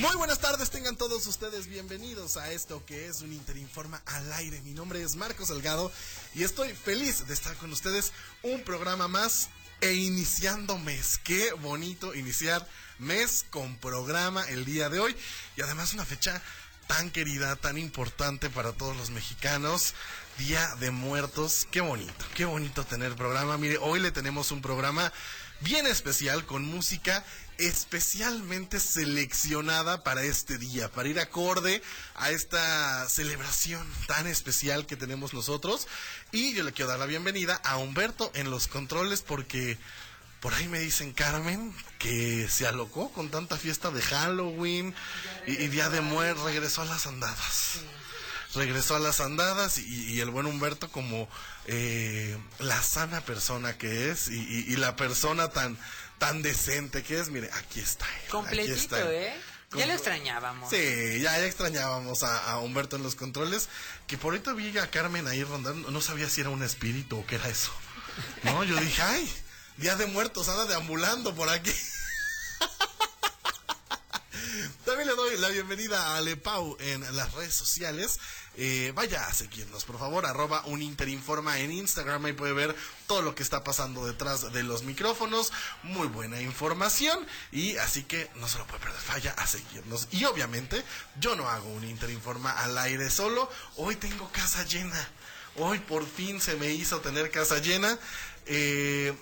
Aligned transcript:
Muy 0.00 0.16
buenas 0.16 0.38
tardes, 0.38 0.70
tengan 0.70 0.96
todos 0.96 1.26
ustedes 1.26 1.66
bienvenidos 1.66 2.38
a 2.38 2.50
esto 2.52 2.82
que 2.86 3.06
es 3.06 3.20
un 3.20 3.34
Interinforma 3.34 4.00
al 4.06 4.32
aire. 4.32 4.58
Mi 4.62 4.72
nombre 4.72 5.02
es 5.02 5.14
Marcos 5.14 5.48
Salgado 5.48 5.92
y 6.34 6.42
estoy 6.42 6.72
feliz 6.72 7.26
de 7.26 7.34
estar 7.34 7.54
con 7.56 7.70
ustedes 7.70 8.14
un 8.42 8.62
programa 8.62 9.08
más 9.08 9.50
e 9.82 9.92
iniciando 9.92 10.78
mes. 10.78 11.18
Qué 11.22 11.52
bonito 11.52 12.14
iniciar 12.14 12.66
mes 12.98 13.44
con 13.50 13.76
programa 13.76 14.42
el 14.48 14.64
día 14.64 14.88
de 14.88 15.00
hoy 15.00 15.14
y 15.58 15.60
además 15.60 15.92
una 15.92 16.06
fecha 16.06 16.40
tan 16.86 17.10
querida, 17.10 17.54
tan 17.56 17.76
importante 17.76 18.48
para 18.48 18.72
todos 18.72 18.96
los 18.96 19.10
mexicanos. 19.10 19.92
Día 20.38 20.76
de 20.76 20.90
Muertos, 20.90 21.68
qué 21.70 21.82
bonito, 21.82 22.24
qué 22.34 22.46
bonito 22.46 22.84
tener 22.84 23.14
programa. 23.16 23.58
Mire, 23.58 23.76
hoy 23.76 24.00
le 24.00 24.12
tenemos 24.12 24.50
un 24.50 24.62
programa 24.62 25.12
bien 25.60 25.86
especial 25.86 26.46
con 26.46 26.64
música 26.64 27.24
especialmente 27.60 28.80
seleccionada 28.80 30.02
para 30.02 30.22
este 30.22 30.56
día, 30.56 30.90
para 30.90 31.08
ir 31.08 31.20
acorde 31.20 31.82
a 32.14 32.30
esta 32.30 33.06
celebración 33.08 33.86
tan 34.06 34.26
especial 34.26 34.86
que 34.86 34.96
tenemos 34.96 35.34
nosotros. 35.34 35.86
Y 36.32 36.54
yo 36.54 36.64
le 36.64 36.72
quiero 36.72 36.90
dar 36.90 36.98
la 36.98 37.06
bienvenida 37.06 37.60
a 37.64 37.76
Humberto 37.76 38.30
en 38.34 38.50
los 38.50 38.66
controles 38.66 39.20
porque 39.20 39.78
por 40.40 40.54
ahí 40.54 40.68
me 40.68 40.80
dicen 40.80 41.12
Carmen 41.12 41.74
que 41.98 42.48
se 42.48 42.66
alocó 42.66 43.12
con 43.12 43.28
tanta 43.28 43.58
fiesta 43.58 43.90
de 43.90 44.00
Halloween 44.00 44.94
y, 45.46 45.68
Día 45.68 45.90
de 45.90 46.00
Muertos, 46.00 46.44
regresó 46.44 46.80
a 46.82 46.86
las 46.86 47.06
andadas. 47.06 47.80
Regresó 48.54 48.96
a 48.96 48.98
las 48.98 49.20
andadas 49.20 49.78
y, 49.78 50.12
y 50.12 50.20
el 50.20 50.30
buen 50.30 50.46
Humberto 50.46 50.90
como 50.90 51.28
eh, 51.66 52.36
la 52.58 52.82
sana 52.82 53.20
persona 53.20 53.78
que 53.78 54.10
es 54.10 54.28
y, 54.28 54.34
y- 54.38 54.72
y 54.72 54.76
la 54.76 54.96
persona 54.96 55.48
tan 55.50 55.78
tan 56.18 56.42
decente 56.42 57.02
que 57.02 57.18
es, 57.18 57.28
mire, 57.30 57.48
aquí 57.54 57.80
está 57.80 58.04
él. 58.06 58.12
aquí 58.22 58.28
Completito, 58.30 58.74
está 58.74 59.00
él. 59.02 59.08
¿eh? 59.10 59.34
Ya 59.72 59.86
lo 59.86 59.92
extrañábamos. 59.92 60.68
Sí, 60.68 60.76
ya, 61.20 61.38
ya 61.38 61.44
extrañábamos 61.46 62.24
a, 62.24 62.50
a 62.50 62.58
Humberto 62.58 62.96
en 62.96 63.04
los 63.04 63.14
controles. 63.14 63.68
Que 64.08 64.18
por 64.18 64.34
ahorita 64.34 64.52
vi 64.52 64.76
a 64.78 64.90
Carmen 64.90 65.28
ahí 65.28 65.44
rondando. 65.44 65.90
No 65.92 66.00
sabía 66.00 66.28
si 66.28 66.40
era 66.40 66.50
un 66.50 66.62
espíritu 66.64 67.18
o 67.20 67.26
qué 67.26 67.36
era 67.36 67.48
eso. 67.48 67.70
No, 68.42 68.64
yo 68.64 68.74
dije, 68.80 69.00
ay, 69.00 69.32
Día 69.76 69.94
de 69.94 70.06
Muertos, 70.06 70.48
anda 70.48 70.66
deambulando 70.66 71.34
por 71.36 71.48
aquí. 71.48 71.72
También 74.84 75.08
le 75.08 75.14
doy 75.14 75.36
la 75.38 75.48
bienvenida 75.48 76.16
a 76.16 76.20
Lepau 76.20 76.76
en 76.80 77.00
las 77.16 77.32
redes 77.34 77.54
sociales. 77.54 78.18
Eh, 78.56 78.92
vaya 78.94 79.26
a 79.26 79.32
seguirnos, 79.32 79.84
por 79.84 79.98
favor, 79.98 80.26
arroba 80.26 80.64
un 80.66 80.82
Interinforma 80.82 81.58
en 81.60 81.72
Instagram. 81.72 82.24
Ahí 82.24 82.32
puede 82.32 82.52
ver 82.52 82.74
todo 83.06 83.22
lo 83.22 83.34
que 83.34 83.42
está 83.42 83.62
pasando 83.62 84.06
detrás 84.06 84.52
de 84.52 84.62
los 84.62 84.82
micrófonos. 84.82 85.52
Muy 85.82 86.08
buena 86.08 86.40
información. 86.40 87.26
Y 87.52 87.76
así 87.76 88.04
que 88.04 88.30
no 88.36 88.48
se 88.48 88.58
lo 88.58 88.66
puede 88.66 88.80
perder. 88.80 89.00
Vaya 89.08 89.32
a 89.36 89.46
seguirnos. 89.46 90.08
Y 90.10 90.24
obviamente, 90.24 90.82
yo 91.20 91.36
no 91.36 91.48
hago 91.48 91.68
un 91.70 91.84
Interinforma 91.84 92.52
al 92.52 92.76
aire 92.78 93.10
solo. 93.10 93.50
Hoy 93.76 93.96
tengo 93.96 94.30
casa 94.32 94.64
llena. 94.64 95.08
Hoy 95.56 95.78
por 95.78 96.06
fin 96.06 96.40
se 96.40 96.56
me 96.56 96.70
hizo 96.70 97.00
tener 97.00 97.30
casa 97.30 97.58
llena. 97.58 97.98
Eh, 98.46 99.14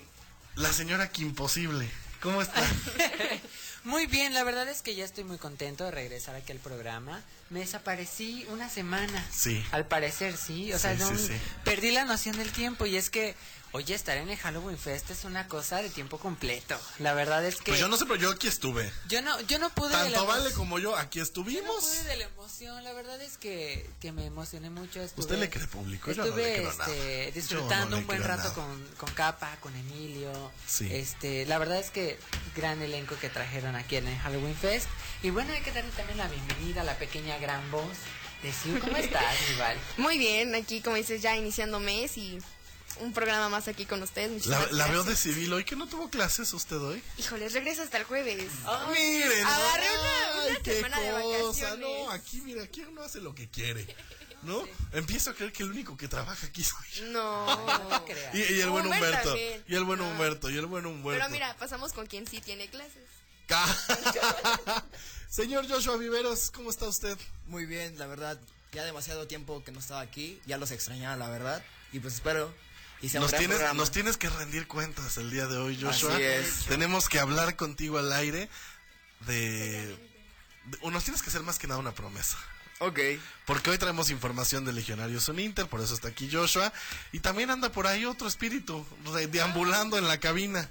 la 0.56 0.72
señora 0.72 1.10
que 1.10 1.22
imposible. 1.22 1.90
¿Cómo 2.20 2.42
está? 2.42 2.62
Muy 3.84 4.06
bien, 4.06 4.34
la 4.34 4.44
verdad 4.44 4.68
es 4.68 4.82
que 4.82 4.94
ya 4.94 5.04
estoy 5.04 5.24
muy 5.24 5.38
contento 5.38 5.84
de 5.84 5.91
regresar 5.91 6.34
aquí 6.34 6.53
al 6.53 6.58
programa. 6.58 7.22
Me 7.48 7.60
desaparecí 7.60 8.44
una 8.50 8.69
semana. 8.69 9.25
Sí. 9.32 9.64
Al 9.70 9.86
parecer, 9.86 10.36
sí. 10.36 10.72
O 10.72 10.78
sea, 10.78 10.94
Sí, 10.94 11.00
no- 11.00 11.16
sí, 11.16 11.28
sí. 11.28 11.32
perdí 11.64 11.91
la 11.92 12.04
noción 12.04 12.36
del 12.36 12.53
tiempo 12.53 12.84
y 12.86 12.97
es 12.97 13.08
que, 13.08 13.34
oye, 13.72 13.94
estar 13.94 14.16
en 14.16 14.28
el 14.28 14.36
Halloween 14.36 14.78
Fest 14.78 15.10
es 15.10 15.24
una 15.24 15.46
cosa 15.48 15.82
de 15.82 15.90
tiempo 15.90 16.18
completo. 16.18 16.78
La 16.98 17.12
verdad 17.14 17.44
es 17.44 17.56
que 17.56 17.72
Pues 17.72 17.80
yo 17.80 17.88
no 17.88 17.96
sé, 17.96 18.04
pero 18.06 18.16
yo 18.16 18.30
aquí 18.30 18.46
estuve. 18.48 18.90
yo 19.08 19.22
no, 19.22 19.40
yo 19.42 19.58
no 19.58 19.70
pude 19.70 19.90
Tanto 19.90 20.26
Vale 20.26 20.52
como 20.52 20.78
yo, 20.78 20.96
aquí 20.96 21.18
yo 21.18 21.22
no 21.22 21.26
estuvimos. 21.26 21.84
pude 21.84 22.04
de 22.04 22.16
la 22.16 22.24
emoción, 22.24 22.84
la 22.84 22.92
verdad 22.92 23.20
es 23.20 23.36
que, 23.38 23.88
que 24.00 24.12
me 24.12 24.26
emocioné 24.26 24.70
mucho. 24.70 25.00
Estuve, 25.00 25.22
¿Usted 25.24 25.38
le 25.38 25.50
cree 25.50 25.66
público? 25.66 26.10
Yo 26.10 26.16
no 26.18 26.24
Estuve 26.24 26.42
le 26.42 26.54
creo 26.56 26.70
este, 26.70 26.82
nada. 26.82 27.24
Yo 27.26 27.32
disfrutando 27.32 27.86
no 27.90 27.96
le 27.96 28.00
un 28.02 28.06
buen 28.06 28.22
rato 28.22 28.42
nada. 28.44 28.54
con, 28.54 28.88
con 28.96 29.10
Capa, 29.14 29.56
con 29.60 29.74
Emilio. 29.76 30.32
Sí. 30.66 30.88
Este, 30.92 31.46
la 31.46 31.58
verdad 31.58 31.78
es 31.78 31.90
que 31.90 32.18
gran 32.56 32.80
elenco 32.82 33.16
que 33.20 33.28
trajeron 33.28 33.76
aquí 33.76 33.96
en 33.96 34.08
el 34.08 34.18
Halloween 34.18 34.56
Fest. 34.56 34.86
Y 35.22 35.30
bueno, 35.30 35.52
hay 35.52 35.60
que 35.62 35.72
darle 35.72 35.90
también 35.92 36.18
la 36.18 36.28
bienvenida 36.28 36.80
a 36.80 36.84
la 36.84 36.96
pequeña 36.98 37.38
gran 37.38 37.70
voz 37.70 37.96
de 38.42 38.52
Siu. 38.52 38.78
¿Cómo 38.80 38.96
estás, 38.96 39.48
Rival? 39.48 39.76
Muy 39.96 40.16
bien, 40.18 40.54
aquí 40.54 40.80
como 40.80 40.96
dices 40.96 41.22
ya 41.22 41.36
iniciando 41.36 41.80
mes 41.80 42.16
y 42.18 42.38
un 43.00 43.12
programa 43.12 43.48
más 43.48 43.69
aquí 43.69 43.84
con 43.86 44.03
ustedes. 44.03 44.47
La, 44.47 44.59
Muchísimas 44.59 44.72
la 44.86 44.92
veo 44.92 45.04
de 45.04 45.16
civil 45.16 45.53
hoy 45.53 45.64
que 45.64 45.76
no 45.76 45.86
tuvo 45.88 46.09
clases 46.10 46.53
usted 46.53 46.76
hoy. 46.78 47.03
Híjoles, 47.19 47.53
regresa 47.53 47.82
hasta 47.82 47.98
el 47.98 48.04
jueves. 48.04 48.36
Miren, 48.92 49.44
Agarré 49.47 49.86
una- 49.91 50.42
ay, 50.42 50.50
una 50.50 50.60
qué 50.60 50.75
semana 50.76 51.00
de 51.00 51.12
vacaciones. 51.12 51.78
No, 51.78 52.10
aquí 52.10 52.41
mira, 52.42 52.62
aquí 52.62 52.82
uno 52.82 53.03
hace 53.03 53.20
lo 53.20 53.34
que 53.34 53.48
quiere. 53.48 53.86
¿No? 54.42 54.62
Empiezo 54.92 55.31
a 55.31 55.34
creer 55.34 55.53
que 55.53 55.64
el 55.64 55.70
único 55.70 55.97
que 55.97 56.06
trabaja 56.06 56.47
aquí 56.47 56.62
soy 56.62 56.86
yo. 56.94 57.04
No. 57.06 58.04
Creas. 58.06 58.34
Y, 58.34 58.54
y 58.54 58.60
el 58.60 58.70
buen 58.70 58.86
Humberto. 58.86 59.36
Y 59.36 59.75
el 59.75 59.82
buen 59.84 60.00
Ah. 60.00 60.04
Humberto. 60.04 60.48
Y 60.50 60.56
el 60.56 60.66
buen 60.66 60.86
Humberto. 60.86 61.19
Pero 61.19 61.30
mira, 61.30 61.56
pasamos 61.59 61.92
con 61.92 62.06
quien 62.06 62.25
sí 62.26 62.41
tiene 62.41 62.69
clases. 62.69 63.03
Señor 65.28 65.69
Joshua 65.69 65.97
Viveros, 65.97 66.50
¿cómo 66.50 66.70
está 66.70 66.86
usted? 66.86 67.16
Muy 67.47 67.66
bien, 67.66 67.98
la 67.98 68.06
verdad, 68.06 68.38
ya 68.72 68.84
demasiado 68.84 69.26
tiempo 69.26 69.62
que 69.65 69.72
no 69.72 69.78
estaba 69.80 70.00
aquí, 70.00 70.41
ya 70.47 70.56
los 70.59 70.70
extrañaba, 70.70 71.16
la 71.16 71.28
verdad, 71.28 71.62
y 71.92 71.98
pues 72.00 72.15
espero 72.15 72.53
y 73.00 73.09
Nos 73.10 73.32
tienes, 73.32 73.75
nos 73.75 73.91
tienes 73.92 74.16
que 74.16 74.28
rendir 74.28 74.66
cuentas 74.66 75.16
el 75.19 75.31
día 75.31 75.47
de 75.47 75.56
hoy, 75.56 75.81
Joshua. 75.81 76.14
Así 76.14 76.22
es. 76.22 76.64
Tenemos 76.66 77.09
que 77.09 77.19
hablar 77.20 77.56
contigo 77.56 77.98
al 77.98 78.12
aire 78.12 78.48
de, 79.20 79.86
de- 79.86 80.78
o 80.82 80.91
nos 80.91 81.04
tienes 81.04 81.22
que 81.22 81.31
hacer 81.31 81.42
más 81.42 81.59
que 81.59 81.66
nada 81.66 81.78
una 81.81 81.92
promesa. 81.94 82.36
Ok, 82.81 83.00
Porque 83.44 83.70
hoy 83.70 83.78
traemos 83.78 84.09
información 84.10 84.64
de 84.64 84.72
Legionarios 84.72 85.28
Uninter, 85.28 85.66
por 85.66 85.81
eso 85.81 85.94
está 85.94 86.09
aquí 86.09 86.28
Joshua. 86.32 86.72
Y 87.10 87.19
también 87.20 87.50
anda 87.50 87.70
por 87.72 87.88
ahí 87.88 88.04
otro 88.04 88.28
espíritu, 88.28 88.86
deambulando 89.30 89.98
en 89.98 90.06
la 90.06 90.20
cabina. 90.20 90.69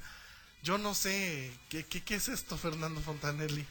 Yo 0.64 0.78
no 0.78 0.96
sé, 0.96 1.52
¿qué, 1.70 1.86
qué, 1.86 2.02
qué 2.04 2.16
es 2.16 2.30
esto, 2.30 2.58
Fernando 2.58 3.02
Fontanelli? 3.02 3.66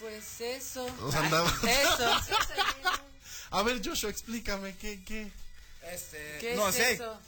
Pues 0.00 0.40
eso. 0.40 0.84
Nos 1.00 1.14
andaba- 1.14 1.48
Eso. 1.62 2.10
A 3.52 3.62
ver, 3.62 3.80
Joshua, 3.84 4.10
explícame, 4.10 4.74
¿qué, 4.76 5.00
qué, 5.04 5.30
este, 5.92 6.38
¿Qué 6.40 6.54
no 6.56 6.68
es 6.70 6.74
sé, 6.74 6.92
eso? 6.94 7.20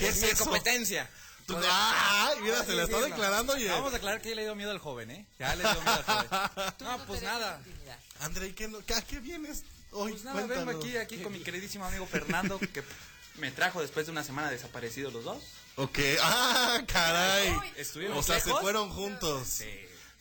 Qué 0.00 0.08
es 0.08 0.22
eso? 0.22 0.44
competencia. 0.44 1.08
Tú- 1.46 1.54
Poder- 1.54 1.68
¡Ay! 1.72 2.38
Mira, 2.42 2.64
se 2.64 2.74
la 2.74 2.84
está 2.84 3.00
declarando 3.00 3.56
y... 3.56 3.66
Vamos 3.66 3.92
a 3.92 3.96
aclarar 3.96 4.20
que 4.22 4.28
ya 4.30 4.34
le 4.36 4.42
dio 4.42 4.54
miedo 4.54 4.70
al 4.70 4.78
joven, 4.78 5.10
¿eh? 5.10 5.26
Ya 5.38 5.54
le 5.56 5.62
dio 5.64 5.74
miedo 5.80 5.92
al 5.92 6.04
joven. 6.04 6.72
No, 6.80 7.06
pues 7.06 7.22
nada. 7.22 7.60
André, 8.20 8.54
¿qué, 8.54 8.68
no- 8.68 8.84
qué- 8.84 8.94
¿a 8.94 9.02
qué 9.02 9.18
vienes 9.18 9.64
hoy? 9.92 10.12
Pues 10.12 10.24
nada, 10.24 10.36
vengo 10.40 10.54
Cuéntanos. 10.54 10.84
aquí, 10.84 10.96
aquí 10.96 11.18
con 11.18 11.32
mi 11.32 11.40
queridísimo 11.40 11.84
amigo 11.84 12.06
Fernando, 12.06 12.58
que 12.58 12.84
me 13.38 13.50
trajo 13.50 13.80
después 13.80 14.06
de 14.06 14.12
una 14.12 14.22
semana 14.22 14.50
desaparecidos 14.50 15.12
los 15.12 15.24
dos. 15.24 15.42
Ok, 15.76 15.98
¡ah, 16.22 16.82
caray! 16.86 17.54
Estuvimos 17.76 18.18
O 18.18 18.22
sea, 18.22 18.38
se 18.40 18.50
fueron 18.50 18.90
juntos. 18.90 19.46
Sí. 19.48 19.70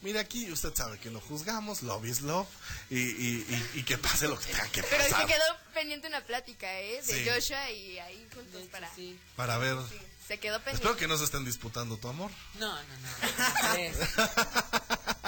Mira, 0.02 0.22
aquí 0.22 0.50
usted 0.52 0.74
sabe 0.74 0.98
que 0.98 1.10
no 1.10 1.20
juzgamos, 1.20 1.82
love 1.84 2.06
is 2.06 2.22
love, 2.22 2.48
y, 2.90 2.98
y, 3.00 3.46
y, 3.76 3.80
y 3.80 3.84
que 3.84 3.98
pase 3.98 4.28
lo 4.30 4.40
que 4.40 4.46
tenga 4.46 4.68
que 4.70 4.82
Pero 4.84 5.04
pasar. 5.04 5.22
se 5.22 5.28
quedó 5.34 5.44
pendiente 5.74 6.08
una 6.08 6.22
plática, 6.26 6.72
¿eh? 6.80 7.02
De 7.06 7.14
Sí. 7.24 7.30
Joshua 7.30 7.70
y 7.72 8.00
ahí 8.00 8.28
juntos 8.34 8.62
hecho, 8.62 8.72
para... 8.72 8.96
sí. 8.96 9.20
Para 9.36 9.58
ver. 9.58 9.76
Sí, 9.90 9.98
se 10.28 10.40
quedó 10.40 10.56
pendiente. 10.60 10.76
Espero 10.84 10.96
que 10.96 11.08
no 11.08 11.18
se 11.18 11.26
estén 11.26 11.44
disputando 11.44 11.98
tu 11.98 12.08
amor. 12.08 12.32
No, 12.60 12.74
no, 12.74 12.82
no. 12.82 13.10
¿cómo 13.62 13.74
crees? 13.74 13.98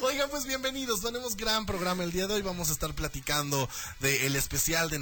Oigan, 0.00 0.30
pues 0.30 0.46
bienvenidos. 0.46 1.02
Tenemos 1.02 1.36
gran 1.36 1.66
programa 1.66 2.02
el 2.02 2.12
día 2.12 2.26
de 2.26 2.34
hoy. 2.34 2.42
Vamos 2.42 2.70
a 2.70 2.72
estar 2.72 2.94
platicando 2.94 3.68
del 4.00 4.34
especial 4.34 4.88
de, 4.88 4.98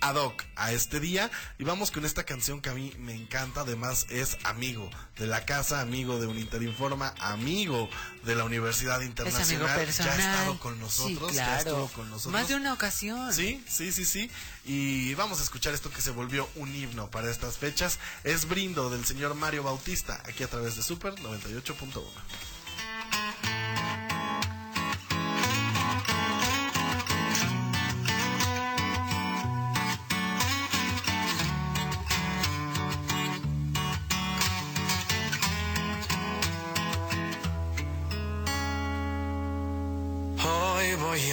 ad 0.00 0.16
hoc 0.16 0.44
a 0.56 0.72
este 0.72 1.00
día 1.00 1.30
y 1.58 1.64
vamos 1.64 1.90
con 1.90 2.04
esta 2.04 2.24
canción 2.24 2.60
que 2.60 2.70
a 2.70 2.74
mí 2.74 2.92
me 2.98 3.14
encanta, 3.14 3.62
además 3.62 4.06
es 4.10 4.38
amigo 4.44 4.90
de 5.18 5.26
la 5.26 5.44
casa, 5.44 5.80
amigo 5.80 6.18
de 6.20 6.26
un 6.26 6.38
Interinforma, 6.38 7.14
amigo 7.18 7.88
de 8.24 8.34
la 8.34 8.44
Universidad 8.44 9.00
Es 9.02 9.08
Internacional, 9.08 9.66
amigo 9.66 9.92
ya 9.98 10.12
ha 10.12 10.16
estado 10.16 10.58
con 10.60 10.78
nosotros, 10.78 11.30
sí, 11.30 11.36
ya 11.36 11.44
claro. 11.44 11.58
estuvo 11.58 11.88
con 11.88 12.10
nosotros. 12.10 12.32
Más 12.32 12.48
de 12.48 12.56
una 12.56 12.72
ocasión. 12.72 13.32
Sí, 13.32 13.62
sí, 13.68 13.92
sí, 13.92 14.04
sí. 14.04 14.30
Y 14.64 15.14
vamos 15.14 15.40
a 15.40 15.42
escuchar 15.42 15.74
esto 15.74 15.90
que 15.90 16.00
se 16.00 16.10
volvió 16.10 16.48
un 16.56 16.74
himno 16.74 17.10
para 17.10 17.30
estas 17.30 17.56
fechas. 17.56 17.98
Es 18.24 18.48
Brindo 18.48 18.90
del 18.90 19.04
señor 19.04 19.34
Mario 19.34 19.62
Bautista, 19.62 20.22
aquí 20.26 20.42
a 20.42 20.48
través 20.48 20.76
de 20.76 20.82
Super 20.82 21.14
98.1. 21.14 22.02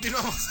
continuamos. 0.00 0.48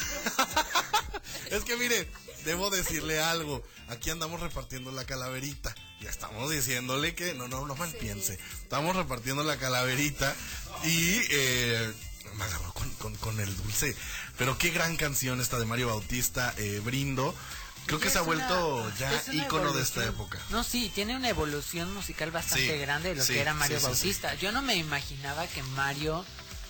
es 1.51 1.63
que 1.63 1.77
mire, 1.77 2.09
debo 2.45 2.69
decirle 2.69 3.19
algo. 3.21 3.63
Aquí 3.89 4.09
andamos 4.09 4.39
repartiendo 4.41 4.91
la 4.91 5.05
calaverita. 5.05 5.73
Ya 6.01 6.09
estamos 6.09 6.49
diciéndole 6.49 7.15
que 7.15 7.33
no, 7.35 7.47
no, 7.47 7.65
no 7.65 7.75
mal 7.75 7.91
piense. 7.93 8.39
Estamos 8.61 8.95
repartiendo 8.95 9.43
la 9.43 9.57
calaverita 9.57 10.35
y 10.83 11.19
eh, 11.31 11.93
me 12.35 12.43
agarró 12.43 12.73
con, 12.73 12.89
con- 12.95 13.15
con 13.17 13.39
el 13.39 13.55
dulce. 13.57 13.95
Pero 14.37 14.57
qué 14.57 14.69
gran 14.71 14.97
canción 14.97 15.39
esta 15.39 15.59
de 15.59 15.65
Mario 15.65 15.87
Bautista, 15.87 16.53
eh, 16.57 16.81
Brindo. 16.83 17.33
Creo 17.85 17.99
que 17.99 18.09
se 18.09 18.17
ha 18.17 18.21
vuelto 18.21 18.77
una- 18.77 18.95
ya 18.97 19.23
ícono 19.31 19.71
de 19.73 19.83
esta 19.83 20.03
época. 20.03 20.39
No, 20.49 20.63
sí, 20.63 20.91
tiene 20.95 21.15
una 21.15 21.29
evolución 21.29 21.93
musical 21.93 22.31
bastante 22.31 22.73
Sí, 22.73 22.79
grande 22.79 23.09
de 23.09 23.15
lo 23.15 23.23
sí, 23.23 23.33
que 23.33 23.41
era 23.41 23.53
Mario 23.53 23.79
sí, 23.79 23.85
sí, 23.85 23.91
sí. 23.91 23.93
Bautista. 24.07 24.33
Yo 24.35 24.51
no 24.51 24.63
me 24.63 24.75
imaginaba 24.75 25.45
que 25.47 25.61
Mario 25.63 26.25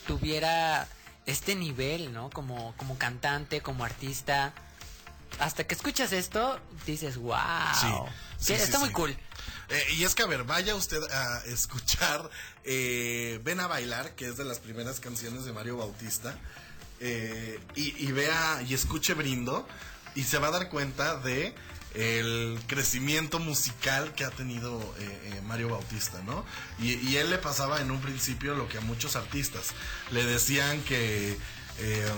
tuviera 0.07 0.87
este 1.25 1.55
nivel, 1.55 2.13
¿no? 2.13 2.29
Como, 2.29 2.75
como 2.77 2.97
cantante, 2.97 3.61
como 3.61 3.83
artista. 3.83 4.53
Hasta 5.39 5.65
que 5.65 5.75
escuchas 5.75 6.11
esto, 6.13 6.59
dices, 6.85 7.17
wow. 7.17 7.37
Sí, 7.79 7.87
sí, 8.37 8.53
Que 8.53 8.59
sí, 8.59 8.63
está 8.63 8.79
muy 8.79 8.91
cool. 8.91 9.17
Eh, 9.69 9.83
y 9.97 10.03
es 10.03 10.15
que, 10.15 10.23
a 10.23 10.27
ver, 10.27 10.43
vaya 10.43 10.75
usted 10.75 11.01
a 11.11 11.43
escuchar 11.45 12.29
eh, 12.63 13.39
Ven 13.43 13.59
a 13.59 13.67
bailar, 13.67 14.15
que 14.15 14.27
es 14.27 14.37
de 14.37 14.45
las 14.45 14.59
primeras 14.59 14.99
canciones 14.99 15.45
de 15.45 15.53
Mario 15.53 15.77
Bautista, 15.77 16.37
eh, 16.99 17.59
y, 17.75 18.05
y 18.05 18.11
vea 18.11 18.61
y 18.67 18.73
escuche 18.73 19.13
Brindo, 19.13 19.67
y 20.15 20.23
se 20.23 20.37
va 20.37 20.47
a 20.47 20.51
dar 20.51 20.69
cuenta 20.69 21.17
de 21.17 21.53
el 21.95 22.59
crecimiento 22.67 23.39
musical 23.39 24.13
que 24.13 24.25
ha 24.25 24.31
tenido 24.31 24.79
eh, 24.99 25.33
eh, 25.33 25.41
Mario 25.43 25.69
Bautista, 25.69 26.21
¿no? 26.23 26.45
Y, 26.79 27.15
él 27.15 27.29
le 27.29 27.37
pasaba 27.37 27.81
en 27.81 27.91
un 27.91 28.01
principio 28.01 28.55
lo 28.55 28.67
que 28.67 28.77
a 28.77 28.81
muchos 28.81 29.15
artistas 29.15 29.67
le 30.11 30.25
decían 30.25 30.81
que 30.81 31.37
eh, 31.79 32.11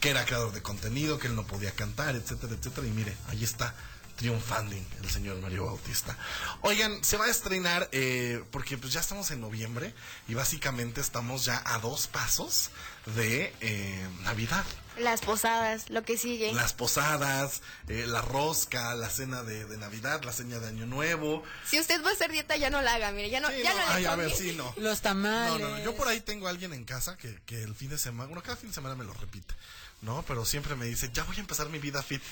que 0.00 0.10
era 0.10 0.24
creador 0.24 0.52
de 0.52 0.62
contenido, 0.62 1.18
que 1.18 1.28
él 1.28 1.36
no 1.36 1.46
podía 1.46 1.70
cantar, 1.70 2.16
etcétera, 2.16 2.54
etcétera. 2.54 2.86
Y 2.88 2.90
mire, 2.90 3.16
ahí 3.28 3.44
está, 3.44 3.72
triunfando 4.16 4.74
el 4.74 5.10
señor 5.10 5.40
Mario 5.40 5.66
Bautista. 5.66 6.16
Oigan, 6.62 7.02
se 7.04 7.16
va 7.16 7.26
a 7.26 7.30
estrenar, 7.30 7.88
eh, 7.92 8.42
porque 8.50 8.76
pues 8.76 8.92
ya 8.92 9.00
estamos 9.00 9.30
en 9.30 9.40
noviembre 9.40 9.94
y 10.28 10.34
básicamente 10.34 11.00
estamos 11.00 11.44
ya 11.44 11.62
a 11.64 11.78
dos 11.78 12.08
pasos 12.08 12.70
de 13.14 13.54
eh, 13.60 14.08
Navidad. 14.22 14.64
Las 14.98 15.20
posadas, 15.22 15.88
lo 15.90 16.02
que 16.02 16.18
sigue. 16.18 16.52
Las 16.52 16.72
posadas, 16.74 17.62
eh, 17.88 18.04
la 18.06 18.20
rosca, 18.20 18.94
la 18.94 19.08
cena 19.08 19.42
de, 19.42 19.64
de 19.64 19.76
Navidad, 19.78 20.22
la 20.22 20.32
cena 20.32 20.58
de 20.58 20.68
Año 20.68 20.86
Nuevo. 20.86 21.42
Si 21.66 21.80
usted 21.80 22.04
va 22.04 22.10
a 22.10 22.12
hacer 22.12 22.30
dieta, 22.30 22.56
ya 22.56 22.68
no 22.70 22.82
la 22.82 22.94
haga, 22.94 23.10
mire, 23.12 23.30
ya 23.30 23.40
no, 23.40 23.48
Sí, 23.48 23.62
ya 23.62 23.72
no, 23.72 23.80
no, 23.80 23.86
le 23.86 23.92
ay, 23.94 24.04
a 24.04 24.16
ver, 24.16 24.30
sí, 24.32 24.52
no. 24.56 24.72
Los 24.76 24.98
No, 24.98 25.02
tamales. 25.02 25.60
no, 25.60 25.68
no, 25.70 25.78
yo 25.84 25.94
por 25.96 26.08
ahí 26.08 26.20
tengo 26.20 26.46
a 26.46 26.50
alguien 26.50 26.72
en 26.74 26.84
casa 26.84 27.16
que, 27.16 27.40
que 27.46 27.62
el 27.62 27.74
fin 27.74 27.88
de 27.90 27.98
semana, 27.98 28.28
bueno, 28.28 28.42
cada 28.42 28.56
fin 28.56 28.68
de 28.68 28.74
semana 28.74 28.94
me 28.94 29.04
lo 29.04 29.14
repite, 29.14 29.54
¿no? 30.02 30.22
Pero 30.28 30.44
siempre 30.44 30.74
me 30.76 30.84
dice, 30.86 31.10
ya 31.12 31.24
voy 31.24 31.36
a 31.36 31.40
empezar 31.40 31.68
mi 31.70 31.78
vida 31.78 32.02
fit. 32.02 32.22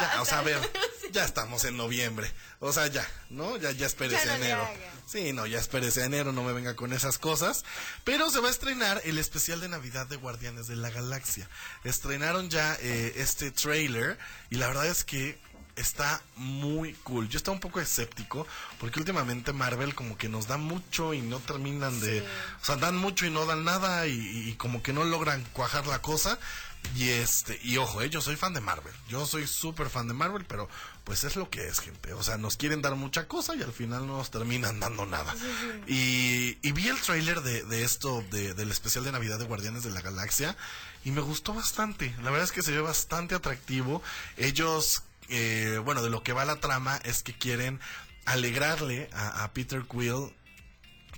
Ya, 0.00 0.22
o 0.22 0.24
sea, 0.24 0.38
a 0.38 0.42
ver, 0.42 0.58
ya 1.12 1.24
estamos 1.24 1.64
en 1.64 1.76
noviembre, 1.76 2.30
o 2.60 2.72
sea, 2.72 2.86
ya, 2.86 3.06
¿no? 3.30 3.56
Ya, 3.56 3.70
ya 3.72 3.86
espérese 3.86 4.26
Ya 4.26 4.38
no 4.38 4.44
enero. 4.44 4.68
Sí, 5.06 5.32
no, 5.32 5.46
ya 5.46 5.58
espérese 5.58 6.04
enero, 6.04 6.32
no 6.32 6.42
me 6.42 6.52
venga 6.52 6.76
con 6.76 6.92
esas 6.92 7.18
cosas. 7.18 7.64
Pero 8.04 8.30
se 8.30 8.40
va 8.40 8.48
a 8.48 8.50
estrenar 8.50 9.00
el 9.04 9.18
especial 9.18 9.60
de 9.60 9.68
Navidad 9.68 10.06
de 10.06 10.16
Guardianes 10.16 10.66
de 10.66 10.76
la 10.76 10.90
Galaxia. 10.90 11.48
Estrenaron 11.84 12.50
ya 12.50 12.76
eh, 12.80 13.14
este 13.16 13.50
trailer 13.50 14.18
y 14.50 14.56
la 14.56 14.68
verdad 14.68 14.86
es 14.86 15.04
que 15.04 15.38
está 15.76 16.20
muy 16.36 16.92
cool. 17.04 17.28
Yo 17.28 17.38
estaba 17.38 17.54
un 17.54 17.60
poco 17.60 17.80
escéptico 17.80 18.46
porque 18.78 18.98
últimamente 18.98 19.52
Marvel 19.52 19.94
como 19.94 20.18
que 20.18 20.28
nos 20.28 20.46
da 20.46 20.56
mucho 20.56 21.14
y 21.14 21.22
no 21.22 21.38
terminan 21.38 22.00
de... 22.00 22.20
O 22.60 22.64
sea, 22.64 22.76
dan 22.76 22.96
mucho 22.96 23.26
y 23.26 23.30
no 23.30 23.46
dan 23.46 23.64
nada 23.64 24.06
y, 24.06 24.48
y 24.48 24.54
como 24.54 24.82
que 24.82 24.92
no 24.92 25.04
logran 25.04 25.44
cuajar 25.52 25.86
la 25.86 26.02
cosa. 26.02 26.38
Y 26.96 27.10
este, 27.10 27.60
y 27.62 27.76
ojo, 27.76 28.00
eh, 28.02 28.10
yo 28.10 28.20
soy 28.20 28.34
fan 28.36 28.54
de 28.54 28.60
Marvel. 28.60 28.92
Yo 29.08 29.24
soy 29.26 29.46
súper 29.46 29.88
fan 29.90 30.08
de 30.08 30.14
Marvel, 30.14 30.44
pero 30.46 30.68
pues 31.04 31.22
es 31.24 31.36
lo 31.36 31.48
que 31.50 31.68
es, 31.68 31.80
gente. 31.80 32.12
O 32.14 32.22
sea, 32.22 32.38
nos 32.38 32.56
quieren 32.56 32.82
dar 32.82 32.94
mucha 32.96 33.28
cosa 33.28 33.54
y 33.54 33.62
al 33.62 33.72
final 33.72 34.06
no 34.06 34.16
nos 34.16 34.30
terminan 34.30 34.80
dando 34.80 35.06
nada. 35.06 35.34
Y, 35.86 36.58
y 36.62 36.72
vi 36.72 36.88
el 36.88 36.98
tráiler 37.00 37.42
de, 37.42 37.62
de 37.64 37.84
esto, 37.84 38.24
de- 38.30 38.54
del 38.54 38.70
especial 38.70 39.04
de 39.04 39.12
Navidad 39.12 39.38
de 39.38 39.44
Guardianes 39.44 39.84
de 39.84 39.90
la 39.90 40.00
Galaxia, 40.00 40.56
y 41.04 41.10
me 41.12 41.20
gustó 41.20 41.54
bastante. 41.54 42.14
La 42.22 42.30
verdad 42.30 42.44
es 42.44 42.52
que 42.52 42.62
se 42.62 42.72
ve 42.72 42.80
bastante 42.80 43.34
atractivo. 43.34 44.02
Ellos, 44.36 45.02
eh, 45.28 45.80
bueno, 45.84 46.02
de 46.02 46.10
lo 46.10 46.22
que 46.22 46.32
va 46.32 46.44
la 46.44 46.56
trama 46.56 46.96
es 47.04 47.22
que 47.22 47.32
quieren 47.36 47.80
alegrarle 48.24 49.08
a, 49.12 49.44
a 49.44 49.52
Peter 49.52 49.84
Quill 49.88 50.32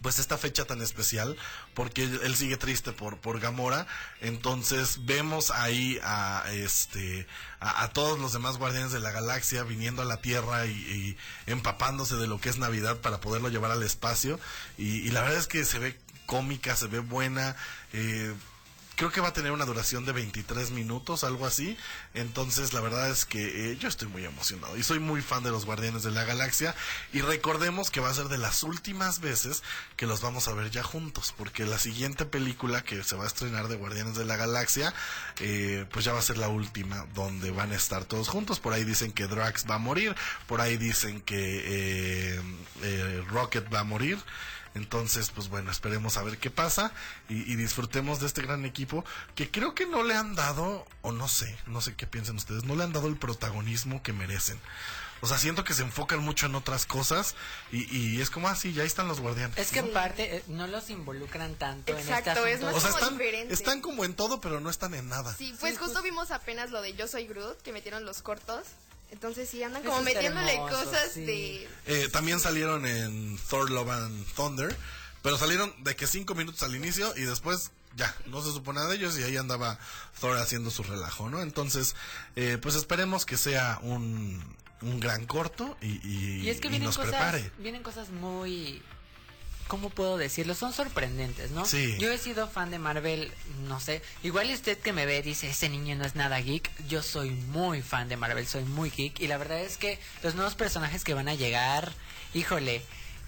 pues 0.03 0.19
esta 0.19 0.39
fecha 0.39 0.65
tan 0.65 0.81
especial 0.83 1.37
porque 1.75 2.05
él, 2.05 2.37
sigue 2.37 2.57
triste 2.57 2.93
por 2.93 3.19
por 3.19 3.41
Gamora. 3.41 3.87
Entonces 4.21 5.05
vemos 5.05 5.51
ahí 5.51 5.99
a 6.03 6.45
este 6.53 7.27
a, 7.61 7.83
a 7.83 7.93
todos 7.93 8.19
los 8.19 8.33
demás 8.33 8.59
guardianes 8.59 8.93
de 8.93 9.01
la 9.01 9.11
galaxia 9.11 9.63
viniendo 9.63 10.03
a 10.03 10.07
la 10.07 10.21
tierra 10.21 10.67
y, 10.67 10.71
y 10.71 11.17
empapándose 11.47 12.17
de 12.17 12.27
lo 12.27 12.41
que 12.41 12.49
es 12.49 12.59
Navidad 12.59 12.99
para 13.01 13.21
poderlo 13.21 13.49
llevar 13.49 13.71
al 13.71 13.83
espacio. 13.83 14.41
Y, 14.79 15.01
y 15.01 15.11
la 15.11 15.23
verdad 15.23 15.39
es 15.39 15.47
que 15.47 15.65
se 15.65 15.79
ve 15.79 15.99
cómica 16.31 16.77
se 16.77 16.87
ve 16.87 17.01
buena 17.01 17.57
eh, 17.93 18.33
Creo 19.01 19.11
que 19.11 19.23
va 19.23 19.29
a 19.29 19.33
tener 19.33 19.51
una 19.53 19.65
duración 19.65 20.05
de 20.05 20.13
23 20.13 20.73
minutos, 20.73 21.25
algo 21.25 21.47
así. 21.47 21.75
Entonces, 22.13 22.75
la 22.75 22.83
verdad 22.83 23.09
es 23.09 23.25
que 23.25 23.73
eh, 23.73 23.79
yo 23.79 23.89
estoy 23.89 24.09
muy 24.09 24.27
emocionado. 24.27 24.77
Y 24.77 24.83
soy 24.83 24.99
muy 24.99 25.23
fan 25.23 25.43
de 25.43 25.51
los 25.51 25.65
Guardianes 25.65 26.03
de 26.03 26.11
la 26.11 26.25
Galaxia. 26.25 26.75
Y 27.15 27.23
recordemos 27.23 27.91
que 27.91 28.01
va 28.01 28.11
a 28.11 28.13
ser 28.15 28.27
de 28.27 28.37
las 28.37 28.63
últimas 28.63 29.21
veces 29.21 29.63
que 29.97 30.05
los 30.05 30.21
vamos 30.21 30.49
a 30.49 30.53
ver 30.53 30.71
ya 30.71 30.83
juntos. 30.83 31.33
Porque 31.35 31.65
la 31.65 31.79
siguiente 31.79 32.27
película 32.27 32.85
que 32.85 33.03
se 33.03 33.17
va 33.17 33.25
a 33.25 33.29
estrenar 33.29 33.69
de 33.69 33.77
Guardianes 33.77 34.17
de 34.17 34.27
la 34.27 34.37
Galaxia, 34.37 34.93
eh, 35.39 35.87
pues 35.91 36.05
ya 36.05 36.13
va 36.13 36.19
a 36.19 36.23
ser 36.23 36.37
la 36.37 36.49
última 36.49 37.07
donde 37.15 37.53
van 37.53 37.73
a 37.73 37.77
estar 37.77 38.05
todos 38.05 38.29
juntos. 38.29 38.61
Por 38.61 38.75
ahí 38.75 38.85
dicen 38.85 39.13
que 39.13 39.27
Drax 39.27 39.65
va 39.65 39.77
a 39.77 39.79
morir. 39.79 40.15
Por 40.47 40.61
ahí 40.61 40.77
dicen 40.77 41.23
que 41.23 42.35
eh, 42.35 42.41
eh, 42.83 43.25
Rocket 43.31 43.73
va 43.73 43.81
a 43.81 43.85
morir. 43.85 44.19
Entonces, 44.75 45.31
pues 45.31 45.49
bueno, 45.49 45.71
esperemos 45.71 46.17
a 46.17 46.23
ver 46.23 46.39
qué 46.39 46.51
pasa 46.51 46.93
y, 47.29 47.51
y 47.51 47.57
disfrutemos 47.57 48.21
de 48.21 48.27
este 48.27 48.43
gran 48.43 48.65
equipo 48.65 49.05
que 49.35 49.51
creo 49.51 49.75
que 49.75 49.87
no 49.87 50.03
le 50.03 50.15
han 50.15 50.35
dado, 50.35 50.87
o 51.03 51.13
no 51.13 51.29
sé, 51.29 51.59
no 51.67 51.81
sé 51.81 51.95
qué 51.95 52.07
piensan 52.07 52.37
ustedes, 52.37 52.65
no 52.65 52.77
le 52.77 52.85
han 52.85 52.93
dado 52.93 53.09
el 53.09 53.17
protagonismo 53.17 54.03
que 54.03 54.13
merecen. 54.13 54.61
O 55.23 55.27
sea, 55.27 55.37
siento 55.39 55.65
que 55.65 55.75
se 55.75 55.83
enfocan 55.83 56.21
mucho 56.21 56.47
en 56.47 56.55
otras 56.55 56.87
cosas 56.87 57.35
y, 57.71 57.95
y 57.95 58.21
es 58.21 58.31
como 58.31 58.49
así, 58.49 58.73
ya 58.73 58.83
ahí 58.83 58.87
están 58.87 59.07
los 59.07 59.21
guardianes. 59.21 59.59
Es 59.59 59.71
que 59.71 59.81
en 59.81 59.93
parte 59.93 60.37
eh, 60.37 60.45
no 60.47 60.67
los 60.67 60.89
involucran 60.89 61.57
tanto 61.57 61.93
Exacto, 61.93 62.31
en 62.31 62.37
este 62.39 62.53
es 62.53 62.61
más 62.63 62.75
o 62.75 62.81
sea, 62.81 62.91
como 62.91 63.03
están, 63.03 63.19
diferente. 63.19 63.55
están 63.55 63.81
como 63.83 64.05
en 64.05 64.15
todo, 64.15 64.41
pero 64.41 64.61
no 64.61 64.71
están 64.71 64.95
en 64.95 65.09
nada. 65.09 65.35
Sí, 65.35 65.55
pues 65.61 65.79
justo 65.79 66.01
vimos 66.03 66.31
apenas 66.31 66.71
lo 66.71 66.81
de 66.81 66.95
Yo 66.95 67.07
Soy 67.07 67.27
Groot, 67.27 67.61
que 67.61 67.73
metieron 67.73 68.05
los 68.05 68.23
cortos. 68.23 68.67
Entonces 69.11 69.49
sí, 69.49 69.63
andan 69.63 69.83
como 69.83 70.03
metiéndole 70.03 70.55
hermoso, 70.55 70.85
cosas 70.85 71.13
sí. 71.13 71.21
de... 71.25 71.69
Eh, 71.87 72.09
también 72.13 72.41
salieron 72.41 72.87
en 72.87 73.39
Thor 73.49 73.71
Love 73.71 73.91
and 73.91 74.27
Thunder, 74.35 74.77
pero 75.23 75.37
salieron 75.37 75.73
de 75.83 75.97
que 75.97 76.07
cinco 76.07 76.35
minutos 76.35 76.63
al 76.63 76.75
inicio 76.77 77.13
y 77.17 77.23
después 77.23 77.73
ya, 77.97 78.15
no 78.27 78.41
se 78.41 78.53
supo 78.53 78.73
nada 78.73 78.89
de 78.89 78.97
ellos 78.97 79.19
y 79.19 79.25
ahí 79.25 79.37
andaba 79.37 79.79
Thor 80.21 80.39
haciendo 80.39 80.71
su 80.71 80.85
relajo, 80.85 81.29
¿no? 81.29 81.43
Entonces, 81.43 81.97
eh, 82.37 82.57
pues 82.63 82.77
esperemos 82.77 83.27
que 83.27 83.37
sea 83.37 83.81
un, 83.83 84.41
un 84.81 85.01
gran 85.01 85.27
corto 85.27 85.77
y, 85.83 86.01
y, 86.09 86.41
Y 86.43 86.51
es 86.51 86.61
que 86.61 86.69
y 86.69 86.71
vienen 86.71 86.87
nos 86.87 86.97
cosas, 86.97 87.11
prepare. 87.11 87.51
vienen 87.59 87.83
cosas 87.83 88.11
muy, 88.11 88.81
¿cómo 89.71 89.89
puedo 89.89 90.19
decirlo? 90.19 90.57
Son 90.57 90.73
sorprendentes, 90.73 91.53
¿no? 91.53 91.65
Sí. 91.65 91.97
Yo 92.01 92.11
he 92.11 92.19
sido 92.19 92.49
fan 92.49 92.73
de 92.73 92.81
Marvel, 92.81 93.33
no 93.69 93.79
sé. 93.79 94.03
Igual 94.25 94.51
usted 94.51 94.77
que 94.77 94.93
me 94.93 95.07
ve 95.07 95.23
dice, 95.23 95.49
ese 95.49 95.69
niño 95.69 95.95
no 95.95 96.05
es 96.05 96.17
nada 96.17 96.41
geek. 96.41 96.69
Yo 96.89 97.05
soy 97.05 97.31
muy 97.31 97.81
fan 97.81 98.09
de 98.09 98.17
Marvel, 98.17 98.49
soy 98.49 98.65
muy 98.65 98.91
geek. 98.91 99.21
Y 99.21 99.29
la 99.29 99.39
verdad 99.39 99.61
es 99.61 99.77
que 99.77 100.01
los 100.25 100.35
nuevos 100.35 100.57
personajes 100.57 101.05
que 101.05 101.15
van 101.15 101.29
a 101.29 101.35
llegar, 101.35 101.93
híjole, 102.35 102.83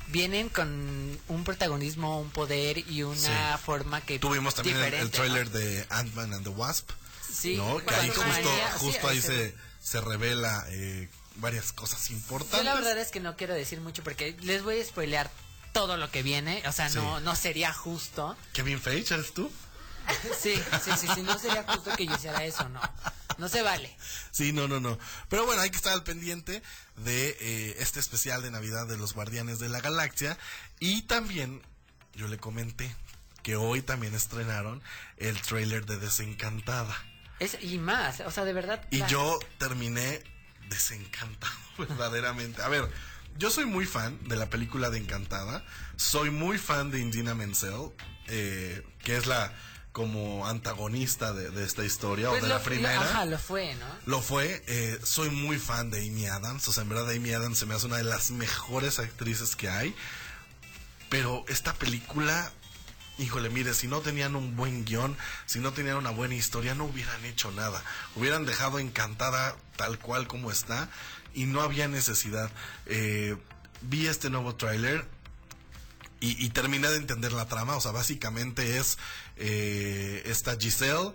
vienen 0.08 0.48
con 0.48 1.16
un 1.28 1.44
protagonismo, 1.44 2.20
un 2.20 2.30
poder 2.30 2.78
y 2.90 3.04
una 3.04 3.56
Sí. 3.56 3.62
forma 3.64 4.00
que 4.00 4.18
Tuvimos 4.18 4.56
también 4.56 4.76
el, 4.78 4.94
el 4.94 5.10
trailer 5.12 5.46
¿no? 5.46 5.58
de 5.58 5.86
Ant-Man 5.90 6.34
and 6.34 6.42
the 6.42 6.50
Wasp, 6.50 6.90
Sí, 7.32 7.56
¿no? 7.56 7.78
Que 7.78 7.94
ahí 7.94 8.08
justo, 8.08 8.24
sí, 8.34 8.42
justo 8.78 9.08
ahí 9.08 9.20
se 9.20 9.26
se, 9.50 9.54
se 9.80 10.00
revela 10.00 10.66
eh, 10.70 11.08
varias 11.36 11.72
cosas 11.72 12.10
importantes. 12.10 12.58
Yo 12.58 12.64
la 12.64 12.74
verdad 12.74 12.98
es 12.98 13.12
que 13.12 13.20
no 13.20 13.36
quiero 13.36 13.54
decir 13.54 13.80
mucho 13.80 14.02
porque 14.02 14.36
les 14.40 14.64
voy 14.64 14.80
a 14.80 14.84
spoilear 14.84 15.30
todo 15.72 15.96
lo 15.96 16.10
que 16.10 16.22
viene. 16.22 16.62
O 16.66 16.72
sea, 16.72 16.88
no, 16.90 17.18
Sí. 17.18 17.24
no 17.24 17.36
sería 17.36 17.72
justo. 17.72 18.36
Kevin 18.52 18.80
Feige, 18.80 19.14
¿eres 19.14 19.32
tú? 19.34 19.50
Sí, 20.40 20.54
sí, 20.84 20.90
sí, 20.98 21.06
sí, 21.14 21.22
no 21.22 21.38
sería 21.38 21.62
justo 21.64 21.94
que 21.96 22.06
yo 22.06 22.14
hiciera 22.14 22.44
eso, 22.44 22.68
no. 22.68 22.80
No 23.38 23.48
se 23.48 23.62
vale. 23.62 23.96
Sí, 24.30 24.52
no, 24.52 24.68
no, 24.68 24.80
no. 24.80 24.98
Pero 25.28 25.46
bueno, 25.46 25.62
hay 25.62 25.70
que 25.70 25.76
estar 25.76 25.92
al 25.92 26.02
pendiente 26.04 26.62
de 26.96 27.36
eh, 27.40 27.76
este 27.78 27.98
especial 28.00 28.42
de 28.42 28.50
Navidad 28.50 28.86
de 28.86 28.96
los 28.98 29.14
Guardianes 29.14 29.58
de 29.58 29.68
la 29.68 29.80
Galaxia. 29.80 30.36
Y 30.80 31.02
también, 31.02 31.62
yo 32.14 32.28
le 32.28 32.36
comenté 32.38 32.94
que 33.42 33.56
hoy 33.56 33.80
también 33.80 34.14
estrenaron 34.14 34.82
el 35.16 35.40
trailer 35.40 35.86
de 35.86 35.98
Desencantada. 35.98 36.96
Es, 37.38 37.56
y 37.62 37.78
más, 37.78 38.20
o 38.20 38.30
sea, 38.30 38.44
de 38.44 38.52
verdad. 38.52 38.84
Y 38.90 39.04
yo 39.06 39.38
terminé 39.58 40.22
desencantado, 40.68 41.52
verdaderamente. 41.78 42.62
A 42.62 42.68
ver, 42.68 42.88
yo 43.38 43.50
soy 43.50 43.66
muy 43.66 43.86
fan 43.86 44.18
de 44.28 44.36
la 44.36 44.50
película 44.50 44.90
de 44.90 44.98
Encantada. 44.98 45.64
Soy 45.96 46.30
muy 46.30 46.58
fan 46.58 46.90
de 46.90 47.00
Indina 47.00 47.34
Menzel, 47.34 47.92
eh, 48.28 48.86
que 49.02 49.16
es 49.16 49.26
la 49.26 49.52
como 49.92 50.46
antagonista 50.48 51.34
de, 51.34 51.50
de 51.50 51.64
esta 51.64 51.84
historia 51.84 52.30
pues 52.30 52.42
o 52.42 52.46
de 52.46 52.48
lo, 52.48 52.58
la 52.58 52.64
primera. 52.64 52.94
Lo, 52.94 53.00
ajá, 53.02 53.26
lo 53.26 53.38
fue, 53.38 53.74
¿no? 53.74 53.86
Lo 54.06 54.22
fue, 54.22 54.64
eh, 54.66 54.98
soy 55.02 55.28
muy 55.28 55.58
fan 55.58 55.90
de 55.90 55.98
Amy 55.98 56.26
Adams, 56.26 56.66
o 56.66 56.72
sea, 56.72 56.82
en 56.82 56.88
verdad 56.88 57.10
Amy 57.10 57.32
Adams 57.32 57.58
se 57.58 57.66
me 57.66 57.74
hace 57.74 57.86
una 57.86 57.98
de 57.98 58.04
las 58.04 58.30
mejores 58.30 58.98
actrices 58.98 59.54
que 59.54 59.68
hay, 59.68 59.94
pero 61.10 61.44
esta 61.48 61.74
película, 61.74 62.50
híjole, 63.18 63.50
mire, 63.50 63.74
si 63.74 63.86
no 63.86 64.00
tenían 64.00 64.34
un 64.34 64.56
buen 64.56 64.86
guion, 64.86 65.14
si 65.44 65.58
no 65.58 65.72
tenían 65.72 65.96
una 65.96 66.10
buena 66.10 66.34
historia, 66.34 66.74
no 66.74 66.84
hubieran 66.84 67.22
hecho 67.26 67.50
nada, 67.50 67.84
hubieran 68.16 68.46
dejado 68.46 68.78
encantada 68.78 69.56
tal 69.76 69.98
cual 69.98 70.26
como 70.26 70.50
está 70.50 70.88
y 71.34 71.46
no 71.46 71.62
había 71.62 71.88
necesidad. 71.88 72.50
Eh, 72.86 73.36
vi 73.82 74.06
este 74.06 74.30
nuevo 74.30 74.54
tráiler 74.54 75.04
y, 76.20 76.44
y 76.44 76.50
terminé 76.50 76.88
de 76.88 76.96
entender 76.96 77.32
la 77.32 77.46
trama. 77.46 77.76
O 77.76 77.80
sea, 77.80 77.92
básicamente 77.92 78.78
es 78.78 78.98
eh, 79.36 80.22
esta 80.26 80.56
Giselle 80.58 81.12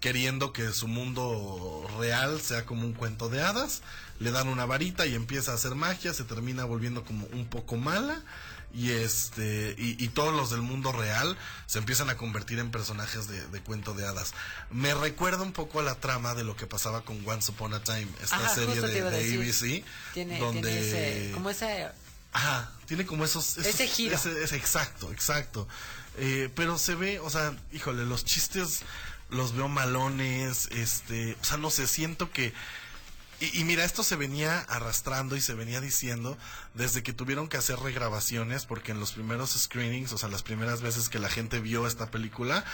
queriendo 0.00 0.52
que 0.52 0.70
su 0.72 0.86
mundo 0.86 1.86
real 1.98 2.38
sea 2.40 2.66
como 2.66 2.84
un 2.84 2.92
cuento 2.92 3.30
de 3.30 3.42
hadas. 3.42 3.82
Le 4.20 4.30
dan 4.30 4.48
una 4.48 4.66
varita 4.66 5.06
y 5.06 5.14
empieza 5.14 5.52
a 5.52 5.54
hacer 5.54 5.74
magia, 5.74 6.12
se 6.12 6.24
termina 6.24 6.64
volviendo 6.64 7.04
como 7.04 7.26
un 7.28 7.46
poco 7.46 7.76
mala. 7.76 8.22
Y 8.74 8.90
este 8.90 9.74
y, 9.78 10.02
y 10.04 10.08
todos 10.08 10.34
los 10.34 10.50
del 10.50 10.60
mundo 10.62 10.90
real 10.90 11.38
se 11.66 11.78
empiezan 11.78 12.10
a 12.10 12.16
convertir 12.16 12.58
en 12.58 12.70
personajes 12.72 13.28
de, 13.28 13.46
de 13.48 13.60
cuento 13.60 13.94
de 13.94 14.04
hadas. 14.06 14.34
Me 14.70 14.92
recuerda 14.94 15.42
un 15.42 15.52
poco 15.52 15.78
a 15.78 15.82
la 15.84 15.94
trama 15.94 16.34
de 16.34 16.42
lo 16.42 16.56
que 16.56 16.66
pasaba 16.66 17.02
con 17.04 17.22
Once 17.28 17.52
Upon 17.52 17.72
a 17.74 17.82
Time, 17.84 18.08
esta 18.22 18.36
Ajá, 18.36 18.54
serie 18.54 18.80
de. 18.80 19.00
ABC, 19.00 19.84
Tiene, 20.12 20.38
donde 20.40 20.62
tiene 20.70 20.88
ese, 21.26 21.32
como 21.32 21.50
ese 21.50 21.88
Ajá, 22.32 22.72
tiene 22.86 23.06
como 23.06 23.24
esos... 23.24 23.58
esos- 23.58 23.66
Ese 23.66 23.86
giro. 23.86 24.16
ese- 24.16 24.42
ese- 24.42 24.56
exacto, 24.56 25.12
exacto. 25.12 25.68
Eh, 26.16 26.50
pero 26.56 26.76
se 26.78 26.96
ve, 26.96 27.20
o 27.20 27.30
sea, 27.30 27.56
híjole, 27.72 28.04
los 28.06 28.24
chistes 28.24 28.80
los 29.30 29.54
veo 29.54 29.68
malones, 29.68 30.66
este, 30.72 31.36
o 31.40 31.44
sea, 31.44 31.56
no 31.58 31.70
sé, 31.70 31.86
siento 31.86 32.30
que... 32.32 32.52
Y, 33.52 33.60
y 33.60 33.64
mira, 33.64 33.84
esto 33.84 34.02
se 34.02 34.16
venía 34.16 34.60
arrastrando 34.60 35.36
y 35.36 35.40
se 35.40 35.54
venía 35.54 35.80
diciendo 35.80 36.36
desde 36.74 37.02
que 37.02 37.12
tuvieron 37.12 37.48
que 37.48 37.56
hacer 37.56 37.78
regrabaciones, 37.78 38.66
porque 38.66 38.92
en 38.92 39.00
los 39.00 39.12
primeros 39.12 39.50
screenings, 39.50 40.12
o 40.12 40.18
sea, 40.18 40.28
las 40.28 40.42
primeras 40.42 40.80
veces 40.82 41.08
que 41.08 41.18
la 41.18 41.28
gente 41.28 41.60
vio 41.60 41.86
esta 41.86 42.10
película, 42.10 42.64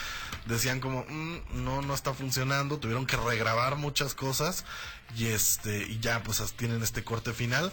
decían 0.46 0.80
como, 0.80 1.04
"Mm, 1.08 1.64
no, 1.64 1.82
no 1.82 1.94
está 1.94 2.14
funcionando, 2.14 2.78
tuvieron 2.78 3.06
que 3.06 3.16
regrabar 3.16 3.76
muchas 3.76 4.14
cosas 4.14 4.64
y 5.16 5.26
este, 5.26 5.84
y 5.86 5.98
ya, 6.00 6.22
pues 6.22 6.40
tienen 6.56 6.82
este 6.82 7.04
corte 7.04 7.32
final. 7.32 7.72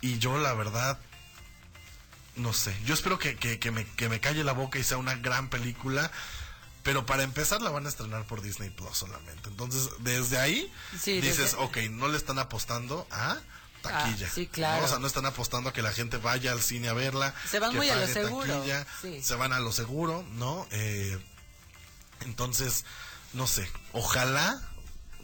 Y 0.00 0.18
yo, 0.18 0.38
la 0.38 0.54
verdad, 0.54 0.98
no 2.36 2.52
sé. 2.52 2.76
Yo 2.84 2.94
espero 2.94 3.18
que, 3.18 3.36
que, 3.36 3.58
que 3.58 3.70
me, 3.70 3.86
que 3.86 4.08
me 4.08 4.20
calle 4.20 4.44
la 4.44 4.52
boca 4.52 4.78
y 4.78 4.84
sea 4.84 4.96
una 4.98 5.14
gran 5.14 5.48
película. 5.48 6.10
Pero 6.84 7.04
para 7.06 7.24
empezar 7.24 7.60
la 7.62 7.70
van 7.70 7.86
a 7.86 7.88
estrenar 7.88 8.24
por 8.26 8.42
Disney 8.42 8.70
Plus 8.70 8.96
solamente. 8.96 9.48
Entonces, 9.48 9.88
desde 10.00 10.38
ahí 10.38 10.72
Sí, 11.00 11.20
dices, 11.20 11.52
desde- 11.52 11.56
ok, 11.56 11.76
no 11.90 12.06
le 12.08 12.16
están 12.16 12.38
apostando 12.38 13.06
a 13.10 13.38
taquilla. 13.82 14.26
Ah, 14.28 14.32
sí, 14.32 14.46
claro. 14.46 14.80
¿no? 14.80 14.84
O 14.86 14.88
sea, 14.88 14.98
no 14.98 15.06
están 15.06 15.26
apostando 15.26 15.70
a 15.70 15.72
que 15.72 15.82
la 15.82 15.92
gente 15.92 16.18
vaya 16.18 16.52
al 16.52 16.60
cine 16.62 16.88
a 16.88 16.92
verla. 16.92 17.34
Se 17.50 17.58
van 17.58 17.72
que 17.72 17.76
muy 17.78 17.88
a 17.90 17.96
lo 17.96 18.06
seguro, 18.06 18.54
taquilla, 18.54 18.86
sí. 19.02 19.20
Se 19.22 19.34
van 19.34 19.52
a 19.52 19.58
lo 19.60 19.72
seguro, 19.72 20.24
¿no? 20.34 20.66
Eh, 20.70 21.18
entonces, 22.20 22.84
no 23.32 23.46
sé. 23.46 23.68
Ojalá 23.92 24.60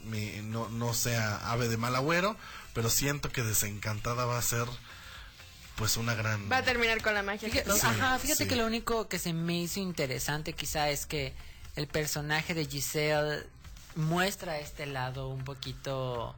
me- 0.03 0.41
no, 0.41 0.69
no 0.69 0.93
sea 0.93 1.51
ave 1.51 1.67
de 1.69 1.77
mal 1.77 1.95
agüero, 1.95 2.35
pero 2.73 2.89
siento 2.89 3.31
que 3.31 3.43
desencantada 3.43 4.25
va 4.25 4.37
a 4.37 4.41
ser 4.41 4.65
pues 5.75 5.97
una 5.97 6.13
gran... 6.13 6.51
Va 6.51 6.57
a 6.57 6.63
terminar 6.63 7.01
con 7.01 7.13
la 7.13 7.23
magia. 7.23 7.49
Fíjate, 7.49 7.71
ajá, 7.71 8.19
fíjate 8.19 8.43
sí. 8.43 8.49
que 8.49 8.55
lo 8.55 8.65
único 8.67 9.07
que 9.07 9.17
se 9.17 9.33
me 9.33 9.61
hizo 9.61 9.79
interesante 9.79 10.53
quizá 10.53 10.89
es 10.89 11.05
que 11.07 11.33
el 11.75 11.87
personaje 11.87 12.53
de 12.53 12.65
Giselle 12.65 13.43
muestra 13.95 14.59
este 14.59 14.85
lado 14.85 15.29
un 15.29 15.43
poquito 15.43 16.35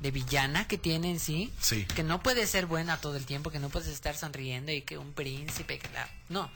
de 0.00 0.10
villana 0.10 0.66
que 0.66 0.78
tiene 0.78 1.10
en 1.10 1.20
sí. 1.20 1.52
Sí. 1.60 1.84
Que 1.86 2.02
no 2.02 2.22
puede 2.22 2.46
ser 2.46 2.66
buena 2.66 2.96
todo 2.96 3.16
el 3.16 3.24
tiempo, 3.24 3.50
que 3.50 3.60
no 3.60 3.68
puedes 3.68 3.88
estar 3.88 4.16
sonriendo 4.16 4.72
y 4.72 4.82
que 4.82 4.98
un 4.98 5.12
príncipe, 5.12 5.78
que 5.78 5.88
la... 5.90 6.08
No. 6.28 6.50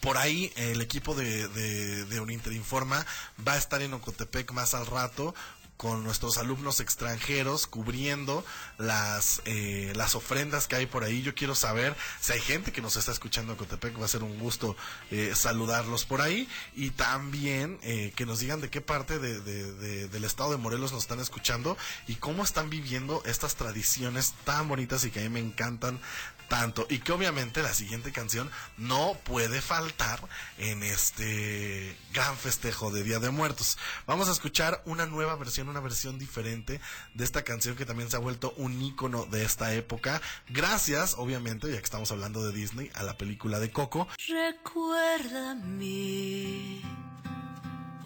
por 0.00 0.16
ahí 0.16 0.52
el 0.56 0.80
equipo 0.80 1.14
de, 1.14 1.48
de, 1.48 2.04
de 2.04 2.20
Uninter 2.20 2.52
Informa 2.52 3.04
va 3.46 3.54
a 3.54 3.58
estar 3.58 3.82
en 3.82 3.94
Ocotepec 3.94 4.52
más 4.52 4.74
al 4.74 4.86
rato 4.86 5.34
con 5.78 6.04
nuestros 6.04 6.36
alumnos 6.36 6.80
extranjeros 6.80 7.66
cubriendo 7.66 8.44
las 8.76 9.40
eh, 9.46 9.92
las 9.96 10.14
ofrendas 10.14 10.68
que 10.68 10.76
hay 10.76 10.84
por 10.86 11.04
ahí. 11.04 11.22
Yo 11.22 11.34
quiero 11.34 11.54
saber 11.54 11.96
si 12.20 12.32
hay 12.34 12.40
gente 12.40 12.70
que 12.72 12.82
nos 12.82 12.96
está 12.96 13.12
escuchando 13.12 13.52
en 13.52 13.58
Cotepec, 13.58 13.98
va 13.98 14.04
a 14.04 14.08
ser 14.08 14.22
un 14.22 14.38
gusto 14.38 14.76
eh, 15.10 15.32
saludarlos 15.34 16.04
por 16.04 16.20
ahí 16.20 16.46
y 16.76 16.90
también 16.90 17.78
eh, 17.82 18.12
que 18.14 18.26
nos 18.26 18.40
digan 18.40 18.60
de 18.60 18.68
qué 18.68 18.82
parte 18.82 19.18
de, 19.18 19.40
de- 19.40 19.72
de- 19.72 20.08
del 20.08 20.24
estado 20.24 20.50
de 20.50 20.56
Morelos 20.58 20.92
nos 20.92 21.02
están 21.02 21.20
escuchando 21.20 21.78
y 22.06 22.16
cómo 22.16 22.42
están 22.44 22.68
viviendo 22.68 23.22
estas 23.24 23.54
tradiciones 23.54 24.34
tan 24.44 24.68
bonitas 24.68 25.04
y 25.04 25.10
que 25.10 25.20
a 25.20 25.22
mí 25.22 25.28
me 25.30 25.40
encantan 25.40 26.00
tanto 26.48 26.86
y 26.88 26.98
que 26.98 27.12
obviamente 27.12 27.62
la 27.62 27.74
siguiente 27.74 28.12
canción 28.12 28.50
no 28.76 29.16
puede 29.24 29.60
faltar 29.60 30.20
en 30.56 30.82
este 30.82 31.96
gran 32.12 32.36
festejo 32.36 32.90
de 32.90 33.04
Día 33.04 33.18
de 33.18 33.30
Muertos. 33.30 33.78
Vamos 34.06 34.28
a 34.28 34.32
escuchar 34.32 34.82
una 34.86 35.06
nueva 35.06 35.36
versión, 35.36 35.68
una 35.68 35.80
versión 35.80 36.18
diferente 36.18 36.80
de 37.14 37.24
esta 37.24 37.44
canción 37.44 37.76
que 37.76 37.86
también 37.86 38.10
se 38.10 38.16
ha 38.16 38.20
vuelto 38.20 38.52
un 38.56 38.82
ícono 38.82 39.26
de 39.26 39.44
esta 39.44 39.74
época, 39.74 40.20
gracias 40.48 41.14
obviamente, 41.16 41.70
ya 41.70 41.78
que 41.78 41.84
estamos 41.84 42.10
hablando 42.10 42.44
de 42.44 42.52
Disney, 42.52 42.90
a 42.94 43.02
la 43.02 43.16
película 43.16 43.60
de 43.60 43.70
Coco. 43.70 44.08
Recuérdame, 44.28 45.88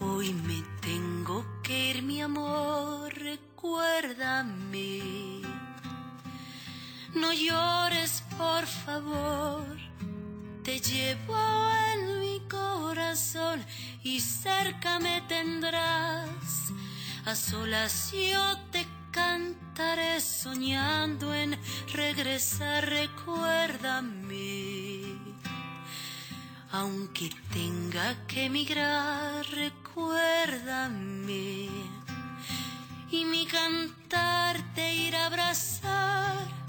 hoy 0.01 0.35
me 0.35 0.63
tengo 0.81 1.63
que 1.63 1.91
ir, 1.91 2.03
mi 2.03 2.21
amor, 2.21 3.15
recuérdame. 3.15 5.62
No 7.15 7.33
llores, 7.33 8.23
por 8.39 8.67
favor, 8.67 9.77
te 10.65 10.81
llevo 10.81 11.37
en 11.95 12.21
mi 12.21 12.41
corazón 12.49 13.63
y 14.03 14.19
cerca 14.21 14.99
me 14.99 15.21
tendrás. 15.29 16.73
A 17.27 17.35
solas 17.35 18.13
yo 18.13 18.59
te 18.71 18.87
cantaré 19.11 20.19
soñando 20.21 21.35
en 21.35 21.59
regresar, 21.93 22.89
recuérdame. 22.89 25.03
Aunque 26.73 27.31
tenga 27.53 28.27
que 28.27 28.47
emigrar, 28.47 29.45
recuérdame. 29.51 31.69
Y 33.11 33.27
mi 33.27 33.45
cantar 33.45 34.57
te 34.75 34.95
irá 34.95 35.25
a 35.25 35.27
abrazar 35.27 36.62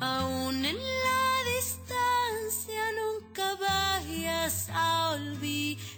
aún 0.00 0.64
en 0.64 0.76
la 0.76 1.44
distancia 1.56 2.82
nunca 3.00 3.54
vayas 3.56 4.68
a 4.72 5.10
olvidar 5.10 5.90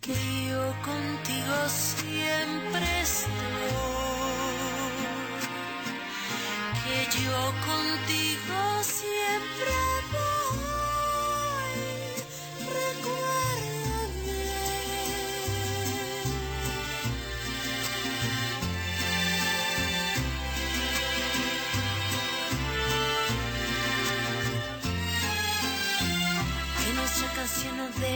que 0.00 0.14
yo 0.48 0.74
contigo 0.82 1.68
siempre 1.68 3.00
estoy, 3.00 3.30
que 6.82 6.98
yo 7.22 7.52
contigo 7.66 8.82
siempre. 8.82 10.19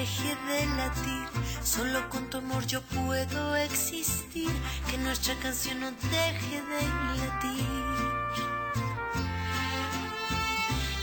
Deje 0.04 0.36
de 0.48 0.66
latir, 0.76 1.28
solo 1.62 2.10
con 2.10 2.28
tu 2.28 2.36
amor 2.36 2.66
yo 2.66 2.82
puedo 2.82 3.56
existir. 3.56 4.52
Que 4.90 4.98
nuestra 4.98 5.34
canción 5.36 5.80
no 5.80 5.90
deje 5.90 6.56
de 6.72 6.82
latir. 7.20 7.64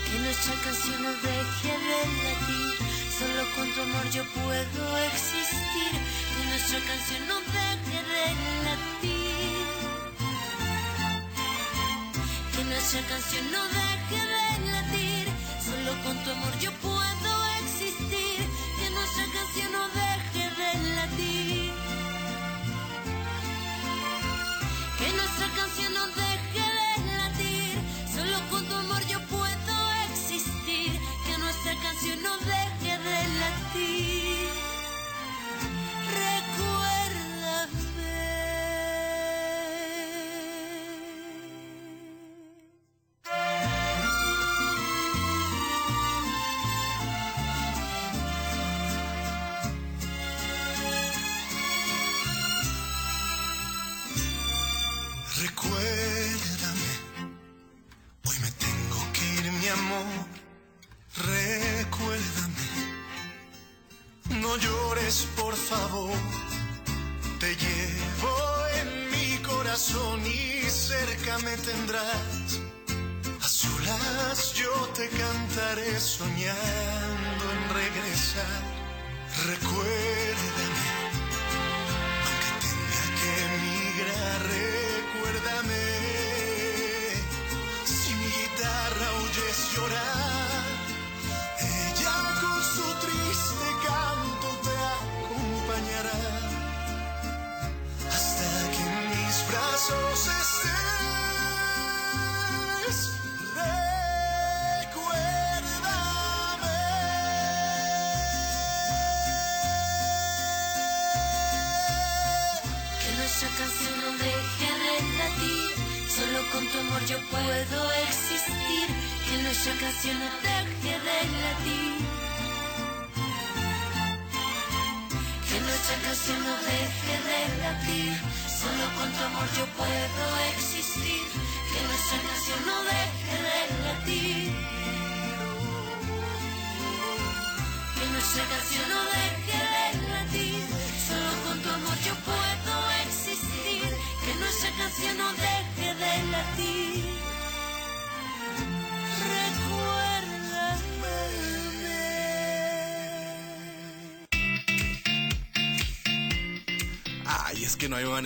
Que 0.06 0.18
nuestra 0.24 0.54
canción 0.64 1.02
no 1.02 1.10
deje 1.28 1.72
de 1.88 2.00
latir, 2.26 2.72
solo 3.18 3.42
con 3.56 3.66
tu 3.74 3.80
amor 3.82 4.06
yo 4.10 4.24
puedo 4.38 4.82
existir. 5.10 5.92
Que 6.34 6.42
nuestra 6.50 6.78
canción 6.88 7.22
no 7.30 7.36
deje 7.58 7.98
de 8.12 8.26
latir. 8.66 9.66
Que 12.54 12.64
nuestra 12.70 13.00
canción 13.10 13.44
no 13.50 13.62
deje 13.78 14.20
de 14.32 14.44
latir, 14.70 15.26
solo 15.66 15.90
con 16.04 16.14
tu 16.22 16.30
amor 16.30 16.58
yo 16.60 16.70
puedo 16.80 16.91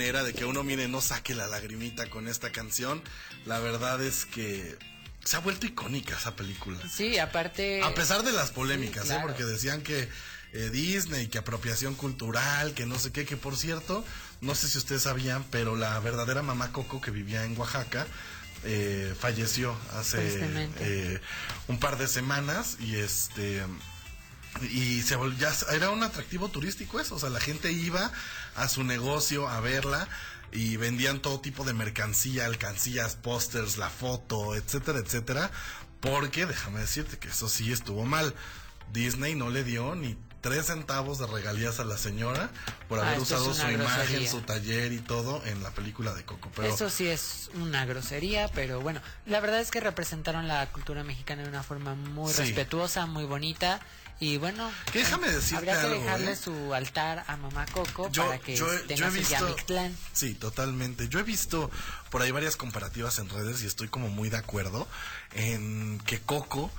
manera 0.07 0.23
de 0.23 0.33
que 0.33 0.45
uno, 0.45 0.63
mire, 0.63 0.87
no 0.87 1.01
saque 1.01 1.35
la 1.35 1.47
lagrimita 1.47 2.09
con 2.09 2.29
esta 2.29 2.51
canción. 2.51 3.01
La 3.45 3.59
verdad 3.59 4.01
es 4.01 4.25
que 4.25 4.77
se 5.23 5.35
ha 5.35 5.39
vuelto 5.39 5.65
icónica 5.65 6.15
esa 6.15 6.33
película. 6.35 6.79
Sí, 6.89 7.17
aparte... 7.17 7.83
A 7.83 7.93
pesar 7.93 8.23
de 8.23 8.31
las 8.31 8.51
polémicas, 8.51 9.03
Sí, 9.03 9.09
claro. 9.09 9.23
¿eh? 9.23 9.27
Porque 9.27 9.43
decían 9.43 9.81
que 9.81 10.07
eh, 10.53 10.69
Disney, 10.71 11.27
que 11.27 11.39
apropiación 11.39 11.93
cultural, 11.95 12.73
que 12.73 12.85
no 12.85 12.97
sé 12.97 13.11
qué, 13.11 13.25
que 13.25 13.35
por 13.35 13.57
cierto, 13.57 14.05
no 14.39 14.55
sé 14.55 14.69
si 14.69 14.77
ustedes 14.77 15.01
sabían, 15.01 15.43
pero 15.51 15.75
la 15.75 15.99
verdadera 15.99 16.41
mamá 16.41 16.71
Coco 16.71 17.01
que 17.01 17.11
vivía 17.11 17.43
en 17.43 17.57
Oaxaca 17.57 18.07
eh, 18.63 19.13
falleció 19.19 19.75
hace 19.93 20.19
eh, 20.79 21.19
un 21.67 21.79
par 21.79 21.97
de 21.97 22.07
semanas 22.07 22.77
y 22.79 22.95
este 22.95 23.61
y 24.63 25.01
se 25.01 25.15
ya 25.37 25.53
era 25.73 25.89
un 25.89 26.03
atractivo 26.03 26.49
turístico 26.49 26.99
eso, 26.99 27.15
o 27.15 27.19
sea, 27.19 27.29
la 27.29 27.39
gente 27.39 27.71
iba 27.71 28.11
a 28.55 28.67
su 28.67 28.83
negocio 28.83 29.47
a 29.47 29.59
verla 29.61 30.07
y 30.51 30.77
vendían 30.77 31.21
todo 31.21 31.39
tipo 31.41 31.63
de 31.65 31.73
mercancía, 31.73 32.45
alcancías, 32.45 33.15
pósters, 33.15 33.77
la 33.77 33.89
foto, 33.89 34.55
etcétera, 34.55 34.99
etcétera, 34.99 35.51
porque 35.99 36.45
déjame 36.45 36.79
decirte 36.79 37.17
que 37.17 37.27
eso 37.29 37.49
sí 37.49 37.71
estuvo 37.71 38.05
mal. 38.05 38.33
Disney 38.93 39.35
no 39.35 39.49
le 39.49 39.63
dio 39.65 39.95
ni 39.95 40.17
tres 40.39 40.67
centavos 40.67 41.17
de 41.19 41.27
regalías 41.27 41.79
a 41.81 41.83
la 41.83 41.97
señora 41.97 42.49
por 42.87 42.99
Ah, 42.99 43.07
haber 43.07 43.19
usado 43.19 43.53
su 43.53 43.69
imagen, 43.69 44.25
su 44.27 44.39
taller 44.41 44.93
y 44.93 44.99
todo 44.99 45.43
en 45.45 45.61
la 45.63 45.71
película 45.71 46.13
de 46.13 46.23
Coco. 46.23 46.49
Pero 46.55 46.73
Eso 46.73 46.89
sí 46.89 47.07
es 47.07 47.49
una 47.55 47.85
grosería, 47.85 48.47
pero 48.49 48.79
bueno, 48.79 49.01
la 49.25 49.41
verdad 49.41 49.59
es 49.59 49.71
que 49.71 49.81
representaron 49.81 50.47
la 50.47 50.65
cultura 50.71 51.03
mexicana 51.03 51.43
de 51.43 51.49
una 51.49 51.63
forma 51.63 51.95
muy 51.95 52.31
Sí. 52.31 52.43
respetuosa, 52.43 53.05
muy 53.07 53.25
bonita. 53.25 53.81
Y 54.19 54.37
bueno, 54.37 54.71
Que 54.91 54.99
déjame 54.99 55.27
decirte 55.29 55.57
habría 55.57 55.73
que 55.79 55.87
algo, 55.87 56.01
dejarle 56.03 56.31
¿eh? 56.31 56.35
su 56.35 56.73
altar 56.73 57.23
a 57.27 57.37
Mamá 57.37 57.65
Coco 57.71 58.09
yo, 58.11 58.25
para 58.25 58.39
que 58.39 58.55
yo, 58.55 58.65
tenga 58.87 58.95
yo 58.95 59.05
he 59.07 59.11
su 59.11 59.17
visto 59.17 59.55
sí 60.13 60.33
totalmente 60.33 61.07
yo 61.07 61.19
he 61.19 61.23
visto 61.23 61.69
por 62.09 62.23
ahí 62.23 62.31
varias 62.31 62.55
comparativas 62.55 63.19
en 63.19 63.29
redes 63.29 63.61
y 63.61 63.67
estoy 63.67 63.89
como 63.89 64.09
muy 64.09 64.29
de 64.29 64.37
acuerdo 64.37 64.87
en 65.33 65.99
que 66.05 66.19
Coco 66.19 66.71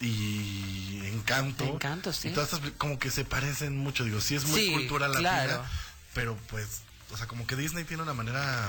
y 0.00 1.00
Encanto 1.06 1.64
Encanto, 1.64 2.12
sí. 2.12 2.28
y 2.28 2.30
todas 2.32 2.52
estas 2.52 2.70
como 2.72 2.98
que 2.98 3.10
se 3.10 3.24
parecen 3.24 3.76
mucho 3.76 4.04
digo 4.04 4.20
sí 4.20 4.34
es 4.34 4.44
muy 4.46 4.60
Sí, 4.60 4.72
cultura 4.72 5.06
latina 5.08 5.30
claro. 5.44 5.64
pero 6.12 6.36
pues 6.48 6.82
o 7.12 7.16
sea 7.16 7.26
como 7.26 7.46
que 7.46 7.56
Disney 7.56 7.84
tiene 7.84 8.02
una 8.02 8.14
manera 8.14 8.68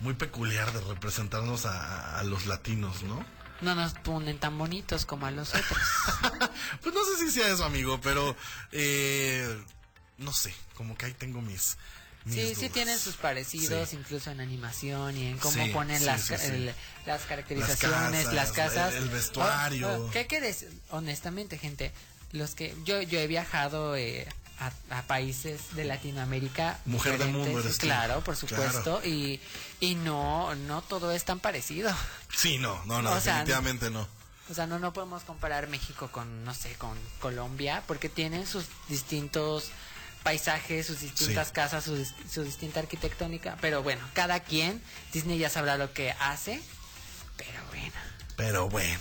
muy 0.00 0.14
peculiar 0.14 0.70
de 0.72 0.80
representarnos 0.82 1.64
a, 1.64 2.18
a 2.18 2.24
los 2.24 2.46
latinos 2.46 3.02
no 3.04 3.24
No 3.62 3.74
nos 3.74 3.94
ponen 3.94 4.38
tan 4.38 4.58
bonitos 4.58 5.06
como 5.06 5.26
a 5.26 5.30
los 5.30 5.50
otros. 5.54 5.78
pues 6.82 6.94
no 6.94 7.04
sé 7.04 7.16
si 7.24 7.30
sea 7.30 7.48
eso 7.48 7.64
amigo 7.64 8.00
pero 8.00 8.36
eh, 8.72 9.46
no 10.18 10.32
sé 10.32 10.54
como 10.74 10.96
que 10.96 11.06
ahí 11.06 11.14
tengo 11.14 11.40
mis, 11.40 11.76
mis 12.24 12.34
Sí, 12.34 12.54
sí 12.54 12.68
tienen 12.68 12.98
sus 12.98 13.14
parecidos, 13.16 13.88
Sí. 13.90 13.96
incluso 13.96 14.30
en 14.30 14.40
animación 14.40 15.16
y 15.16 15.26
en 15.28 15.38
cómo 15.38 15.64
Sí, 15.64 15.70
ponen 15.70 15.98
sí, 15.98 16.04
las, 16.04 16.30
el- 16.30 16.74
las 17.06 17.22
caracterizaciones, 17.22 18.24
Las 18.26 18.34
las 18.34 18.52
casas, 18.52 18.94
el- 18.94 19.04
el 19.04 19.08
vestuario. 19.10 19.88
Oh, 19.88 20.06
oh, 20.06 20.10
¿Qué 20.10 20.40
decir? 20.40 20.70
Honestamente, 20.90 21.56
gente, 21.58 21.92
los 22.32 22.54
que 22.54 22.74
yo, 22.84 23.00
yo 23.02 23.18
he 23.20 23.26
viajado 23.26 23.94
eh, 23.96 24.26
a, 24.90 24.98
a 24.98 25.02
países 25.02 25.74
de 25.74 25.84
Latinoamérica. 25.84 26.78
Mujer 26.84 27.18
del 27.18 27.28
mundo 27.30 27.58
eres 27.60 27.78
tú. 27.78 27.86
Claro, 27.86 28.22
por 28.22 28.36
Claro. 28.36 28.70
supuesto. 28.70 29.02
Y, 29.04 29.40
y 29.80 29.94
no, 29.94 30.54
no 30.54 30.82
todo 30.82 31.12
es 31.12 31.24
tan 31.24 31.40
parecido. 31.40 31.94
Sí, 32.34 32.58
no, 32.58 32.84
no, 32.86 33.02
no, 33.02 33.12
O 33.12 33.20
sea, 33.20 33.34
definitivamente 33.40 33.90
no. 33.90 34.06
O 34.50 34.54
sea, 34.54 34.66
no, 34.66 34.78
no 34.78 34.92
podemos 34.92 35.22
comparar 35.22 35.68
México 35.68 36.08
con, 36.12 36.44
no 36.44 36.52
sé, 36.54 36.74
con 36.74 36.98
Colombia, 37.20 37.82
porque 37.86 38.08
tienen 38.08 38.46
sus 38.46 38.64
distintos 38.88 39.70
paisajes, 40.22 40.86
sus 40.86 41.00
distintas 41.00 41.48
Sí. 41.48 41.52
casas, 41.54 41.84
su, 41.84 42.04
su 42.30 42.42
distinta 42.44 42.80
arquitectónica. 42.80 43.56
Pero 43.60 43.82
bueno, 43.82 44.02
cada 44.14 44.40
quien, 44.40 44.82
Disney 45.12 45.38
ya 45.38 45.48
sabrá 45.48 45.76
lo 45.76 45.92
que 45.92 46.12
hace. 46.20 46.60
Pero 47.36 47.58
bueno. 47.70 47.94
Pero 48.36 48.68
bueno. 48.68 49.00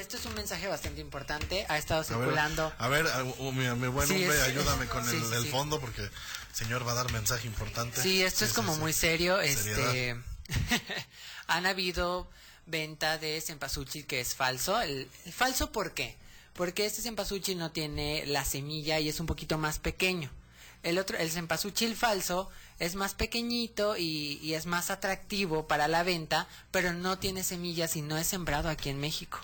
esto 0.00 0.16
es 0.16 0.26
un 0.26 0.34
mensaje 0.34 0.66
bastante 0.66 1.00
importante, 1.00 1.64
ha 1.68 1.78
estado 1.78 2.00
A 2.00 2.04
ver, 2.04 2.08
circulando. 2.18 2.72
a 2.78 2.88
ver, 2.88 3.06
a- 3.06 3.22
uh, 3.24 3.52
mi, 3.52 3.64
mi 3.76 3.88
buen 3.88 4.06
Sí, 4.06 4.14
hombre, 4.14 4.36
es- 4.36 4.42
ayúdame 4.42 4.86
con 4.86 5.04
sí, 5.08 5.16
el, 5.16 5.32
el 5.32 5.46
fondo 5.50 5.80
porque 5.80 6.02
el 6.02 6.10
señor 6.52 6.86
va 6.86 6.92
a 6.92 6.96
dar 6.96 7.10
mensaje 7.12 7.46
importante. 7.46 8.02
Sí, 8.02 8.22
esto 8.22 8.44
es 8.44 8.52
como 8.52 8.76
muy 8.76 8.92
serio. 8.92 9.38
Seriedad. 9.42 9.94
Este, 9.96 10.16
han 11.46 11.66
habido 11.66 12.28
venta 12.66 13.18
de 13.18 13.40
cempasúchil 13.40 14.06
que 14.06 14.20
es 14.20 14.34
falso. 14.34 14.80
El, 14.80 15.08
el 15.24 15.32
falso, 15.32 15.72
¿por 15.72 15.92
qué? 15.94 16.16
Porque 16.54 16.86
este 16.86 17.02
cempasúchil 17.02 17.58
no 17.58 17.70
tiene 17.70 18.24
la 18.26 18.44
semilla 18.44 18.98
y 18.98 19.08
es 19.08 19.20
un 19.20 19.26
poquito 19.26 19.58
más 19.58 19.78
pequeño. 19.78 20.30
El 20.82 20.98
otro, 20.98 21.16
el 21.18 21.30
cempasúchil 21.30 21.96
falso 21.96 22.50
es 22.78 22.94
más 22.94 23.14
pequeñito 23.14 23.96
y, 23.96 24.38
y 24.42 24.54
es 24.54 24.66
más 24.66 24.90
atractivo 24.90 25.66
para 25.66 25.88
la 25.88 26.02
venta, 26.02 26.46
pero 26.70 26.92
no 26.92 27.18
tiene 27.18 27.42
semillas 27.42 27.96
y 27.96 28.02
no 28.02 28.18
es 28.18 28.26
sembrado 28.26 28.68
aquí 28.68 28.88
en 28.90 29.00
México. 29.00 29.38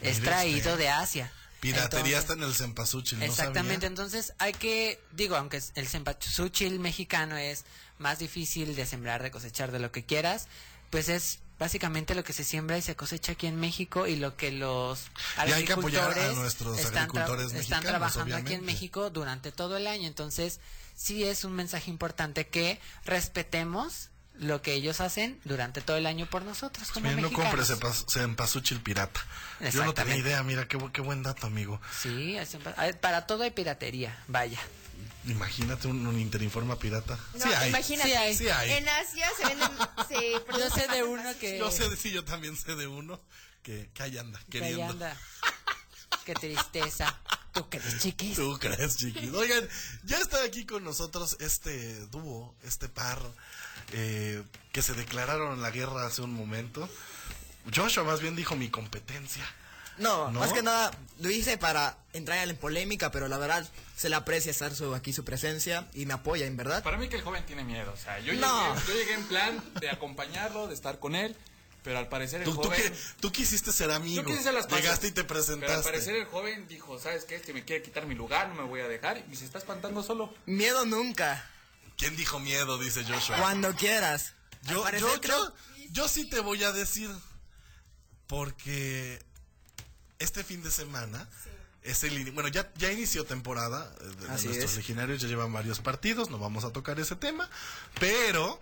Es 0.00 0.20
traído 0.20 0.76
de 0.76 0.88
Asia. 0.88 1.32
Piratería 1.60 2.18
Entonces- 2.18 2.20
está 2.20 2.32
en 2.34 2.42
el 2.42 2.54
cempasúchil, 2.54 3.18
¿no 3.20 3.24
Exactamente, 3.24 3.86
sabía? 3.86 3.88
entonces 3.88 4.34
hay 4.38 4.52
que, 4.52 5.00
digo, 5.12 5.36
aunque 5.36 5.62
el 5.76 5.88
cempasúchil 5.88 6.78
mexicano 6.78 7.36
es 7.38 7.64
más 7.98 8.18
difícil 8.18 8.76
de 8.76 8.84
sembrar, 8.84 9.22
de 9.22 9.30
cosechar, 9.30 9.72
de 9.72 9.78
lo 9.78 9.90
que 9.90 10.04
quieras, 10.04 10.48
pues 10.90 11.08
es 11.08 11.38
básicamente 11.58 12.14
lo 12.14 12.22
que 12.24 12.32
se 12.34 12.44
siembra 12.44 12.76
y 12.76 12.82
se 12.82 12.96
cosecha 12.96 13.32
aquí 13.32 13.46
en 13.46 13.58
México 13.58 14.06
y 14.06 14.16
lo 14.16 14.36
que 14.36 14.50
los 14.52 15.06
Y 15.46 15.52
hay 15.52 15.64
que 15.64 15.72
apoyar 15.72 16.02
a 16.02 16.06
agricultores 16.08 16.36
nuestros 16.36 16.78
están, 16.80 16.94
tra- 17.08 17.20
agricultores 17.22 17.46
están 17.46 17.58
mexicanos, 17.58 17.86
trabajando 17.86 18.36
aquí 18.36 18.52
en. 18.54 18.64
México 18.66 19.08
durante 19.10 19.52
todo 19.52 19.76
el 19.78 19.86
año, 19.86 20.06
entonces 20.08 20.58
sí 20.96 21.24
es 21.24 21.44
un 21.44 21.52
mensaje 21.52 21.90
importante 21.90 22.46
que 22.46 22.80
respetemos 23.04 24.10
lo 24.36 24.62
que 24.62 24.72
ellos 24.74 25.00
hacen 25.00 25.40
durante 25.44 25.80
todo 25.80 25.96
el 25.96 26.06
año 26.06 26.26
por 26.26 26.42
nosotros 26.42 26.90
como 26.90 27.08
Mira, 27.08 27.20
no 27.22 27.32
compres 27.32 27.72
cempasúchil 28.12 28.80
pirata. 28.80 29.20
Yo 29.72 29.84
no 29.84 29.94
tenía 29.94 30.16
idea, 30.16 30.42
mira, 30.42 30.66
qué, 30.66 30.78
qué 30.92 31.00
buen 31.00 31.22
dato, 31.22 31.46
amigo. 31.46 31.80
Sí, 32.02 32.36
ver, 32.76 32.98
para 33.00 33.26
todo 33.26 33.44
hay 33.44 33.52
piratería, 33.52 34.18
vaya. 34.26 34.58
Imagínate 35.26 35.88
un, 35.88 36.06
un 36.06 36.18
Interinforma 36.18 36.78
pirata. 36.78 37.18
No, 37.34 37.44
sí 37.44 37.52
hay. 37.52 37.68
imagínate. 37.70 38.08
Sí 38.10 38.14
hay. 38.16 38.36
Sí 38.36 38.48
hay. 38.48 38.72
En 38.72 38.88
Asia 38.88 39.26
se 39.36 39.46
venden. 39.46 39.68
Se 40.08 40.58
Yo 40.58 40.70
sé 40.70 40.88
de 40.88 41.02
uno 41.02 41.38
que... 41.38 41.58
Yo 41.58 41.70
sé, 41.70 41.96
sí, 41.96 42.10
yo 42.10 42.24
también 42.24 42.56
sé 42.56 42.74
de 42.74 42.86
uno 42.86 43.20
que, 43.62 43.88
que 43.94 44.02
ahí 44.02 44.18
anda, 44.18 44.38
Que 44.50 44.58
ahí 44.58 44.64
queriendo. 44.72 44.92
anda. 44.92 45.16
Qué 46.24 46.34
tristeza. 46.34 47.14
¿Tú 47.52 47.68
crees, 47.68 47.98
chiquis? 48.00 48.34
¿Tú 48.36 48.58
crees, 48.58 48.96
chiquis? 48.96 49.32
Oigan, 49.32 49.68
ya 50.04 50.18
está 50.18 50.42
aquí 50.42 50.64
con 50.66 50.82
nosotros 50.82 51.36
este 51.40 51.94
dúo, 52.06 52.54
este 52.64 52.88
par, 52.88 53.18
eh, 53.92 54.42
que 54.72 54.82
se 54.82 54.94
declararon 54.94 55.62
la 55.62 55.70
guerra 55.70 56.06
hace 56.06 56.22
un 56.22 56.32
momento. 56.34 56.88
Joshua 57.74 58.04
más 58.04 58.20
bien 58.20 58.34
dijo 58.36 58.56
mi 58.56 58.70
competencia. 58.70 59.44
No, 59.98 60.28
¿No? 60.32 60.40
más 60.40 60.52
que 60.52 60.62
nada 60.62 60.90
lo 61.20 61.30
hice 61.30 61.56
para 61.56 61.96
entrar 62.12 62.48
en 62.48 62.56
polémica, 62.56 63.12
pero 63.12 63.28
la 63.28 63.38
verdad 63.38 63.64
se 63.96 64.08
le 64.08 64.16
aprecia 64.16 64.50
estar 64.50 64.74
su, 64.74 64.92
aquí 64.92 65.12
su 65.12 65.24
presencia 65.24 65.86
y 65.94 66.04
me 66.06 66.14
apoya, 66.14 66.46
en 66.46 66.56
verdad. 66.56 66.82
Para 66.82 66.96
mí 66.96 67.08
que 67.08 67.16
el 67.16 67.22
joven 67.22 67.46
tiene 67.46 67.62
miedo. 67.62 67.92
O 67.92 67.96
sea, 67.96 68.18
yo, 68.18 68.32
No. 68.34 68.74
llegué, 68.74 68.86
yo 68.88 68.94
llegué 68.94 69.14
en 69.14 69.24
plan 69.28 69.64
de 69.80 69.90
acompañarlo, 69.90 70.66
de 70.66 70.74
estar 70.74 70.98
con 70.98 71.14
él, 71.14 71.36
pero 71.84 71.98
al 71.98 72.08
parecer 72.08 72.40
el 72.40 72.46
Tú, 72.46 72.56
tú, 72.56 72.62
joven... 72.64 72.82
que- 72.82 72.98
tú 73.20 73.30
quisiste 73.30 73.70
ser 73.70 73.92
amigo. 73.92 74.22
Yo 74.22 74.26
quise 74.36 74.50
las 74.50 74.66
paces, 74.66 74.82
Llegaste 74.82 75.06
y 75.06 75.10
te 75.12 75.22
Pero 75.22 75.38
al 75.38 75.44
presentaste. 75.46 75.82
parecer 75.84 76.16
el 76.16 76.24
joven 76.24 76.66
dijo, 76.66 76.98
¿sabes 76.98 77.24
qué? 77.26 77.36
Este 77.36 77.52
me 77.52 77.64
quiere 77.64 77.82
quitar 77.82 78.06
mi 78.06 78.14
lugar, 78.16 78.48
no 78.48 78.54
me 78.56 78.62
voy 78.64 78.80
a 78.80 78.88
dejar. 78.88 79.24
Y 79.30 79.36
se 79.36 79.44
está 79.44 79.58
espantando 79.58 80.02
solo. 80.02 80.34
Miedo 80.46 80.84
nunca, 80.86 81.48
¿Quién 81.96 82.16
dijo 82.16 82.40
miedo? 82.40 82.76
Dice 82.78 83.04
Joshua. 83.04 83.36
cuando 83.38 83.72
quieras. 83.76 84.32
Yo, 84.62 84.82
parecer 84.82 85.08
yo, 85.08 85.20
creo- 85.20 85.44
yo, 85.48 85.54
yo 85.92 86.08
sí 86.08 86.28
te 86.28 86.40
voy 86.40 86.64
a 86.64 86.72
decir, 86.72 87.08
porque 88.26 89.22
este 90.18 90.42
fin 90.44 90.62
de 90.62 90.70
semana 90.70 91.28
es 91.82 92.02
el 92.04 92.30
bueno 92.32 92.48
ya 92.48 92.72
ya 92.76 92.90
inició 92.90 93.24
temporada 93.26 93.94
eh, 94.00 94.04
de, 94.04 94.14
de 94.26 94.30
Así 94.32 94.46
nuestros 94.46 94.70
es. 94.72 94.76
legionarios 94.78 95.20
ya 95.20 95.28
llevan 95.28 95.52
varios 95.52 95.80
partidos, 95.80 96.30
no 96.30 96.38
vamos 96.38 96.64
a 96.64 96.72
tocar 96.72 96.98
ese 96.98 97.14
tema, 97.16 97.48
pero 98.00 98.60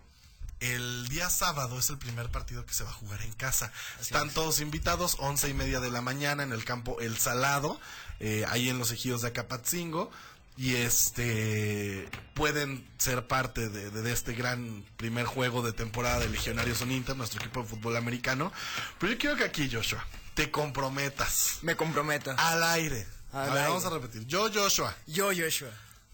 el 0.62 1.08
día 1.08 1.28
sábado 1.30 1.78
es 1.78 1.90
el 1.90 1.98
primer 1.98 2.30
partido 2.30 2.64
que 2.64 2.72
se 2.74 2.84
va 2.84 2.90
a 2.90 2.94
jugar 2.94 3.20
en 3.22 3.32
casa. 3.32 3.72
Están 4.00 4.30
todos 4.30 4.60
invitados, 4.60 5.16
once 5.18 5.48
y 5.48 5.54
media 5.54 5.80
de 5.80 5.90
la 5.90 6.00
mañana 6.00 6.42
en 6.42 6.52
el 6.52 6.64
campo 6.64 7.00
El 7.00 7.18
Salado, 7.18 7.80
eh, 8.20 8.44
ahí 8.48 8.68
en 8.68 8.78
los 8.78 8.90
ejidos 8.92 9.22
de 9.22 9.28
Acapatzingo. 9.28 10.10
Y 10.58 10.74
este 10.76 12.08
pueden 12.34 12.86
ser 12.98 13.26
parte 13.26 13.68
de, 13.70 13.90
de- 13.90 14.02
de 14.02 14.12
este 14.12 14.34
gran 14.34 14.84
primer 14.98 15.24
juego 15.24 15.62
de 15.62 15.72
temporada 15.72 16.20
de 16.20 16.28
Legionarios 16.28 16.82
Uninter, 16.82 17.16
nuestro 17.16 17.40
equipo 17.40 17.62
de 17.62 17.68
fútbol 17.68 17.96
americano. 17.96 18.52
Pero 18.98 19.12
yo 19.14 19.18
quiero 19.18 19.36
que 19.36 19.44
aquí, 19.44 19.70
Joshua, 19.72 20.04
te 20.34 20.50
comprometas 20.50 21.58
Me 21.62 21.74
comprometo. 21.74 22.34
al 22.36 22.62
aire. 22.64 23.06
Al 23.32 23.40
a 23.40 23.44
ver, 23.46 23.52
aire. 23.58 23.68
vamos 23.68 23.84
a 23.86 23.90
repetir. 23.90 24.26
Yo, 24.26 24.50
Joshua, 24.52 24.94
Yo, 25.06 25.30
Joshua, 25.34 25.70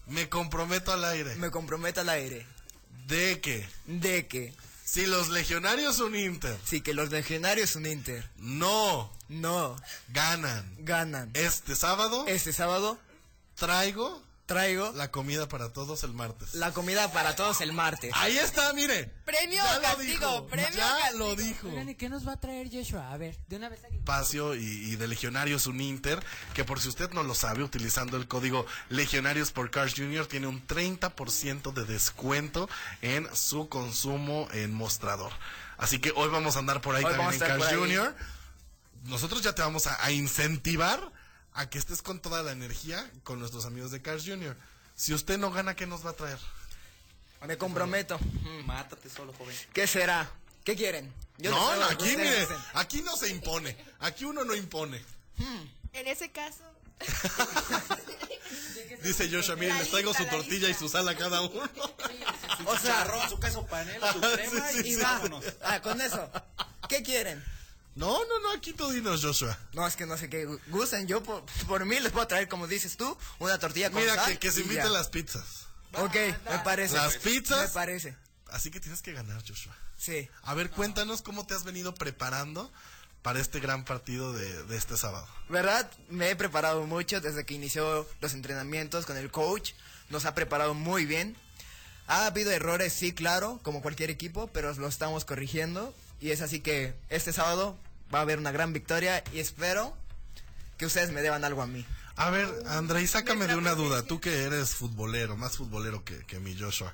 me 0.07 0.29
comprometo 0.29 0.91
al 0.93 1.03
aire 1.03 1.35
me 1.35 1.51
comprometo 1.51 1.99
al 2.01 2.09
aire 2.09 2.47
de 3.09 3.41
que 3.41 3.67
de 3.85 4.27
que 4.27 4.53
si 4.85 5.05
los 5.05 5.29
Legionarios 5.29 5.99
Uninter 5.99 6.57
si 6.63 6.81
que 6.81 6.93
los 6.93 7.11
legionarios 7.11 7.75
un 7.75 7.85
Inter. 7.85 8.27
No. 8.37 9.11
No. 9.27 9.75
Ganan. 10.09 10.65
Ganan. 10.79 11.29
Este 11.33 11.75
sábado, 11.75 12.25
este 12.27 12.53
sábado, 12.53 12.97
traigo 13.55 14.23
traigo 14.49 14.91
la 14.93 15.11
comida 15.11 15.47
para 15.47 15.71
todos 15.71 16.03
el 16.03 16.13
martes. 16.13 16.53
la 16.55 16.73
comida 16.73 17.09
para 17.13 17.35
todos 17.35 17.61
el 17.61 17.71
martes. 17.71 18.11
Ahí 18.15 18.37
está, 18.37 18.73
mire. 18.73 19.05
Premio 19.23 19.63
Ya 19.63 19.71
o 19.71 19.75
lo 19.75 19.81
castigo, 19.81 20.11
dijo, 20.11 20.47
premio 20.47 20.69
ya 20.75 20.89
castigo. 20.99 21.19
lo 21.19 21.35
dijo. 21.35 21.67
Oigan, 21.69 21.89
¿y 21.89 21.95
qué 21.95 22.09
nos 22.09 22.27
va 22.27 22.33
a 22.33 22.39
traer 22.39 22.67
Joshua? 22.69 23.11
A 23.13 23.17
ver, 23.17 23.37
de 23.47 23.55
una 23.55 23.69
vez 23.69 23.83
aquí. 23.85 23.97
espacio 23.97 24.55
y, 24.55 24.59
y 24.63 24.95
de 24.95 25.07
Legionarios 25.07 25.67
Uninter, 25.67 26.19
que 26.53 26.65
por 26.65 26.81
si 26.81 26.89
usted 26.89 27.11
no 27.11 27.23
lo 27.23 27.35
sabe, 27.35 27.63
utilizando 27.63 28.17
el 28.17 28.27
código 28.27 28.65
Legionarios 28.89 29.51
por 29.51 29.69
Cars 29.71 29.93
Jr. 29.95 30.25
tiene 30.27 30.47
un 30.47 30.65
30% 30.67 31.71
de 31.71 31.85
descuento 31.85 32.67
en 33.01 33.27
su 33.35 33.69
consumo 33.69 34.47
en 34.51 34.73
mostrador. 34.73 35.31
Así 35.77 35.99
que 35.99 36.11
hoy 36.15 36.29
vamos 36.29 36.55
a 36.55 36.59
andar 36.59 36.81
por 36.81 36.95
ahí 36.95 37.03
Hoy 37.05 37.11
también 37.13 37.33
en 37.33 37.39
Cars. 37.39 37.73
Jr. 37.73 38.15
Nosotros 39.05 39.41
ya 39.43 39.53
te 39.53 39.61
vamos 39.61 39.87
a, 39.87 40.03
a 40.03 40.11
incentivar 40.11 41.11
a 41.53 41.69
que 41.69 41.77
estés 41.79 42.01
con 42.01 42.19
toda 42.21 42.43
la 42.43 42.51
energía 42.51 43.09
con 43.23 43.39
nuestros 43.39 43.65
amigos 43.65 43.91
de 43.91 44.01
Cars 44.01 44.23
Jr. 44.25 44.55
Si 44.95 45.13
usted 45.13 45.37
no 45.37 45.51
gana, 45.51 45.75
¿qué 45.75 45.87
nos 45.87 46.05
va 46.05 46.11
a 46.11 46.13
traer? 46.13 46.39
Me 47.47 47.57
comprometo. 47.57 48.19
Mátate 48.65 49.09
solo, 49.09 49.33
joven. 49.33 49.55
¿Qué 49.73 49.87
será? 49.87 50.29
¿Qué 50.65 50.75
quieren? 50.75 51.11
Yo 51.37 51.51
no, 51.51 51.71
aquí 51.85 52.05
mire, 52.17 52.41
dicen. 52.41 52.57
aquí 52.73 53.01
no 53.01 53.15
se 53.15 53.29
impone, 53.29 53.77
aquí 53.99 54.25
uno 54.25 54.43
no 54.43 54.53
impone. 54.55 55.01
En 55.93 56.07
ese 56.07 56.31
caso. 56.31 56.63
Dice 59.03 59.29
Joshua, 59.31 59.55
miren, 59.55 59.77
les 59.77 59.89
traigo 59.89 60.13
su 60.13 60.25
tortilla 60.25 60.67
y 60.67 60.73
su 60.73 60.89
sal 60.89 61.07
a 61.07 61.15
cada 61.15 61.39
uno. 61.41 61.61
O 62.65 62.77
sea, 62.77 63.01
Arroz, 63.01 63.29
su 63.29 63.39
queso 63.39 63.65
panela, 63.65 64.11
su 64.11 64.19
crema 64.33 64.67
Sí, 64.67 64.81
sí, 64.83 64.89
y 64.89 64.95
sí. 64.95 65.01
vámonos. 65.01 65.45
ah, 65.63 65.81
con 65.81 66.01
eso. 66.01 66.29
¿Qué 66.89 67.01
quieren? 67.01 67.41
No, 67.95 68.25
no, 68.25 68.39
no, 68.39 68.51
aquí 68.53 68.73
tú 68.73 68.89
dinos, 68.91 69.21
Joshua. 69.23 69.57
No, 69.73 69.85
es 69.85 69.95
que 69.95 70.05
no 70.05 70.17
sé 70.17 70.29
qué 70.29 70.45
gusten. 70.67 71.07
Yo 71.07 71.21
por, 71.21 71.43
por 71.67 71.85
mí 71.85 71.99
les 71.99 72.11
puedo 72.11 72.27
traer, 72.27 72.47
como 72.47 72.67
dices 72.67 72.95
tú, 72.95 73.17
una 73.39 73.57
tortilla 73.59 73.89
con 73.91 74.01
Mira, 74.01 74.15
sal 74.15 74.33
que, 74.33 74.39
que 74.39 74.51
se 74.51 74.61
inviten 74.61 74.93
las 74.93 75.09
pizzas. 75.09 75.67
Ok, 75.93 76.15
me 76.49 76.59
parece. 76.63 76.95
Las 76.95 77.17
pizzas. 77.17 77.69
Me 77.69 77.73
parece. 77.73 78.15
Así 78.51 78.71
que 78.71 78.79
tienes 78.79 79.01
que 79.01 79.13
ganar, 79.13 79.43
Joshua. 79.45 79.75
Sí. 79.97 80.29
A 80.43 80.53
ver, 80.53 80.69
cuéntanos 80.69 81.21
cómo 81.21 81.45
te 81.45 81.53
has 81.53 81.63
venido 81.63 81.93
preparando 81.93 82.71
para 83.21 83.39
este 83.39 83.59
gran 83.59 83.83
partido 83.83 84.31
de, 84.31 84.63
de 84.63 84.77
este 84.77 84.95
sábado. 84.95 85.27
¿Verdad? 85.49 85.91
Me 86.09 86.29
he 86.29 86.35
preparado 86.35 86.85
mucho 86.85 87.19
desde 87.19 87.45
que 87.45 87.53
inició 87.53 88.07
los 88.21 88.33
entrenamientos 88.33 89.05
con 89.05 89.17
el 89.17 89.29
coach. 89.29 89.73
Nos 90.09 90.25
ha 90.25 90.33
preparado 90.33 90.73
muy 90.73 91.05
bien. 91.05 91.35
Ha 92.07 92.25
habido 92.27 92.49
errores, 92.51 92.93
sí, 92.93 93.13
claro, 93.13 93.59
como 93.61 93.81
cualquier 93.81 94.09
equipo, 94.09 94.47
pero 94.47 94.73
lo 94.73 94.87
estamos 94.87 95.25
corrigiendo. 95.25 95.93
Y 96.19 96.31
es 96.31 96.41
así 96.41 96.59
que 96.59 96.95
este 97.09 97.31
sábado 97.33 97.77
va 98.13 98.19
a 98.19 98.21
haber 98.23 98.39
una 98.39 98.51
gran 98.51 98.73
victoria 98.73 99.23
y 99.33 99.39
espero 99.39 99.95
que 100.77 100.85
ustedes 100.85 101.11
me 101.11 101.21
deban 101.21 101.43
algo 101.45 101.61
a 101.61 101.67
mí. 101.67 101.85
A 102.15 102.29
ver, 102.29 102.49
Andrei, 102.67 103.07
sácame 103.07 103.47
de 103.47 103.55
una 103.55 103.75
duda. 103.75 104.03
Tú 104.03 104.19
que 104.19 104.43
eres 104.43 104.75
futbolero, 104.75 105.37
más 105.37 105.55
futbolero 105.57 106.03
que, 106.03 106.25
que 106.25 106.39
mi 106.39 106.57
Joshua. 106.59 106.93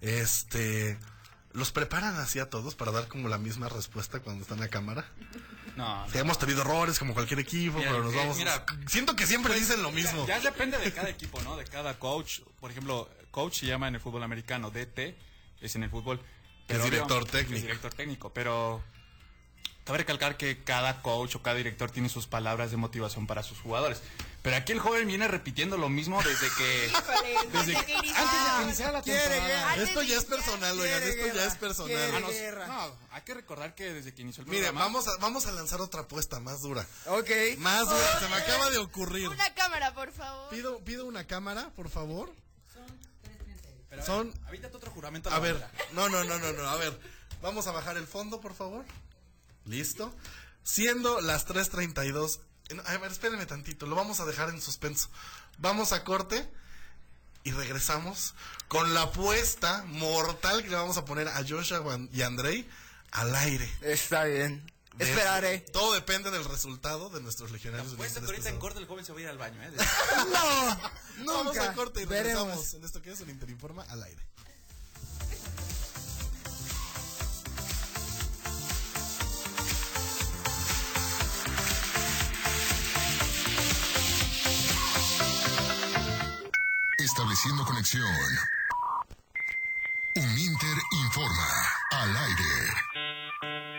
Este. 0.00 0.98
¿Los 1.52 1.72
preparan 1.72 2.16
así 2.16 2.38
a 2.38 2.50
todos 2.50 2.74
para 2.74 2.92
dar 2.92 3.08
como 3.08 3.28
la 3.28 3.38
misma 3.38 3.68
respuesta 3.70 4.20
cuando 4.20 4.42
están 4.42 4.62
a 4.62 4.68
cámara? 4.68 5.06
No, 5.74 6.06
Sí, 6.10 6.18
hemos 6.18 6.38
tenido 6.38 6.60
errores 6.62 6.98
como 6.98 7.14
cualquier 7.14 7.40
equipo, 7.40 7.78
Mira, 7.78 7.92
pero 7.92 8.04
nos 8.04 8.12
eh, 8.12 8.16
vamos. 8.18 8.36
mira, 8.36 8.64
Siento 8.86 9.16
que 9.16 9.26
siempre 9.26 9.54
dicen 9.54 9.82
lo 9.82 9.90
mismo. 9.90 10.26
Ya 10.26 10.38
depende 10.40 10.76
de 10.78 10.92
cada 10.92 11.08
equipo, 11.08 11.40
¿no? 11.42 11.56
De 11.56 11.64
cada 11.64 11.98
coach. 11.98 12.40
Por 12.60 12.70
ejemplo, 12.70 13.08
coach 13.30 13.60
se 13.60 13.66
llama 13.66 13.88
en 13.88 13.94
el 13.94 14.00
fútbol 14.02 14.22
americano, 14.22 14.70
DT, 14.70 15.16
es 15.62 15.76
en 15.76 15.82
el 15.84 15.90
fútbol. 15.90 16.20
Es 16.68 16.82
director 16.82 17.22
obvio, 17.22 17.30
técnico. 17.32 17.56
Es 17.56 17.62
director 17.62 17.94
técnico, 17.94 18.30
pero 18.32 18.82
cabe 19.84 19.98
recalcar 19.98 20.36
que 20.36 20.64
cada 20.64 21.00
coach 21.00 21.36
o 21.36 21.42
cada 21.42 21.56
director 21.56 21.90
tiene 21.90 22.08
sus 22.08 22.26
palabras 22.26 22.70
de 22.72 22.76
motivación 22.76 23.26
para 23.28 23.42
sus 23.44 23.58
jugadores. 23.60 24.02
Pero 24.42 24.56
aquí 24.56 24.72
el 24.72 24.78
joven 24.78 25.06
viene 25.08 25.26
repitiendo 25.26 25.76
lo 25.76 25.88
mismo 25.88 26.22
desde 26.22 26.48
que... 26.56 26.90
desde 27.52 27.72
que- 27.72 27.92
antes 27.92 28.06
de 28.06 28.56
que 28.56 28.62
iniciara 28.62 28.92
la 28.92 29.02
temporada. 29.02 29.76
Esto 29.76 30.02
ya 30.02 30.16
es 30.18 30.24
personal, 30.24 30.78
oigan, 30.78 31.02
esto 31.02 31.34
ya 31.34 31.44
es 31.46 31.54
personal. 31.56 32.14
Ah, 32.14 32.20
no, 32.68 32.96
hay 33.10 33.22
que 33.22 33.34
recordar 33.34 33.74
que 33.74 33.92
desde 33.92 34.14
que 34.14 34.22
inició 34.22 34.42
el 34.42 34.48
Mire, 34.48 34.62
programa... 34.66 34.86
vamos 34.86 35.08
a, 35.08 35.16
vamos 35.18 35.46
a 35.46 35.52
lanzar 35.52 35.80
otra 35.80 36.02
apuesta 36.02 36.38
más 36.40 36.62
dura. 36.62 36.86
Ok. 37.06 37.30
Más 37.58 37.88
dura, 37.88 38.20
se 38.20 38.28
me 38.28 38.36
acaba 38.36 38.70
de 38.70 38.78
ocurrir. 38.78 39.28
Una 39.28 39.52
cámara, 39.54 39.94
por 39.94 40.12
favor. 40.12 40.48
Pido, 40.50 40.78
pido 40.80 41.06
una 41.06 41.26
cámara, 41.26 41.70
por 41.74 41.90
favor. 41.90 42.32
Pero, 44.04 44.12
a 44.14 44.16
ver, 44.22 44.32
son- 44.32 44.46
avítate 44.46 44.76
otro 44.76 44.90
juramento. 44.90 45.30
A 45.30 45.38
ver, 45.38 45.64
no, 45.92 46.08
no, 46.08 46.24
no, 46.24 46.38
no, 46.38 46.52
no, 46.52 46.68
a 46.68 46.76
ver. 46.76 46.98
Vamos 47.42 47.66
a 47.66 47.72
bajar 47.72 47.96
el 47.96 48.06
fondo, 48.06 48.40
por 48.40 48.54
favor. 48.54 48.84
Listo. 49.64 50.14
Siendo 50.62 51.20
las 51.20 51.46
3.32. 51.46 52.40
no, 52.74 52.82
A 52.86 52.96
ver, 52.98 53.10
espérenme 53.12 53.46
tantito, 53.46 53.86
lo 53.86 53.94
vamos 53.96 54.20
a 54.20 54.24
dejar 54.24 54.48
en 54.50 54.60
suspenso. 54.60 55.08
Vamos 55.58 55.92
a 55.92 56.04
corte 56.04 56.48
y 57.44 57.52
regresamos 57.52 58.34
con 58.68 58.92
la 58.94 59.02
apuesta 59.02 59.84
mortal 59.86 60.62
que 60.62 60.70
le 60.70 60.76
vamos 60.76 60.96
a 60.96 61.04
poner 61.04 61.28
a 61.28 61.44
Joshua 61.48 61.98
y 62.12 62.22
Andrei 62.22 62.68
al 63.12 63.34
aire. 63.36 63.70
Está 63.82 64.24
bien. 64.24 64.64
Esperaré. 64.98 65.60
Todo 65.72 65.92
depende 65.94 66.30
del 66.30 66.44
resultado 66.44 67.10
de 67.10 67.20
nuestros 67.20 67.50
legionarios. 67.50 67.92
Apuesto 67.92 68.20
que 68.20 68.26
de 68.26 68.32
ahorita 68.32 68.48
en 68.48 68.54
este 68.54 68.60
corte 68.60 68.78
el 68.78 68.86
joven 68.86 69.04
se 69.04 69.12
va 69.12 69.18
a 69.18 69.22
ir 69.22 69.28
al 69.28 69.38
baño, 69.38 69.62
¿eh? 69.62 69.70
No. 70.32 71.24
No, 71.24 71.32
vamos 71.38 71.54
Nunca. 71.56 71.70
a 71.70 71.74
corte 71.74 72.02
y 72.02 72.04
Veremos. 72.06 72.40
regresamos 72.42 72.74
en 72.74 72.84
esto 72.84 73.02
que 73.02 73.12
es 73.12 73.20
un 73.20 73.30
Interinforma 73.30 73.82
al 73.84 74.02
aire. 74.02 74.22
Estableciendo 86.98 87.64
conexión. 87.64 88.04
Un 90.16 90.38
Inter 90.38 90.76
informa 91.04 91.46
al 91.90 92.16
aire. 92.16 93.75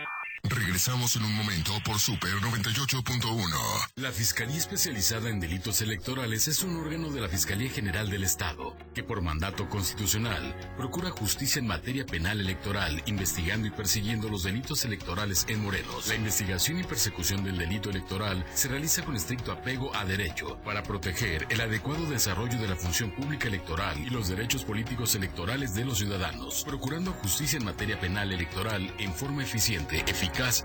Regresamos 0.78 1.16
en 1.16 1.24
un 1.24 1.34
momento 1.34 1.72
por 1.84 1.98
Super 1.98 2.30
98.1. 2.34 3.90
La 3.96 4.12
Fiscalía 4.12 4.58
Especializada 4.58 5.28
en 5.28 5.40
Delitos 5.40 5.82
Electorales 5.82 6.46
es 6.46 6.62
un 6.62 6.76
órgano 6.76 7.10
de 7.10 7.20
la 7.20 7.28
Fiscalía 7.28 7.68
General 7.68 8.08
del 8.08 8.22
Estado 8.22 8.76
que 8.94 9.02
por 9.02 9.20
mandato 9.20 9.68
constitucional 9.68 10.54
procura 10.76 11.10
justicia 11.10 11.58
en 11.58 11.66
materia 11.66 12.06
penal 12.06 12.40
electoral, 12.40 13.02
investigando 13.06 13.66
y 13.66 13.72
persiguiendo 13.72 14.28
los 14.28 14.44
delitos 14.44 14.84
electorales 14.84 15.46
en 15.48 15.64
Morelos. 15.64 16.06
La 16.06 16.14
investigación 16.14 16.78
y 16.78 16.84
persecución 16.84 17.42
del 17.42 17.58
delito 17.58 17.90
electoral 17.90 18.46
se 18.54 18.68
realiza 18.68 19.02
con 19.02 19.16
estricto 19.16 19.50
apego 19.50 19.92
a 19.96 20.04
derecho 20.04 20.60
para 20.64 20.84
proteger 20.84 21.48
el 21.50 21.60
adecuado 21.60 22.08
desarrollo 22.08 22.56
de 22.56 22.68
la 22.68 22.76
función 22.76 23.10
pública 23.16 23.48
electoral 23.48 23.98
y 23.98 24.10
los 24.10 24.28
derechos 24.28 24.64
políticos 24.64 25.16
electorales 25.16 25.74
de 25.74 25.84
los 25.84 25.98
ciudadanos, 25.98 26.62
procurando 26.64 27.10
justicia 27.14 27.56
en 27.56 27.64
materia 27.64 27.98
penal 27.98 28.30
electoral 28.30 28.94
en 29.00 29.12
forma 29.12 29.42
eficiente, 29.42 30.04
eficaz 30.06 30.64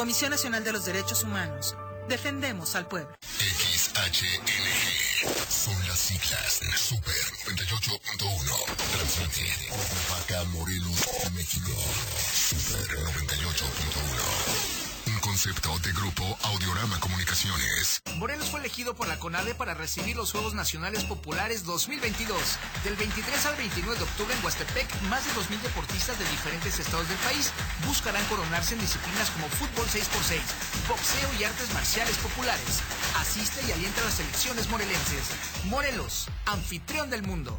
Comisión 0.00 0.30
Nacional 0.30 0.64
de 0.64 0.72
los 0.72 0.86
Derechos 0.86 1.24
Humanos. 1.24 1.76
Defendemos 2.08 2.74
al 2.74 2.88
pueblo. 2.88 3.14
XHNG. 3.20 4.48
Son 5.46 5.78
las 5.86 5.98
siglas. 5.98 6.60
Super 6.74 7.12
98.1. 7.44 8.64
Transmite 8.92 9.42
desde 9.42 9.68
Vaca, 10.08 10.42
Morelos, 10.52 11.04
México. 11.34 11.72
Super 12.48 12.80
98.1. 12.88 13.99
Concepto 15.42 15.78
de 15.78 15.92
grupo 15.94 16.38
Audiorama 16.42 17.00
Comunicaciones. 17.00 18.02
Morelos 18.16 18.50
fue 18.50 18.60
elegido 18.60 18.94
por 18.94 19.08
la 19.08 19.18
CONADE 19.18 19.54
para 19.54 19.72
recibir 19.72 20.14
los 20.14 20.32
Juegos 20.32 20.52
Nacionales 20.52 21.04
Populares 21.04 21.64
2022. 21.64 22.38
Del 22.84 22.94
23 22.96 23.46
al 23.46 23.56
29 23.56 23.96
de 23.96 24.04
octubre 24.04 24.34
en 24.34 24.44
Huastepec, 24.44 25.00
más 25.08 25.24
de 25.24 25.30
2.000 25.40 25.62
deportistas 25.62 26.18
de 26.18 26.28
diferentes 26.28 26.78
estados 26.78 27.08
del 27.08 27.16
país 27.24 27.52
buscarán 27.86 28.22
coronarse 28.26 28.74
en 28.74 28.80
disciplinas 28.80 29.30
como 29.30 29.48
fútbol 29.48 29.86
6x6, 29.86 30.40
boxeo 30.86 31.30
y 31.40 31.44
artes 31.44 31.72
marciales 31.72 32.18
populares. 32.18 32.82
Asiste 33.16 33.64
y 33.66 33.72
alienta 33.72 34.02
a 34.02 34.04
las 34.04 34.14
selecciones 34.16 34.68
morelenses. 34.68 35.24
Morelos, 35.64 36.28
anfitrión 36.44 37.08
del 37.08 37.22
mundo. 37.22 37.58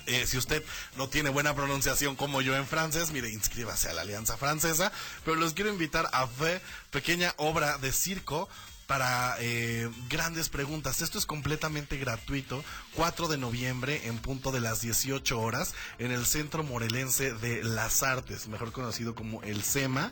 Eh, 0.07 0.25
si 0.27 0.37
usted 0.37 0.63
no 0.97 1.09
tiene 1.09 1.29
buena 1.29 1.55
pronunciación 1.55 2.15
como 2.15 2.41
yo 2.41 2.55
en 2.55 2.65
francés, 2.65 3.11
mire, 3.11 3.29
inscríbase 3.29 3.89
a 3.89 3.93
la 3.93 4.01
Alianza 4.01 4.37
Francesa. 4.37 4.91
Pero 5.23 5.37
los 5.37 5.53
quiero 5.53 5.69
invitar 5.69 6.09
a 6.11 6.25
V, 6.25 6.61
pequeña 6.91 7.33
obra 7.37 7.77
de 7.77 7.91
circo 7.91 8.47
para 8.87 9.35
eh, 9.39 9.89
grandes 10.09 10.49
preguntas. 10.49 11.01
Esto 11.01 11.17
es 11.17 11.25
completamente 11.25 11.97
gratuito. 11.97 12.63
4 12.95 13.27
de 13.27 13.37
noviembre 13.37 14.01
en 14.05 14.17
punto 14.17 14.51
de 14.51 14.61
las 14.61 14.81
18 14.81 15.39
horas 15.39 15.73
en 15.97 16.11
el 16.11 16.25
Centro 16.25 16.63
Morelense 16.63 17.33
de 17.33 17.63
las 17.63 18.03
Artes, 18.03 18.47
mejor 18.47 18.71
conocido 18.71 19.15
como 19.15 19.41
el 19.43 19.63
SEMA. 19.63 20.11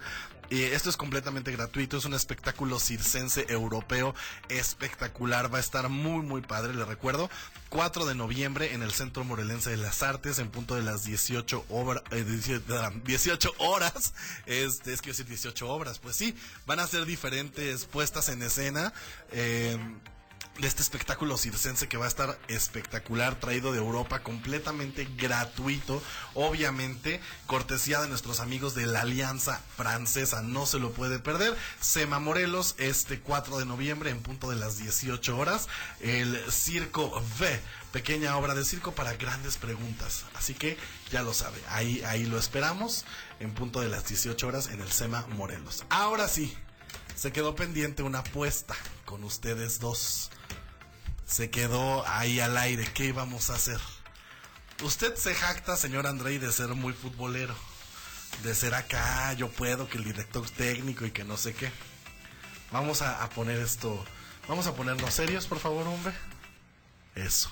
Y 0.54 0.62
esto 0.64 0.90
es 0.90 0.98
completamente 0.98 1.52
gratuito, 1.52 1.98
es 1.98 2.06
un 2.06 2.14
espectáculo 2.14 2.80
circense 2.80 3.46
europeo 3.50 4.14
espectacular, 4.50 5.52
va 5.52 5.58
a 5.58 5.62
estar 5.62 5.90
muy 5.90 6.24
muy 6.24 6.42
padre, 6.42 6.74
le 6.76 6.86
recuerdo, 6.86 7.30
4 7.70 8.06
de 8.06 8.14
noviembre 8.14 8.74
en 8.74 8.84
el 8.84 8.92
Centro 8.92 9.24
Morelense 9.24 9.72
de 9.72 9.78
las 9.78 10.04
Artes 10.04 10.38
en 10.38 10.50
punto 10.52 10.76
de 10.76 10.84
las 10.84 11.06
18, 11.06 11.66
obra- 11.70 12.04
eh, 12.12 12.24
18 13.04 13.52
horas, 13.58 14.14
este, 14.46 14.94
es 14.94 15.02
que 15.02 15.10
decir 15.10 15.26
18 15.26 15.68
obras, 15.70 15.98
pues 15.98 16.16
sí, 16.16 16.36
van 16.68 16.80
a 16.80 16.86
ser 16.88 17.06
diferentes 17.06 17.86
puestas 17.86 18.30
en 18.30 18.44
escena. 18.44 18.94
eh, 19.32 19.78
de 20.60 20.68
este 20.68 20.84
espectáculo 20.84 21.38
circense 21.38 21.88
que 21.88 21.98
va 21.98 22.06
a 22.06 22.08
estar 22.08 22.38
espectacular, 22.48 23.40
traído 23.40 23.72
de 23.72 23.80
Europa, 23.80 24.22
completamente 24.22 25.08
gratuito, 25.18 26.02
obviamente, 26.36 27.20
cortesía 27.48 28.02
de 28.02 28.08
nuestros 28.08 28.40
amigos 28.40 28.76
de 28.76 28.86
la 28.86 29.02
Alianza 29.02 29.62
Francesa, 29.76 30.42
no 30.44 30.66
se 30.66 30.80
lo 30.80 30.92
puede 30.92 31.18
perder. 31.20 31.58
Sema 31.82 32.20
Morelos, 32.20 32.76
este 32.78 33.20
4 33.20 33.58
de 33.58 33.66
noviembre, 33.66 34.12
en 34.12 34.22
punto 34.22 34.50
de 34.50 34.56
las 34.56 34.78
18 34.78 35.38
horas, 35.38 35.68
el 36.02 36.40
Circo 36.52 37.10
V, 37.40 37.60
pequeña 37.92 38.38
obra 38.38 38.54
de 38.54 38.64
circo 38.64 38.94
para 38.94 39.14
grandes 39.16 39.58
preguntas. 39.58 40.26
Así 40.36 40.54
que 40.54 40.78
ya 41.12 41.24
lo 41.24 41.34
sabe, 41.34 41.60
ahí, 41.70 42.04
ahí 42.06 42.26
lo 42.26 42.38
esperamos, 42.38 43.06
en 43.40 43.54
punto 43.54 43.82
de 43.82 43.90
las 43.90 44.08
18 44.08 44.48
horas, 44.48 44.68
en 44.68 44.82
el 44.82 44.92
Sema 44.92 45.26
Morelos. 45.30 45.84
Ahora 45.90 46.28
sí, 46.28 46.56
se 47.16 47.32
quedó 47.32 47.56
pendiente 47.56 48.04
una 48.04 48.20
apuesta 48.20 48.76
con 49.06 49.24
ustedes 49.24 49.80
dos. 49.80 50.30
Se 51.26 51.50
quedó 51.50 52.08
ahí 52.08 52.40
al 52.40 52.58
aire. 52.58 52.86
¿Qué 52.94 53.06
íbamos 53.06 53.50
a 53.50 53.56
hacer? 53.56 53.80
Usted 54.84 55.16
se 55.16 55.34
jacta, 55.36 55.78
señor 55.78 56.08
Andrei, 56.08 56.38
de 56.38 56.52
ser 56.52 56.70
muy 56.70 56.94
futbolero. 56.94 57.56
De 58.44 58.56
ser 58.56 58.74
acá, 58.74 59.34
yo 59.34 59.50
puedo, 59.50 59.88
que 59.88 59.98
el 59.98 60.04
director 60.04 60.48
técnico 60.50 61.06
y 61.06 61.12
que 61.12 61.24
no 61.24 61.38
sé 61.38 61.54
qué. 61.54 61.72
Vamos 62.72 63.02
a, 63.02 63.24
a 63.24 63.30
poner 63.30 63.60
esto. 63.60 64.04
Vamos 64.48 64.68
a 64.68 64.76
ponernos 64.76 65.14
serios, 65.14 65.46
por 65.48 65.60
favor, 65.60 65.88
hombre. 65.88 66.14
Eso. 67.16 67.52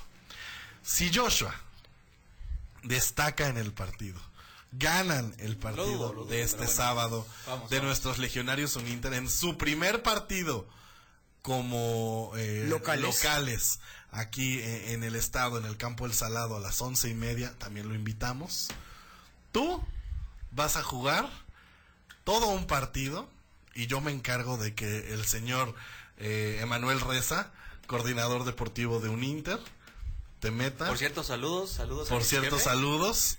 Si 0.83 1.13
Joshua 1.13 1.53
destaca 2.83 3.47
en 3.47 3.57
el 3.57 3.71
partido, 3.71 4.19
ganan 4.71 5.35
el 5.37 5.55
partido 5.55 5.85
dudo, 5.85 6.13
lo 6.13 6.21
dudo, 6.23 6.31
de 6.31 6.41
este 6.41 6.57
bueno. 6.57 6.71
sábado 6.73 7.27
Vamos, 7.45 7.69
de 7.69 7.77
vamos. 7.77 7.87
nuestros 7.89 8.17
legionarios 8.17 8.75
Uninter 8.75 9.13
en 9.13 9.29
su 9.29 9.57
primer 9.57 10.01
partido 10.01 10.67
como 11.41 12.31
eh, 12.35 12.65
Locales. 12.67 13.03
locales 13.03 13.79
aquí 14.11 14.59
eh, 14.59 14.93
en 14.93 15.03
el 15.03 15.15
estado, 15.15 15.57
en 15.57 15.65
el 15.65 15.77
campo 15.77 16.05
El 16.05 16.13
Salado 16.13 16.57
a 16.57 16.59
las 16.59 16.81
once 16.81 17.09
y 17.09 17.13
media, 17.13 17.53
también 17.57 17.87
lo 17.87 17.95
invitamos. 17.95 18.69
Tú 19.51 19.83
vas 20.51 20.75
a 20.77 20.83
jugar 20.83 21.29
todo 22.23 22.47
un 22.47 22.67
partido 22.67 23.27
y 23.73 23.87
yo 23.87 24.01
me 24.01 24.11
encargo 24.11 24.57
de 24.57 24.75
que 24.75 25.13
el 25.13 25.25
señor 25.25 25.73
eh, 26.17 26.59
Emanuel 26.61 26.99
Reza, 26.99 27.51
coordinador 27.87 28.43
deportivo 28.43 28.99
de 28.99 29.09
Uninter, 29.09 29.59
te 30.39 30.51
meta. 30.51 30.87
Por 30.87 30.97
cierto, 30.97 31.23
saludos, 31.23 31.71
saludos. 31.71 32.09
Por 32.09 32.23
cierto, 32.23 32.57
jefe. 32.57 32.69
saludos. 32.69 33.37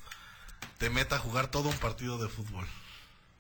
Te 0.78 0.90
meta 0.90 1.16
a 1.16 1.18
jugar 1.18 1.50
todo 1.50 1.68
un 1.68 1.76
partido 1.78 2.18
de 2.18 2.28
fútbol. 2.28 2.66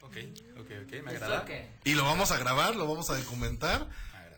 Ok, 0.02 0.16
ok, 0.60 0.70
ok, 0.84 1.02
me 1.04 1.10
agrada. 1.12 1.44
Y 1.84 1.94
lo 1.94 2.04
vamos 2.04 2.30
a 2.30 2.38
grabar, 2.38 2.76
lo 2.76 2.86
vamos 2.86 3.08
a 3.10 3.16
documentar. 3.16 3.88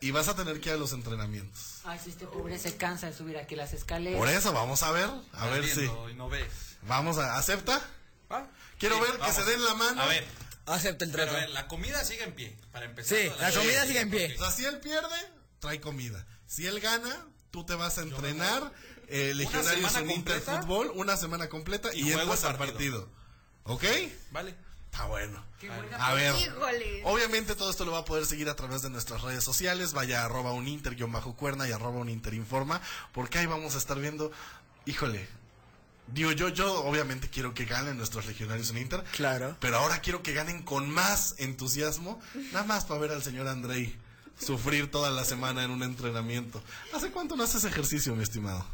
Y 0.05 0.11
vas 0.11 0.29
a 0.29 0.37
tener 0.37 0.61
que 0.61 0.69
ir 0.69 0.75
a 0.75 0.79
los 0.79 0.93
entrenamientos. 0.93 1.77
Ay, 1.85 1.99
si 2.03 2.11
este 2.11 2.27
pobre 2.27 2.59
se 2.59 2.77
cansa 2.77 3.07
de 3.07 3.15
subir 3.15 3.39
aquí 3.39 3.57
las 3.57 3.73
escaleras. 3.73 4.19
Por 4.19 4.29
eso, 4.29 4.53
vamos 4.53 4.83
a 4.83 4.91
ver. 4.91 5.07
A 5.33 5.47
Estás 5.47 5.51
ver 5.51 5.67
si. 5.67 6.15
no 6.17 6.29
ves. 6.29 6.45
Vamos 6.83 7.17
a. 7.19 7.37
¿Acepta? 7.39 7.81
Quiero 8.79 8.97
Sí, 8.97 9.01
ver 9.03 9.19
vamos. 9.19 9.27
que 9.37 9.43
se 9.43 9.51
den 9.51 9.65
la 9.65 9.75
mano. 9.75 10.03
A 10.03 10.07
ver. 10.07 10.25
Acepta 10.67 11.05
el 11.05 11.11
Pero 11.11 11.25
trato. 11.25 11.37
a 11.39 11.41
ver, 11.41 11.51
la 11.51 11.69
comida 11.69 12.05
sigue 12.05 12.25
en 12.25 12.35
pie, 12.35 12.57
para 12.73 12.85
empezar. 12.87 13.17
Sí, 13.19 13.31
la 13.39 13.51
comida 13.53 13.87
sigue 13.87 14.01
en 14.01 14.11
pie. 14.11 14.35
O 14.37 14.39
sea, 14.39 14.51
si 14.51 14.65
él 14.67 14.79
pierde, 14.81 15.17
trae 15.59 15.81
comida. 15.81 16.27
Si 16.47 16.67
él 16.67 16.81
gana, 16.81 17.27
tú 17.51 17.65
te 17.65 17.75
vas 17.75 17.97
a 17.99 18.03
entrenar. 18.03 18.73
Eh, 19.09 19.33
Legionarios 19.35 19.95
en 19.97 20.11
Inter 20.11 20.37
completa? 20.43 20.63
Fútbol, 20.63 20.93
una 20.97 21.17
semana 21.17 21.49
completa 21.49 21.95
y, 21.95 22.09
Y 22.09 22.13
entras 22.13 22.41
el 22.43 22.49
al 22.51 22.57
partido. 22.59 23.09
¿Ok? 23.65 23.85
Vale. 24.33 24.55
Está 24.95 25.07
bueno. 25.07 25.45
buena 25.61 25.97
A 25.97 26.15
ver. 26.15 26.35
Híjole. 26.37 27.03
Obviamente 27.03 27.57
todo 27.57 27.69
esto 27.69 27.85
lo 27.85 27.91
va 27.91 27.99
a 27.99 28.05
poder 28.05 28.27
seguir 28.27 28.49
a 28.49 28.55
través 28.55 28.83
de 28.83 28.91
nuestras 28.91 29.23
redes 29.23 29.43
sociales. 29.43 29.93
Vaya 29.93 30.23
a 30.23 30.27
arroba 30.27 30.53
un 30.53 30.69
inter 30.69 30.95
bajo 31.07 31.35
cuerna 31.35 31.69
y 31.69 31.73
arroba 31.73 31.99
un 31.99 32.09
inter 32.09 32.33
informa. 32.33 32.81
Porque 33.13 33.39
ahí 33.39 33.47
vamos 33.47 33.75
a 33.75 33.79
estar 33.79 33.99
viendo. 33.99 34.31
Híjole. 34.87 35.29
Digo, 36.07 36.31
yo, 36.31 36.49
yo 36.49 36.85
obviamente 36.85 37.29
quiero 37.29 37.55
que 37.55 37.65
ganen 37.65 37.97
nuestros 37.97 38.27
legionarios 38.27 38.71
en 38.71 38.79
Inter. 38.79 39.03
Claro. 39.17 39.57
Pero 39.59 39.79
ahora 39.79 40.01
quiero 40.01 40.23
que 40.23 40.33
ganen 40.33 40.63
con 40.63 40.89
más 40.89 41.35
entusiasmo. 41.39 42.21
Nada 42.53 42.65
más 42.65 42.85
para 42.85 43.01
ver 43.01 43.11
al 43.11 43.23
señor 43.23 43.49
Andrei 43.49 43.99
sufrir 44.39 44.91
toda 44.91 45.11
la 45.11 45.25
semana 45.25 45.65
en 45.65 45.71
un 45.71 45.83
entrenamiento. 45.83 46.63
¿Hace 46.95 47.11
cuánto 47.11 47.37
no 47.37 47.43
haces 47.43 47.65
ejercicio, 47.65 48.15
mi 48.15 48.23
estimado? 48.23 48.65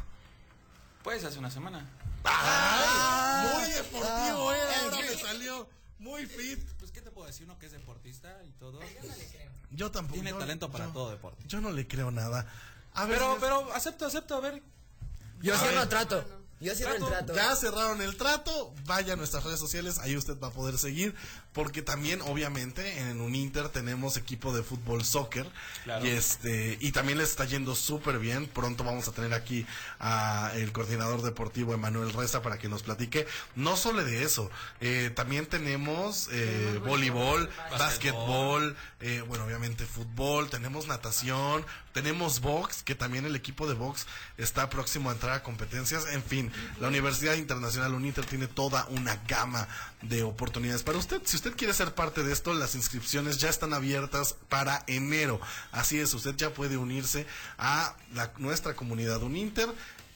Pues 1.03 1.25
hace 1.25 1.39
una 1.39 1.51
semana. 1.51 1.89
¡Ay! 2.25 3.59
Muy 3.59 3.71
deportivo, 3.71 4.53
eh. 4.53 4.59
Ahora 4.83 4.97
me 4.99 5.17
salió 5.17 5.80
muy 6.01 6.27
fit. 6.27 6.59
Pues, 6.79 6.91
¿qué 6.91 7.01
te 7.01 7.11
puedo 7.11 7.27
decir? 7.27 7.45
Uno 7.47 7.59
que 7.59 7.67
es 7.67 7.73
deportista 7.73 8.43
y 8.45 8.51
todo. 8.53 8.81
Yo 9.71 9.91
tampoco. 9.91 10.15
Tiene 10.15 10.31
yo- 10.31 10.39
talento 10.39 10.71
para 10.71 10.87
yo- 10.87 10.93
todo 10.93 11.11
deporte. 11.11 11.45
Yo 11.47 11.61
no 11.61 11.71
le 11.71 11.87
creo 11.87 12.11
nada. 12.11 12.47
A 12.95 13.05
ver, 13.05 13.19
Pero, 13.19 13.35
señor- 13.37 13.41
pero, 13.41 13.73
acepto, 13.75 14.07
acepto, 14.07 14.35
a 14.35 14.41
ver. 14.41 14.63
Yo 15.41 15.53
ver. 15.61 15.75
el 15.75 15.89
trato. 15.89 16.25
Yo 16.61 16.75
cierro 16.75 16.95
el 16.95 17.05
trato. 17.05 17.35
Ya 17.35 17.57
cerraron 17.57 18.03
el 18.03 18.17
trato, 18.17 18.75
vaya 18.85 19.15
a 19.15 19.17
nuestras 19.17 19.45
redes 19.45 19.59
sociales, 19.59 19.99
ahí 19.99 20.15
usted 20.15 20.39
va 20.39 20.49
a 20.49 20.51
poder 20.51 20.77
seguir, 20.77 21.15
porque 21.55 21.81
también 21.81 22.21
obviamente 22.21 23.01
en 23.01 23.21
un 23.23 23.35
Inter 23.35 23.71
tenemos 23.71 24.19
equipo 24.19 24.53
de 24.53 24.63
fútbol 24.63 25.03
soccer 25.05 25.49
Claro. 25.85 26.05
y 26.05 26.11
este 26.11 26.77
y 26.81 26.93
también 26.93 27.17
les 27.19 27.31
está 27.31 27.47
yendo 27.47 27.75
súper 27.75 28.19
bien. 28.19 28.47
Pronto 28.47 28.85
vamos 28.85 29.09
a 29.09 29.13
tener 29.13 29.33
aquí 29.33 29.67
a 29.99 30.53
el 30.55 30.71
coordinador 30.73 31.23
deportivo 31.23 31.73
Emanuel 31.73 32.13
Reza 32.13 32.43
para 32.43 32.59
que 32.59 32.69
nos 32.69 32.83
platique. 32.83 33.27
No 33.57 33.77
solo 33.77 34.05
de 34.05 34.23
eso, 34.23 34.51
eh, 34.81 35.11
también 35.15 35.47
tenemos 35.47 36.29
eh, 36.31 36.79
voleibol, 36.85 37.49
básquetbol, 37.71 38.77
eh, 39.01 39.23
bueno 39.27 39.45
obviamente 39.45 39.87
fútbol, 39.87 40.51
tenemos 40.51 40.87
natación, 40.87 41.65
tenemos 41.93 42.41
box, 42.41 42.83
que 42.83 42.95
también 42.95 43.25
el 43.25 43.35
equipo 43.35 43.67
de 43.67 43.75
box 43.75 44.07
está 44.37 44.69
próximo 44.71 45.11
a 45.11 45.15
entrar 45.15 45.33
a 45.35 45.43
competencias. 45.43 46.07
En 46.13 46.23
fin, 46.23 46.50
la 46.81 46.89
Universidad 46.89 47.35
Internacional 47.35 47.95
UNITER 47.95 48.25
tiene 48.25 48.47
toda 48.47 48.87
una 48.91 49.17
gama 49.29 49.67
de 50.03 50.23
oportunidades 50.23 50.83
para 50.83 50.99
usted. 50.99 51.21
Si 51.25 51.37
usted 51.37 51.57
quiere 51.57 51.75
ser 51.75 51.95
parte 51.95 52.23
de 52.23 52.33
esto, 52.33 52.55
las 52.55 52.75
inscripciones 52.75 53.39
ya 53.39 53.49
están 53.49 53.73
abiertas 53.75 54.35
para 54.49 54.85
enero. 54.87 55.41
Así 55.73 55.99
es, 55.99 56.13
usted 56.15 56.35
ya 56.37 56.51
puede 56.55 56.77
unirse 56.77 57.27
a 57.59 57.95
la- 58.15 58.33
nuestra 58.39 58.75
comunidad 58.75 59.23
UNINTER. 59.23 59.69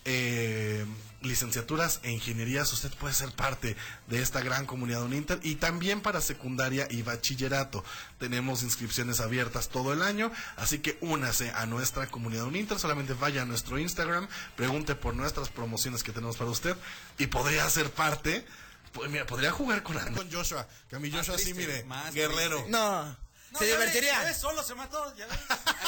Eh, 0.05 0.85
licenciaturas 1.25 2.01
e 2.03 2.11
ingenierías, 2.11 2.73
usted 2.73 2.93
puede 2.95 3.15
ser 3.15 3.31
parte 3.31 3.77
de 4.09 4.21
esta 4.23 4.41
gran 4.41 4.67
comunidad 4.67 5.03
UNINTER 5.03 5.41
y 5.43 5.57
también 5.57 6.01
para 6.01 6.21
secundaria 6.21 6.87
y 6.91 7.03
bachillerato. 7.03 7.83
Tenemos 8.19 8.63
inscripciones 8.63 9.21
abiertas 9.21 9.69
todo 9.69 9.93
el 9.93 10.03
año, 10.03 10.31
así 10.57 10.79
que 10.81 10.99
únase 11.01 11.51
a 11.53 11.67
nuestra 11.67 12.07
comunidad 12.09 12.45
UNINTER, 12.45 12.79
solamente 12.79 13.15
vaya 13.15 13.43
a 13.43 13.45
nuestro 13.47 13.79
Instagram, 13.79 14.29
pregunte 14.57 14.95
por 14.95 15.15
nuestras 15.15 15.49
promociones 15.49 16.03
que 16.03 16.13
tenemos 16.13 16.37
para 16.37 16.51
usted 16.51 16.77
y 17.19 17.27
podría 17.27 17.69
ser 17.71 17.91
parte, 17.91 18.47
pues 18.93 19.11
mira, 19.11 19.27
podría 19.27 19.51
jugar 19.51 19.83
con, 19.83 19.97
con 20.15 20.31
Joshua, 20.31 20.69
que 20.89 20.97
a 20.97 20.99
mi 20.99 21.11
Joshua 21.11 21.39
sí, 21.39 21.53
triste, 21.53 21.67
mire, 21.67 21.85
más 21.85 22.13
guerrero. 22.15 22.59
triste. 22.59 22.71
No. 22.71 23.17
se 23.59 23.65
divertirían. 23.67 24.25
ves, 24.25 24.37
solo 24.37 24.63
se 24.63 24.75
mató. 24.75 25.15
Ya 25.17 25.27
ves. 25.27 25.39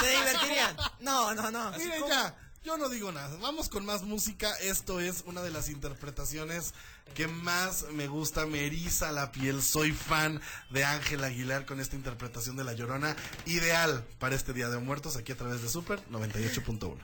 Se 0.00 0.10
divertirían. 0.10 0.76
No, 1.00 1.34
no, 1.34 1.50
no. 1.50 1.70
Miren 1.72 2.02
ya, 2.08 2.34
yo 2.66 2.76
no 2.76 2.88
digo 2.88 3.12
nada. 3.12 3.36
Vamos 3.40 3.68
con 3.68 3.86
más 3.86 4.02
música. 4.02 4.52
Esto 4.60 4.98
es 4.98 5.22
una 5.24 5.40
de 5.40 5.52
las 5.52 5.68
interpretaciones 5.68 6.74
que 7.14 7.28
más 7.28 7.84
me 7.92 8.08
gusta, 8.08 8.44
me 8.44 8.66
eriza 8.66 9.12
la 9.12 9.30
piel. 9.30 9.62
Soy 9.62 9.92
fan 9.92 10.40
de 10.70 10.84
Ángel 10.84 11.22
Aguilar 11.22 11.64
con 11.64 11.78
esta 11.78 11.94
interpretación 11.94 12.56
de 12.56 12.64
La 12.64 12.72
Llorona. 12.72 13.14
Ideal 13.44 14.04
para 14.18 14.34
este 14.34 14.52
Día 14.52 14.68
de 14.68 14.78
Muertos 14.78 15.16
aquí 15.16 15.30
a 15.30 15.36
través 15.36 15.62
de 15.62 15.68
Super 15.68 16.00
98.1. 16.10 16.96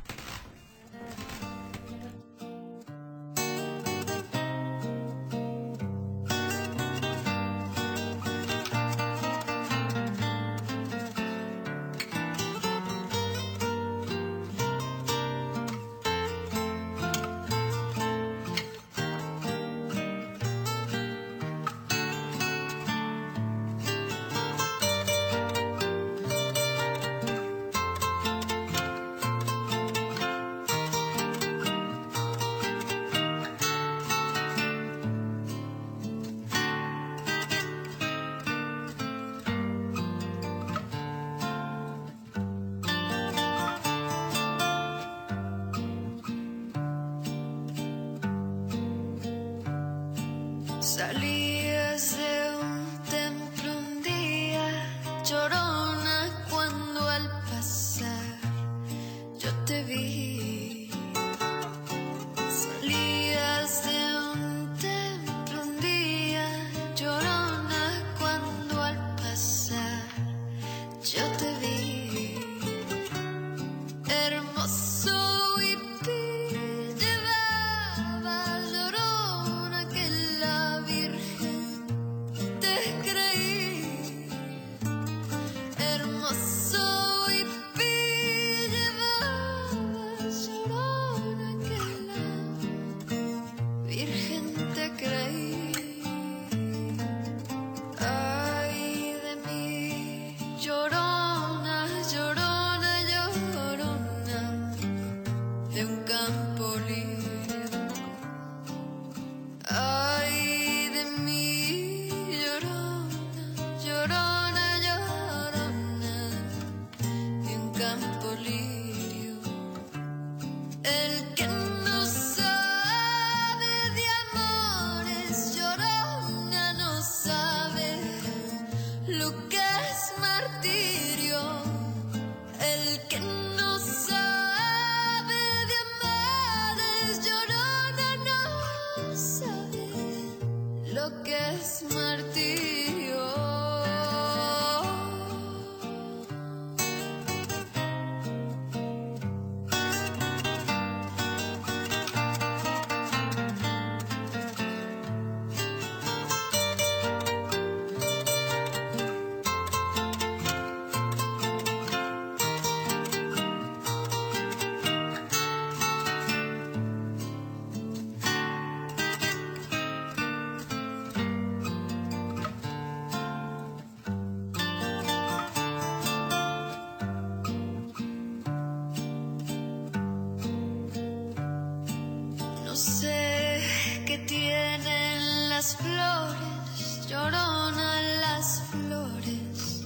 No 182.72 182.78
sé 182.78 183.60
qué 184.06 184.16
tienen 184.26 185.50
las 185.50 185.76
flores, 185.76 187.06
llorona 187.06 188.00
las 188.22 188.62
flores 188.70 189.82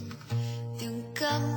de 0.78 0.90
un 0.90 1.02
campo. 1.12 1.55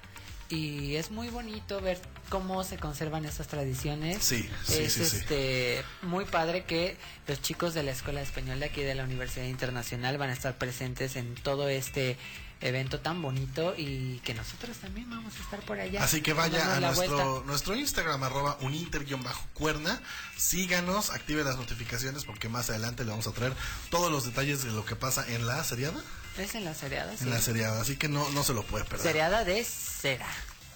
Y 0.48 0.96
es 0.96 1.10
muy 1.10 1.28
bonito 1.28 1.80
ver 1.80 2.00
cómo 2.28 2.64
se 2.64 2.76
conservan 2.76 3.24
esas 3.24 3.48
tradiciones. 3.48 4.22
Sí, 4.22 4.48
sí, 4.64 4.82
es 4.82 4.92
sí, 4.92 5.02
este 5.02 5.84
muy 6.02 6.24
padre 6.24 6.64
que 6.64 6.96
los 7.26 7.40
chicos 7.40 7.74
de 7.74 7.82
la 7.82 7.92
Escuela 7.92 8.20
Española 8.20 8.66
aquí 8.66 8.82
de 8.82 8.94
la 8.94 9.04
Universidad 9.04 9.46
Internacional 9.46 10.18
van 10.18 10.30
a 10.30 10.32
estar 10.32 10.56
presentes 10.56 11.16
en 11.16 11.34
todo 11.34 11.68
este 11.68 12.18
evento 12.60 13.00
tan 13.00 13.20
bonito 13.20 13.74
y 13.76 14.20
que 14.24 14.32
nosotros 14.34 14.76
también 14.78 15.08
vamos 15.10 15.34
a 15.36 15.42
estar 15.42 15.60
por 15.60 15.78
allá. 15.78 16.02
Así 16.02 16.22
que 16.22 16.32
vaya 16.32 16.76
a 16.76 16.80
nuestro, 16.80 17.16
vuelta. 17.16 17.46
nuestro 17.46 17.76
Instagram, 17.76 18.22
arroba 18.22 18.56
uninter-cuerna, 18.60 20.00
síganos, 20.36 21.10
active 21.10 21.44
las 21.44 21.56
notificaciones 21.56 22.24
porque 22.24 22.48
más 22.48 22.70
adelante 22.70 23.04
le 23.04 23.10
vamos 23.10 23.26
a 23.26 23.32
traer 23.32 23.52
todos 23.90 24.10
los 24.10 24.24
detalles 24.24 24.64
de 24.64 24.72
lo 24.72 24.84
que 24.84 24.96
pasa 24.96 25.26
en 25.28 25.46
la 25.46 25.62
seriada. 25.62 26.02
Es 26.38 26.54
en 26.54 26.64
la 26.64 26.74
seriada, 26.74 27.16
sí. 27.16 27.24
En 27.24 27.30
la 27.30 27.40
seriada, 27.40 27.80
así 27.80 27.96
que 27.96 28.08
no, 28.08 28.28
no 28.30 28.42
se 28.42 28.52
lo 28.54 28.62
puede 28.64 28.84
perder. 28.84 29.06
Seriada 29.06 29.44
de 29.44 29.64
cera. 29.64 30.26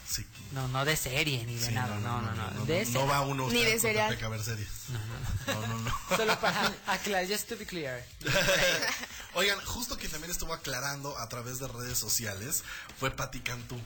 Sí. 0.09 0.25
No, 0.53 0.67
no 0.69 0.85
de 0.87 0.97
serie 0.97 1.45
ni 1.45 1.57
de 1.57 1.67
Sí, 1.67 1.75
nada. 1.75 1.97
No, 1.97 2.23
no, 2.23 2.33
no. 2.35 2.51
no, 2.53 2.65
de 2.65 2.85
no 2.87 2.93
cera. 2.93 3.05
va 3.05 3.21
uno 3.23 3.49
Ni 3.51 3.59
usted 3.59 3.83
de. 3.83 3.95
Cotepec 3.95 4.23
a 4.23 4.29
ver 4.29 4.43
series. 4.43 4.69
No, 4.89 4.99
no, 4.99 5.55
no. 5.55 5.61
No, 5.61 5.67
no, 5.67 5.79
no. 5.81 5.95
Solo 6.17 6.41
para 6.41 6.73
aclarar, 6.87 7.29
just 7.29 7.49
to 7.49 7.57
be 7.59 7.67
clear. 7.67 8.03
Oigan, 9.35 9.61
justo 9.65 9.97
que 9.99 10.09
también 10.09 10.31
estuvo 10.31 10.53
aclarando 10.55 11.17
a 11.19 11.29
través 11.29 11.59
de 11.59 11.69
redes 11.69 11.99
sociales 11.99 12.63
fue 12.99 13.11
Patti 13.11 13.41
Cantú. 13.41 13.79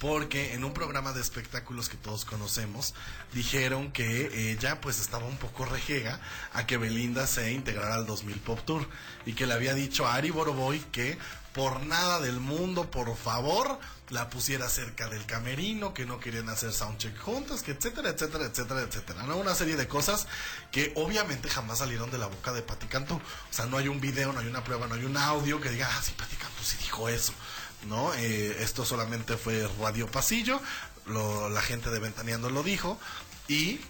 Porque 0.00 0.54
en 0.54 0.64
un 0.64 0.72
programa 0.72 1.12
de 1.12 1.20
espectáculos 1.20 1.88
que 1.88 1.98
todos 1.98 2.24
conocemos, 2.24 2.94
dijeron 3.34 3.92
que 3.92 4.50
ella 4.50 4.80
pues 4.80 4.98
estaba 4.98 5.26
un 5.26 5.36
poco 5.36 5.66
rejega 5.66 6.18
a 6.54 6.66
que 6.66 6.78
Belinda 6.78 7.26
se 7.26 7.52
integrara 7.52 7.94
al 7.94 8.06
2000 8.06 8.38
Pop 8.38 8.60
Tour. 8.64 8.88
Y 9.26 9.34
que 9.34 9.46
le 9.46 9.52
había 9.52 9.74
dicho 9.74 10.06
a 10.06 10.14
Ari 10.14 10.30
Boroboy 10.30 10.80
que 10.90 11.18
por 11.52 11.82
nada 11.82 12.20
del 12.20 12.40
mundo, 12.40 12.90
por 12.90 13.16
favor, 13.16 13.78
la 14.10 14.30
pusiera 14.30 14.68
cerca 14.68 15.08
del 15.08 15.26
camerino, 15.26 15.92
que 15.94 16.06
no 16.06 16.20
querían 16.20 16.48
hacer 16.48 16.72
soundcheck 16.72 17.18
juntas, 17.18 17.62
que 17.62 17.72
etcétera, 17.72 18.10
etcétera, 18.10 18.46
etcétera, 18.46 18.82
etcétera. 18.82 19.22
¿no? 19.24 19.36
Una 19.36 19.54
serie 19.54 19.76
de 19.76 19.88
cosas 19.88 20.26
que 20.70 20.92
obviamente 20.96 21.48
jamás 21.48 21.78
salieron 21.78 22.10
de 22.10 22.18
la 22.18 22.26
boca 22.26 22.52
de 22.52 22.62
Patti 22.62 22.86
Cantú. 22.86 23.16
O 23.16 23.52
sea, 23.52 23.66
no 23.66 23.78
hay 23.78 23.88
un 23.88 24.00
video, 24.00 24.32
no 24.32 24.40
hay 24.40 24.46
una 24.46 24.64
prueba, 24.64 24.86
no 24.86 24.94
hay 24.94 25.04
un 25.04 25.16
audio 25.16 25.60
que 25.60 25.70
diga, 25.70 25.88
ah, 25.90 26.02
sí, 26.02 26.12
Patti 26.16 26.36
Cantú 26.36 26.62
sí 26.62 26.76
dijo 26.78 27.08
eso. 27.08 27.32
¿No? 27.88 28.12
Eh, 28.14 28.56
esto 28.60 28.84
solamente 28.84 29.36
fue 29.36 29.66
radio 29.80 30.06
pasillo, 30.10 30.60
lo- 31.06 31.48
la 31.48 31.62
gente 31.62 31.90
de 31.90 31.98
Ventaneando 31.98 32.50
lo 32.50 32.62
dijo 32.62 32.98
y 33.48 33.80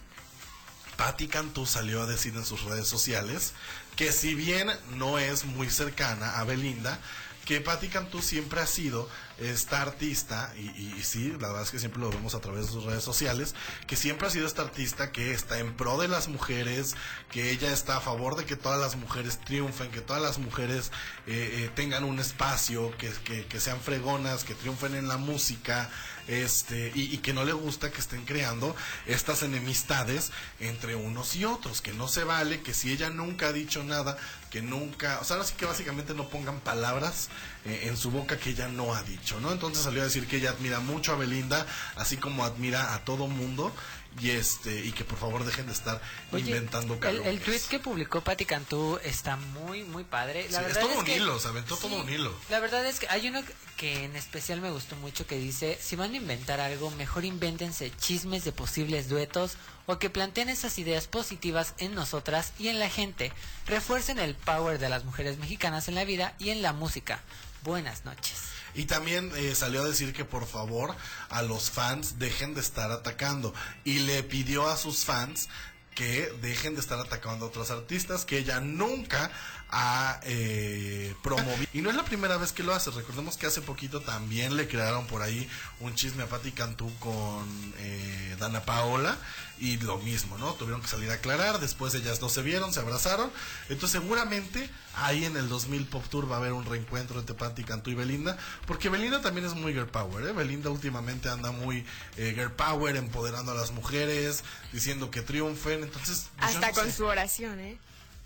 Patti 0.97 1.29
Cantú 1.29 1.67
salió 1.67 2.03
a 2.03 2.07
decir 2.07 2.35
en 2.37 2.45
sus 2.45 2.63
redes 2.65 2.87
sociales 2.87 3.53
que 3.97 4.13
si 4.13 4.35
bien 4.35 4.71
no 4.97 5.19
es 5.19 5.45
muy 5.45 5.69
cercana 5.71 6.39
a 6.39 6.45
Belinda, 6.45 6.99
que 7.45 7.61
Patti 7.61 7.89
Cantú 7.89 8.23
siempre 8.23 8.61
ha 8.61 8.67
sido 8.67 9.09
esta 9.41 9.83
artista, 9.83 10.53
y, 10.57 10.69
y- 10.99 11.03
sí, 11.03 11.31
la 11.41 11.49
verdad 11.49 11.63
es 11.63 11.71
que 11.71 11.79
siempre 11.79 12.01
lo 12.01 12.11
vemos 12.11 12.35
a 12.35 12.41
través 12.41 12.67
de 12.67 12.73
sus 12.73 12.85
redes 12.85 13.03
sociales, 13.03 13.55
que 13.87 13.97
siempre 13.97 14.27
ha 14.27 14.31
sido 14.31 14.47
esta 14.47 14.63
artista 14.63 15.13
que 15.13 15.33
está 15.33 15.59
en 15.59 15.75
pro 15.75 15.99
de 15.99 16.09
las 16.09 16.29
mujeres, 16.29 16.95
que 17.31 17.51
ella 17.51 17.73
está 17.73 17.97
a 17.97 18.01
favor 18.01 18.37
de 18.37 18.45
que 18.45 18.57
todas 18.57 18.81
las 18.81 18.97
mujeres 18.97 19.39
triunfen, 19.41 19.91
que 19.91 20.01
todas 20.01 20.23
las 20.23 20.39
mujeres 20.39 20.93
eh, 21.27 21.65
eh, 21.65 21.71
tengan 21.75 22.05
un 22.05 22.19
espacio, 22.21 22.97
que, 22.99 23.11
que- 23.49 23.61
sean 23.61 23.81
fregonas, 23.81 24.45
que 24.45 24.55
triunfen 24.55 24.95
en 24.95 25.09
la 25.09 25.17
música, 25.19 25.91
este, 26.29 26.93
y, 26.95 27.13
y 27.15 27.19
que 27.19 27.33
no 27.33 27.45
le 27.45 27.53
gusta 27.53 27.91
que 27.91 27.99
estén 28.01 28.25
creando 28.25 28.75
estas 29.07 29.43
enemistades 29.43 30.31
entre 30.61 30.95
unos 30.95 31.35
y 31.37 31.45
otros, 31.45 31.81
que 31.81 31.93
no 31.93 32.09
se 32.09 32.25
vale, 32.25 32.61
que 32.63 32.73
si 32.73 32.93
ella 32.93 33.11
nunca 33.11 33.49
ha 33.49 33.53
dicho 33.53 33.83
nada, 33.85 34.17
que 34.51 34.63
nunca, 34.63 35.19
o 35.21 35.25
sea, 35.25 35.37
ahora 35.37 35.47
sí 35.49 35.55
que 35.57 35.67
básicamente 35.67 36.15
no 36.15 36.29
pongan 36.29 36.61
palabras 36.61 37.29
eh, 37.65 37.83
en 37.85 37.97
su 37.97 38.11
boca 38.11 38.39
que 38.39 38.51
ella 38.51 38.69
no 38.69 38.95
ha 38.95 39.03
dicho, 39.03 39.30
¿no? 39.39 39.53
Entonces 39.53 39.85
salió 39.85 40.01
a 40.01 40.05
decir 40.07 40.27
que 40.27 40.39
ella 40.39 40.51
admira 40.51 40.81
mucho 40.81 41.13
a 41.13 41.17
Belinda, 41.17 41.67
así 41.97 42.17
como 42.17 42.45
admira 42.45 42.95
a 42.95 43.05
todo 43.05 43.29
mundo, 43.29 43.73
y 44.21 44.31
este, 44.31 44.85
y 44.85 44.91
que 44.91 45.05
por 45.05 45.19
favor 45.19 45.45
dejen 45.45 45.67
de 45.67 45.73
estar 45.73 46.01
Oye, 46.33 46.43
inventando 46.47 46.95
el, 46.95 47.01
calumnias. 47.01 47.33
el 47.33 47.41
tweet 47.41 47.61
que 47.71 47.79
publicó 47.79 48.23
Patti 48.23 48.45
Cantú 48.45 48.99
está 49.05 49.37
muy, 49.37 49.85
muy 49.85 50.03
padre. 50.03 50.49
La 50.51 50.59
Sí, 50.59 50.65
es 50.65 50.75
verdad 50.75 50.81
todo 50.81 50.93
es 50.93 50.99
un 50.99 51.05
que- 51.05 51.17
hilo, 51.17 51.39
se 51.39 51.47
aventó 51.49 51.77
todo 51.77 51.95
un 52.03 52.09
hilo. 52.11 52.35
La 52.49 52.59
verdad 52.59 52.85
es 52.87 52.99
que 52.99 53.07
hay 53.09 53.29
uno 53.29 53.41
que 53.77 54.05
en 54.05 54.17
especial 54.17 54.61
me 54.61 54.71
gustó 54.71 54.97
mucho 54.97 55.29
que 55.29 55.39
dice, 55.39 55.79
si 55.81 55.95
van 55.95 56.13
a 56.13 56.17
inventar 56.17 56.59
algo, 56.61 56.91
mejor 56.91 57.25
invéntense 57.25 57.93
chismes 58.01 58.43
de 58.45 58.51
posibles 58.51 59.09
duetos 59.09 59.53
o 59.87 59.99
que 60.01 60.11
planteen 60.11 60.49
esas 60.49 60.77
ideas 60.79 61.07
positivas 61.07 61.75
en 61.79 61.95
nosotras 61.95 62.53
y 62.59 62.67
en 62.67 62.81
la 62.81 62.91
gente. 62.91 63.33
Refuercen 63.67 64.19
el 64.19 64.35
power 64.35 64.81
de 64.81 64.89
las 64.89 65.05
mujeres 65.05 65.39
mexicanas 65.39 65.87
en 65.87 65.95
la 65.95 66.05
vida 66.05 66.35
y 66.41 66.51
en 66.51 66.63
la 66.63 66.73
música. 66.73 67.21
Buenas 67.63 68.05
noches. 68.05 68.39
Y 68.75 68.85
también 68.85 69.31
eh, 69.37 69.55
salió 69.55 69.83
a 69.83 69.89
decir 69.89 70.13
que 70.13 70.25
por 70.25 70.47
favor 70.47 70.95
a 71.29 71.43
los 71.43 71.71
fans 71.71 72.19
dejen 72.19 72.55
de 72.55 72.61
estar 72.61 72.91
atacando. 72.91 73.55
Y 73.85 74.01
le 74.01 74.23
pidió 74.23 74.69
a 74.69 74.77
sus 74.77 75.05
fans 75.05 75.49
que 75.95 76.33
dejen 76.41 76.75
de 76.75 76.81
estar 76.81 76.99
atacando 76.99 77.45
a 77.45 77.49
otros 77.49 77.71
artistas 77.71 78.25
que 78.25 78.39
ella 78.39 78.61
nunca 78.61 79.31
ha 79.73 80.21
eh, 80.25 81.15
promovido. 81.23 81.67
Y 81.73 81.83
no 81.83 81.91
es 81.91 81.97
la 81.97 82.05
primera 82.05 82.37
vez 82.37 82.53
que 82.53 82.63
lo 82.63 82.75
hace. 82.75 82.91
Recordemos 82.91 83.37
que 83.37 83.47
hace 83.47 83.61
poquito 83.61 84.01
también 84.01 84.57
le 84.57 84.69
crearon 84.69 85.07
por 85.07 85.23
ahí 85.23 85.49
un 85.81 85.95
chisme 85.95 86.23
a 86.23 86.27
Patti 86.27 86.53
Cantú 86.53 86.91
con 86.99 87.47
eh, 87.79 88.37
Dana 88.39 88.63
Paola. 88.65 89.17
Y 89.59 89.77
lo 89.77 89.99
mismo, 89.99 90.39
¿no? 90.39 90.55
Tuvieron 90.55 90.81
que 90.81 90.89
salir 90.89 91.11
a 91.11 91.15
aclarar. 91.15 91.61
Después 91.61 91.95
ellas 91.95 92.23
no 92.23 92.31
se 92.31 92.41
vieron, 92.41 92.73
se 92.73 92.81
abrazaron. 92.81 93.31
Entonces 93.69 94.01
seguramente 94.01 94.71
ahí 94.97 95.25
en 95.25 95.37
el 95.37 95.49
2000 95.49 95.87
Pop 95.87 96.05
Tour 96.09 96.31
va 96.31 96.37
a 96.37 96.39
haber 96.39 96.53
un 96.53 96.65
reencuentro 96.65 97.21
entre 97.21 97.35
Patti 97.35 97.65
Cantú 97.65 97.91
y 97.91 97.95
Belinda. 97.95 98.39
Porque 98.67 98.89
Belinda 98.89 99.21
también 99.21 99.47
es 99.47 99.55
muy 99.55 99.75
girl 99.75 99.87
power, 99.87 100.27
¿eh? 100.27 100.33
Belinda 100.33 100.71
últimamente 100.71 101.29
anda 101.29 101.53
muy 101.53 101.85
eh, 102.17 102.33
girl 102.35 102.53
power, 102.53 102.97
empoderando 102.97 103.53
a 103.53 103.55
las 103.55 103.73
mujeres, 103.73 104.45
diciendo 104.73 105.11
que 105.11 105.21
triunfen. 105.21 105.83
Entonces, 105.83 106.31
pues, 106.39 106.55
Hasta 106.55 106.69
no 106.69 106.75
con 106.75 106.87
sé. 106.87 106.93
su 106.93 107.05
oración, 107.05 107.61
¿eh? 107.61 107.79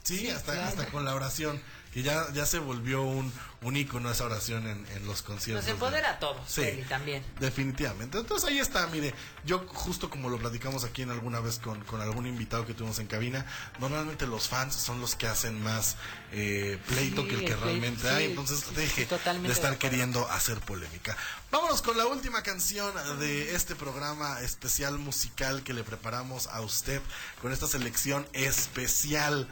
Sí, 0.05 0.31
hasta, 0.31 0.53
claro. 0.53 0.69
hasta 0.69 0.87
con 0.87 1.05
la 1.05 1.15
oración. 1.15 1.61
Que 1.93 2.03
ya, 2.03 2.27
ya 2.33 2.45
se 2.45 2.59
volvió 2.59 3.03
un, 3.03 3.33
un 3.63 3.77
ícono 3.77 4.11
esa 4.11 4.25
oración 4.25 4.67
en, 4.67 4.85
en 4.97 5.07
los 5.07 5.23
conciertos. 5.23 5.65
Nos 5.65 5.73
empodera 5.75 6.11
a 6.11 6.19
todos, 6.19 6.43
Sí. 6.51 6.63
Eli, 6.63 6.83
también. 6.83 7.23
Definitivamente. 7.39 8.19
Entonces 8.19 8.49
ahí 8.51 8.59
está, 8.59 8.89
mire, 8.89 9.15
yo 9.45 9.61
justo 9.69 10.11
como 10.11 10.29
lo 10.29 10.37
platicamos 10.39 10.83
aquí 10.83 11.03
en 11.03 11.13
alguna 11.13 11.39
vez 11.39 11.61
con, 11.61 11.85
con 11.85 12.01
algún 12.01 12.27
invitado 12.27 12.67
que 12.67 12.75
tuvimos 12.75 12.99
en 12.99 13.07
cabina, 13.07 13.47
normalmente 13.79 14.27
los 14.27 14.49
fans 14.49 14.75
son 14.75 15.01
los 15.01 15.15
que 15.15 15.29
hacen 15.29 15.63
más 15.63 15.95
eh, 16.33 16.81
pleito 16.89 17.23
Sí, 17.23 17.29
que 17.29 17.35
el 17.37 17.41
que 17.45 17.53
el 17.53 17.61
realmente 17.61 18.09
hay, 18.09 18.25
entonces 18.25 18.65
sí, 18.69 18.75
deje 18.75 19.07
de 19.07 19.53
estar 19.53 19.79
queriendo 19.79 20.29
hacer 20.33 20.59
polémica. 20.59 21.17
Vámonos 21.53 21.81
con 21.81 21.97
la 21.97 22.07
última 22.07 22.43
canción 22.43 22.93
de 23.21 23.55
este 23.55 23.77
programa 23.77 24.41
especial 24.41 24.99
musical 24.99 25.63
que 25.63 25.73
le 25.73 25.85
preparamos 25.85 26.49
a 26.49 26.61
usted 26.61 27.01
con 27.41 27.53
esta 27.53 27.69
selección 27.69 28.27
especial 28.33 29.47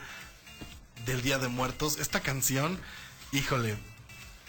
del 1.04 1.22
Día 1.22 1.38
de 1.38 1.48
Muertos. 1.48 1.98
Esta 1.98 2.20
canción, 2.20 2.78
híjole, 3.32 3.72
eh, 3.72 3.78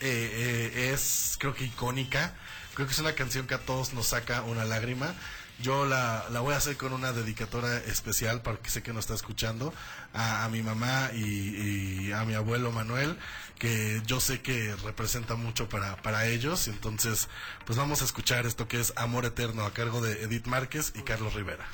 eh, 0.02 0.92
es 0.94 1.36
creo 1.40 1.54
que 1.54 1.66
icónica. 1.66 2.34
Creo 2.76 2.88
que 2.88 2.94
es 2.94 3.00
una 3.00 3.14
canción 3.14 3.48
que 3.48 3.54
a 3.54 3.60
todos 3.60 3.94
nos 3.94 4.08
saca 4.08 4.42
una 4.44 4.66
lágrima. 4.66 5.14
yo 5.60 5.86
la, 5.86 6.26
la 6.32 6.40
voy 6.40 6.56
a 6.56 6.58
hacer 6.58 6.76
con 6.78 6.92
una 6.94 7.14
dedicatoria 7.14 7.78
especial 7.86 8.42
porque 8.42 8.70
sé 8.70 8.82
que 8.82 8.92
nos 8.92 9.06
está 9.06 9.14
escuchando 9.14 9.74
a, 10.14 10.50
mi 10.50 10.64
mamá 10.64 11.12
y, 11.14 12.08
y 12.08 12.12
a 12.12 12.24
mi 12.26 12.34
abuelo 12.34 12.72
Manuel, 12.72 13.18
que 13.60 14.02
yo 14.06 14.20
sé 14.20 14.42
que 14.42 14.76
representa 14.84 15.36
mucho 15.36 15.70
para, 15.70 15.96
para 16.02 16.26
ellos. 16.26 16.68
Entonces, 16.68 17.30
pues 17.66 17.78
vamos 17.78 18.02
a 18.02 18.06
escuchar 18.06 18.46
esto 18.46 18.68
que 18.68 18.80
es 18.80 18.94
Amor 18.96 19.26
Eterno 19.26 19.64
a 19.66 19.74
cargo 19.74 20.02
de 20.02 20.24
Edith 20.24 20.48
Márquez 20.48 20.92
y 20.96 21.04
Carlos 21.04 21.34
Rivera. 21.34 21.66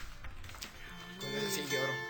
Sí, 1.54 1.64
lloro. 1.72 2.09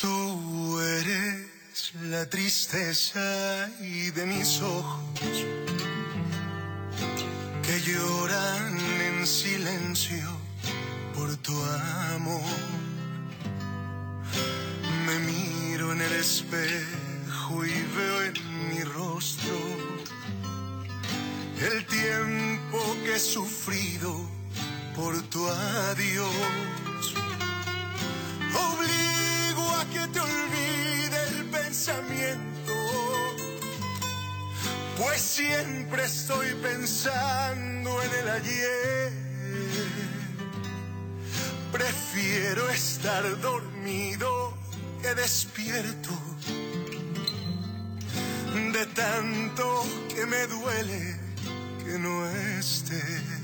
Tú 0.00 0.80
eres 0.80 1.92
la 2.04 2.24
tristeza 2.24 3.68
y 3.80 4.10
de 4.12 4.24
mis 4.24 4.62
ojos 4.62 5.44
que 7.62 7.80
lloran 7.82 8.78
en 8.78 9.26
silencio 9.26 10.26
por 11.14 11.36
tu 11.36 11.52
amor. 12.14 12.79
El 16.00 16.12
espejo 16.14 17.64
y 17.64 17.82
veo 17.96 18.22
en 18.22 18.68
mi 18.68 18.82
rostro 18.84 19.56
el 21.60 21.86
tiempo 21.86 22.78
que 23.04 23.16
he 23.16 23.18
sufrido 23.18 24.14
por 24.96 25.20
tu 25.24 25.46
adiós. 25.46 27.14
Obligo 28.54 29.70
a 29.78 29.84
que 29.92 30.06
te 30.12 30.20
olvide 30.20 31.18
el 31.28 31.44
pensamiento, 31.50 32.72
pues 34.96 35.20
siempre 35.20 36.04
estoy 36.04 36.54
pensando 36.62 38.02
en 38.02 38.10
el 38.20 38.28
ayer. 38.28 39.12
Prefiero 41.72 42.68
estar 42.70 43.40
dormido 43.40 44.49
que 45.02 45.14
despierto, 45.14 46.10
de 48.72 48.86
tanto 48.86 49.86
que 50.08 50.26
me 50.26 50.46
duele 50.46 51.16
que 51.84 51.98
no 51.98 52.26
esté. 52.58 53.39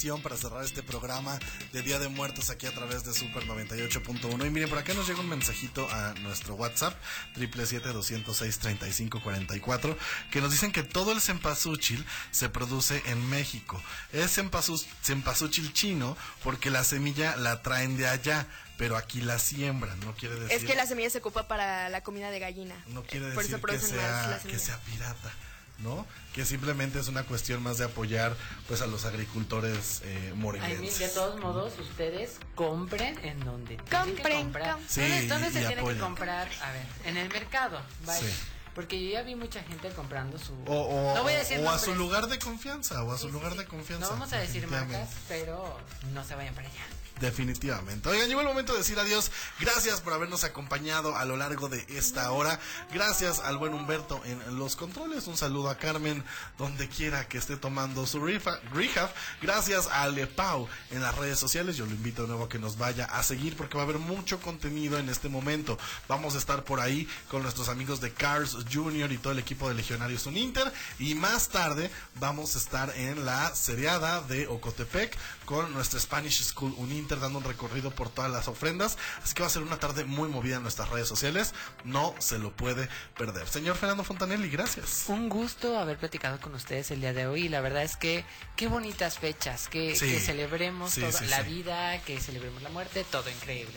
Canción 0.00 0.22
para 0.22 0.34
cerrar 0.38 0.64
este 0.64 0.82
programa 0.82 1.38
de 1.74 1.82
Día 1.82 1.98
de 1.98 2.08
Muertos 2.08 2.48
aquí 2.48 2.66
a 2.66 2.72
través 2.72 3.04
de 3.04 3.12
Super 3.12 3.42
98.1. 3.44 4.46
Y 4.46 4.50
miren, 4.50 4.70
por 4.70 4.78
acá 4.78 4.94
nos 4.94 5.06
llega 5.06 5.20
un 5.20 5.28
mensajito 5.28 5.86
a 5.92 6.14
nuestro 6.20 6.54
WhatsApp, 6.54 6.96
777-206-3544, 7.36 9.94
que 10.30 10.40
nos 10.40 10.52
dicen 10.52 10.72
que 10.72 10.82
todo 10.82 11.12
el 11.12 11.20
cempasúchil 11.20 12.02
se 12.30 12.48
produce 12.48 13.02
en 13.04 13.28
México. 13.28 13.78
Es 14.10 14.38
cempasú- 14.38 14.82
cempasúchil 15.02 15.70
chino 15.74 16.16
porque 16.42 16.70
la 16.70 16.82
semilla 16.82 17.36
la 17.36 17.60
traen 17.60 17.98
de 17.98 18.08
allá, 18.08 18.46
pero 18.78 18.96
aquí 18.96 19.20
la 19.20 19.38
siembran, 19.38 20.00
no 20.00 20.14
quiere 20.14 20.36
decir... 20.36 20.56
Es 20.56 20.64
que 20.64 20.74
la 20.76 20.86
semilla 20.86 21.10
se 21.10 21.18
ocupa 21.18 21.46
para 21.46 21.90
la 21.90 22.02
comida 22.02 22.30
de 22.30 22.38
gallina. 22.38 22.82
No 22.86 23.02
quiere 23.02 23.32
Por 23.32 23.42
decir 23.44 23.60
que 23.60 23.78
sea 24.58 24.78
pirata, 24.78 25.30
¿no? 25.82 26.06
Que 26.34 26.44
simplemente 26.44 26.98
es 27.00 27.08
una 27.08 27.24
cuestión 27.24 27.62
más 27.62 27.78
de 27.78 27.84
apoyar 27.84 28.36
pues 28.68 28.82
a 28.82 28.86
los 28.86 29.04
agricultores 29.04 30.02
eh, 30.04 30.28
Ay, 30.32 30.38
morelenses. 30.38 30.98
de 30.98 31.08
todos 31.08 31.40
modos, 31.40 31.72
ustedes 31.78 32.38
compren 32.54 33.18
en 33.24 33.40
donde 33.40 33.76
tienen 33.76 33.86
que 33.86 33.96
Compren, 33.96 34.42
comprar. 34.42 34.72
com- 34.74 34.82
Sí, 34.88 35.00
¿Dónde, 35.00 35.26
dónde 35.28 35.48
y 35.48 35.52
se 35.52 35.58
tiene 35.60 35.74
que 35.74 35.80
apoyen. 35.80 36.00
comprar? 36.00 36.48
A 36.62 36.72
ver, 36.72 36.86
en 37.04 37.16
el 37.16 37.28
mercado, 37.30 37.80
vaya. 38.04 38.20
Sí. 38.20 38.32
Porque 38.74 39.02
yo 39.04 39.10
ya 39.10 39.22
vi 39.22 39.34
mucha 39.34 39.62
gente 39.64 39.88
comprando 39.90 40.38
su... 40.38 40.52
O, 40.66 40.72
o- 41.10 41.14
no 41.16 41.22
voy 41.24 41.32
a 41.32 41.38
decir 41.38 41.58
o 41.58 41.68
a 41.70 41.78
su 41.78 41.94
lugar 41.96 42.28
de 42.28 42.38
confianza, 42.38 43.02
o 43.02 43.12
a 43.12 43.18
su 43.18 43.28
lugar 43.30 43.56
de 43.56 43.64
confianza. 43.66 44.06
No 44.06 44.12
vamos 44.12 44.32
a 44.32 44.38
decir 44.38 44.66
marcas, 44.68 45.08
pero 45.28 45.76
no 46.14 46.24
se 46.24 46.36
vayan 46.36 46.54
para 46.54 46.68
allá. 46.68 46.84
Definitivamente. 47.20 48.08
Oigan, 48.08 48.28
llegó 48.28 48.40
el 48.40 48.46
momento 48.46 48.72
de 48.72 48.78
decir 48.78 48.98
adiós. 48.98 49.30
Gracias 49.60 50.00
por 50.00 50.14
habernos 50.14 50.42
acompañado 50.44 51.16
a 51.16 51.26
lo 51.26 51.36
largo 51.36 51.68
de 51.68 51.84
esta 51.90 52.32
hora. 52.32 52.58
Gracias 52.94 53.40
al 53.40 53.58
buen 53.58 53.74
Humberto 53.74 54.22
en 54.24 54.58
los 54.58 54.74
controles. 54.74 55.26
Un 55.26 55.36
saludo 55.36 55.68
a 55.68 55.76
Carmen 55.76 56.24
donde 56.56 56.88
quiera 56.88 57.28
que 57.28 57.36
esté 57.36 57.58
tomando 57.58 58.06
su 58.06 58.24
rehab. 58.24 59.12
Gracias 59.42 59.86
a 59.88 60.08
Le 60.08 60.26
Pau 60.26 60.66
en 60.90 61.02
las 61.02 61.14
redes 61.16 61.38
sociales. 61.38 61.76
Yo 61.76 61.84
lo 61.84 61.92
invito 61.92 62.22
de 62.22 62.28
nuevo 62.28 62.44
a 62.44 62.48
que 62.48 62.58
nos 62.58 62.78
vaya 62.78 63.04
a 63.04 63.22
seguir 63.22 63.54
porque 63.54 63.76
va 63.76 63.82
a 63.82 63.84
haber 63.84 63.98
mucho 63.98 64.40
contenido 64.40 64.98
en 64.98 65.10
este 65.10 65.28
momento. 65.28 65.78
Vamos 66.08 66.36
a 66.36 66.38
estar 66.38 66.64
por 66.64 66.80
ahí 66.80 67.06
con 67.28 67.42
nuestros 67.42 67.68
amigos 67.68 68.00
de 68.00 68.14
Cars 68.14 68.56
Junior 68.72 69.12
y 69.12 69.18
todo 69.18 69.34
el 69.34 69.38
equipo 69.38 69.68
de 69.68 69.74
Legionarios 69.74 70.24
Uninter. 70.24 70.72
Y 70.98 71.14
más 71.14 71.50
tarde 71.50 71.90
vamos 72.14 72.54
a 72.54 72.58
estar 72.58 72.96
en 72.96 73.26
la 73.26 73.54
seriada 73.54 74.22
de 74.22 74.46
Ocotepec 74.46 75.18
con 75.44 75.70
nuestra 75.74 76.00
Spanish 76.00 76.44
School 76.44 76.74
Uninter 76.78 77.09
dando 77.18 77.38
un 77.38 77.44
recorrido 77.44 77.90
por 77.90 78.08
todas 78.10 78.30
las 78.30 78.46
ofrendas. 78.46 78.96
Así 79.24 79.34
que 79.34 79.42
va 79.42 79.48
a 79.48 79.50
ser 79.50 79.62
una 79.62 79.78
tarde 79.80 80.04
muy 80.04 80.28
movida 80.28 80.56
en 80.56 80.62
nuestras 80.62 80.88
redes 80.90 81.08
sociales. 81.08 81.54
No 81.84 82.14
se 82.18 82.38
lo 82.38 82.52
puede 82.54 82.88
perder. 83.16 83.48
Señor 83.48 83.76
Fernando 83.76 84.04
Fontanelli, 84.04 84.48
gracias. 84.50 85.04
Un 85.08 85.28
gusto 85.28 85.78
haber 85.78 85.98
platicado 85.98 86.38
con 86.40 86.54
ustedes 86.54 86.90
el 86.92 87.00
día 87.00 87.12
de 87.12 87.26
hoy 87.26 87.46
y 87.46 87.48
la 87.48 87.60
verdad 87.60 87.82
es 87.82 87.96
que 87.96 88.24
qué 88.56 88.68
bonitas 88.68 89.18
fechas, 89.18 89.68
que, 89.68 89.96
Sí. 89.96 90.06
que 90.10 90.20
celebremos 90.20 90.92
Sí, 90.92 91.00
toda 91.00 91.12
sí, 91.12 91.26
la 91.26 91.42
vida, 91.42 92.00
que 92.02 92.20
celebremos 92.20 92.62
la 92.62 92.68
muerte, 92.68 93.04
todo 93.10 93.28
increíble. 93.30 93.74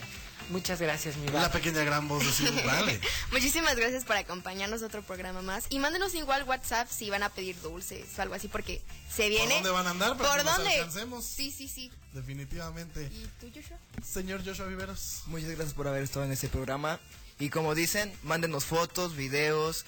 Muchas 0.50 0.80
gracias, 0.82 1.16
mi 1.18 1.28
La 1.30 1.52
pequeña 1.52 1.84
gran 1.84 2.08
voz 2.08 2.24
de 2.26 2.32
Silvio 2.32 2.64
Vale. 2.66 3.00
Muchísimas 3.32 3.76
gracias 3.76 4.04
por 4.06 4.16
acompañarnos 4.18 4.84
a 4.84 4.86
otro 4.88 5.02
programa 5.02 5.42
más. 5.42 5.66
Y 5.70 5.80
mándenos 5.80 6.14
igual 6.16 6.44
WhatsApp 6.44 6.88
si 6.90 7.10
van 7.10 7.24
a 7.24 7.30
pedir 7.30 7.60
dulces 7.62 8.06
o 8.18 8.22
algo 8.22 8.36
así, 8.36 8.48
porque 8.48 8.82
se 9.14 9.30
viene. 9.30 9.54
dónde 9.56 9.70
van 9.72 9.88
a 9.88 9.92
andar 9.92 10.18
para 10.18 10.30
¿Por 10.30 10.38
que 10.40 10.44
nos 10.44 10.56
dónde? 10.58 10.76
alcancemos? 10.76 11.26
Sí, 11.26 11.52
sí, 11.52 11.68
sí. 11.68 11.92
Definitivamente. 12.14 13.04
¿Y 13.12 13.28
tú, 13.40 13.52
Joshua? 13.54 13.78
Señor 14.06 14.46
Joshua 14.46 14.66
Viveros. 14.68 15.24
Muchas 15.28 15.50
gracias 15.50 15.74
por 15.74 15.88
haber 15.88 16.04
estado 16.04 16.26
en 16.26 16.32
este 16.32 16.50
programa. 16.50 17.00
Y 17.40 17.50
como 17.50 17.74
dicen, 17.76 18.14
mándenos 18.24 18.66
fotos, 18.66 19.16
videos, 19.16 19.86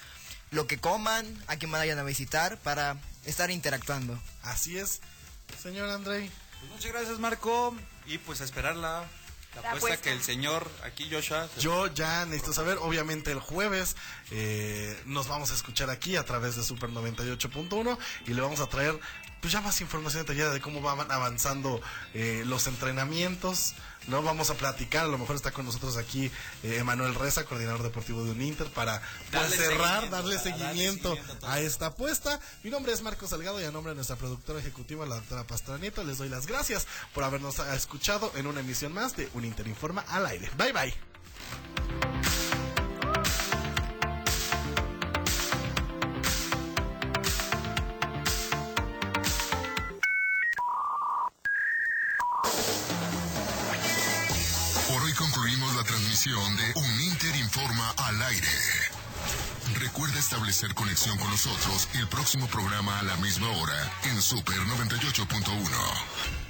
lo 0.50 0.66
que 0.66 0.78
coman, 0.78 1.26
a 1.46 1.56
quien 1.56 1.70
vayan 1.70 1.98
a 1.98 2.02
visitar 2.02 2.58
para 2.58 2.96
estar 3.24 3.50
interactuando. 3.50 4.18
Así 4.42 4.78
es. 4.78 5.00
Señor 5.62 5.88
Andrei. 5.90 6.28
Pues 6.60 6.72
muchas 6.72 6.92
gracias, 6.92 7.18
Marco. 7.18 7.76
Y 8.06 8.18
pues 8.18 8.40
a 8.40 8.44
esperar 8.44 8.74
la, 9.62 9.68
apuesta 9.70 9.86
apuesta. 9.88 10.02
que 10.04 10.12
el 10.12 10.22
señor 10.22 10.70
aquí, 10.84 11.08
Joshua. 11.10 11.48
se- 11.54 11.60
Yo 11.60 11.86
ya 11.88 12.24
necesito 12.26 12.52
saber, 12.52 12.78
obviamente 12.80 13.30
el 13.32 13.40
jueves 13.40 13.96
eh, 14.30 15.00
nos 15.06 15.28
vamos 15.28 15.50
a 15.50 15.54
escuchar 15.54 15.90
aquí 15.90 16.16
a 16.16 16.24
través 16.24 16.56
de 16.56 16.62
Super 16.62 16.90
98.1 16.90 17.98
y 18.26 18.34
le 18.34 18.40
vamos 18.40 18.60
a 18.60 18.66
traer 18.68 18.98
pues 19.40 19.52
ya 19.52 19.60
más 19.60 19.80
información 19.80 20.22
detallada 20.24 20.52
de 20.52 20.60
cómo 20.60 20.80
van 20.80 21.10
avanzando 21.10 21.80
eh, 22.14 22.42
los 22.46 22.66
entrenamientos, 22.66 23.74
¿no? 24.06 24.22
Vamos 24.22 24.50
a 24.50 24.54
platicar, 24.54 25.04
a 25.04 25.08
lo 25.08 25.18
mejor 25.18 25.36
está 25.36 25.50
con 25.50 25.64
nosotros 25.64 25.96
aquí 25.96 26.30
eh, 26.62 26.76
Emanuel 26.78 27.14
Reza, 27.14 27.44
coordinador 27.44 27.82
deportivo 27.82 28.24
de 28.24 28.30
Uninter, 28.32 28.68
para 28.68 29.02
pues, 29.30 29.54
cerrar, 29.54 30.10
darle 30.10 30.38
seguimiento, 30.38 31.16
a 31.42 31.60
esta 31.60 31.86
apuesta. 31.86 32.40
Mi 32.62 32.70
nombre 32.70 32.92
es 32.92 33.02
Marcos 33.02 33.30
Salgado 33.30 33.60
y 33.60 33.64
a 33.64 33.70
nombre 33.70 33.90
de 33.90 33.96
nuestra 33.96 34.16
productora 34.16 34.60
ejecutiva, 34.60 35.06
la 35.06 35.16
doctora 35.16 35.46
Pastranieto, 35.46 36.04
les 36.04 36.18
doy 36.18 36.28
las 36.28 36.46
gracias 36.46 36.86
por 37.14 37.24
habernos 37.24 37.58
escuchado 37.58 38.32
en 38.36 38.46
una 38.46 38.60
emisión 38.60 38.92
más 38.92 39.16
de 39.16 39.28
Uninter 39.34 39.66
Informa 39.66 40.04
al 40.08 40.26
aire. 40.26 40.50
Bye 40.56 40.72
bye. 40.72 40.94
Al 57.96 58.22
aire. 58.22 58.48
Recuerda 59.78 60.18
establecer 60.18 60.74
conexión 60.74 61.16
con 61.18 61.30
nosotros 61.30 61.88
el 61.94 62.08
próximo 62.08 62.46
programa 62.48 62.98
a 62.98 63.02
la 63.02 63.16
misma 63.16 63.48
hora 63.50 63.92
en 64.04 64.20
Super 64.20 64.56
98.1. 64.56 66.45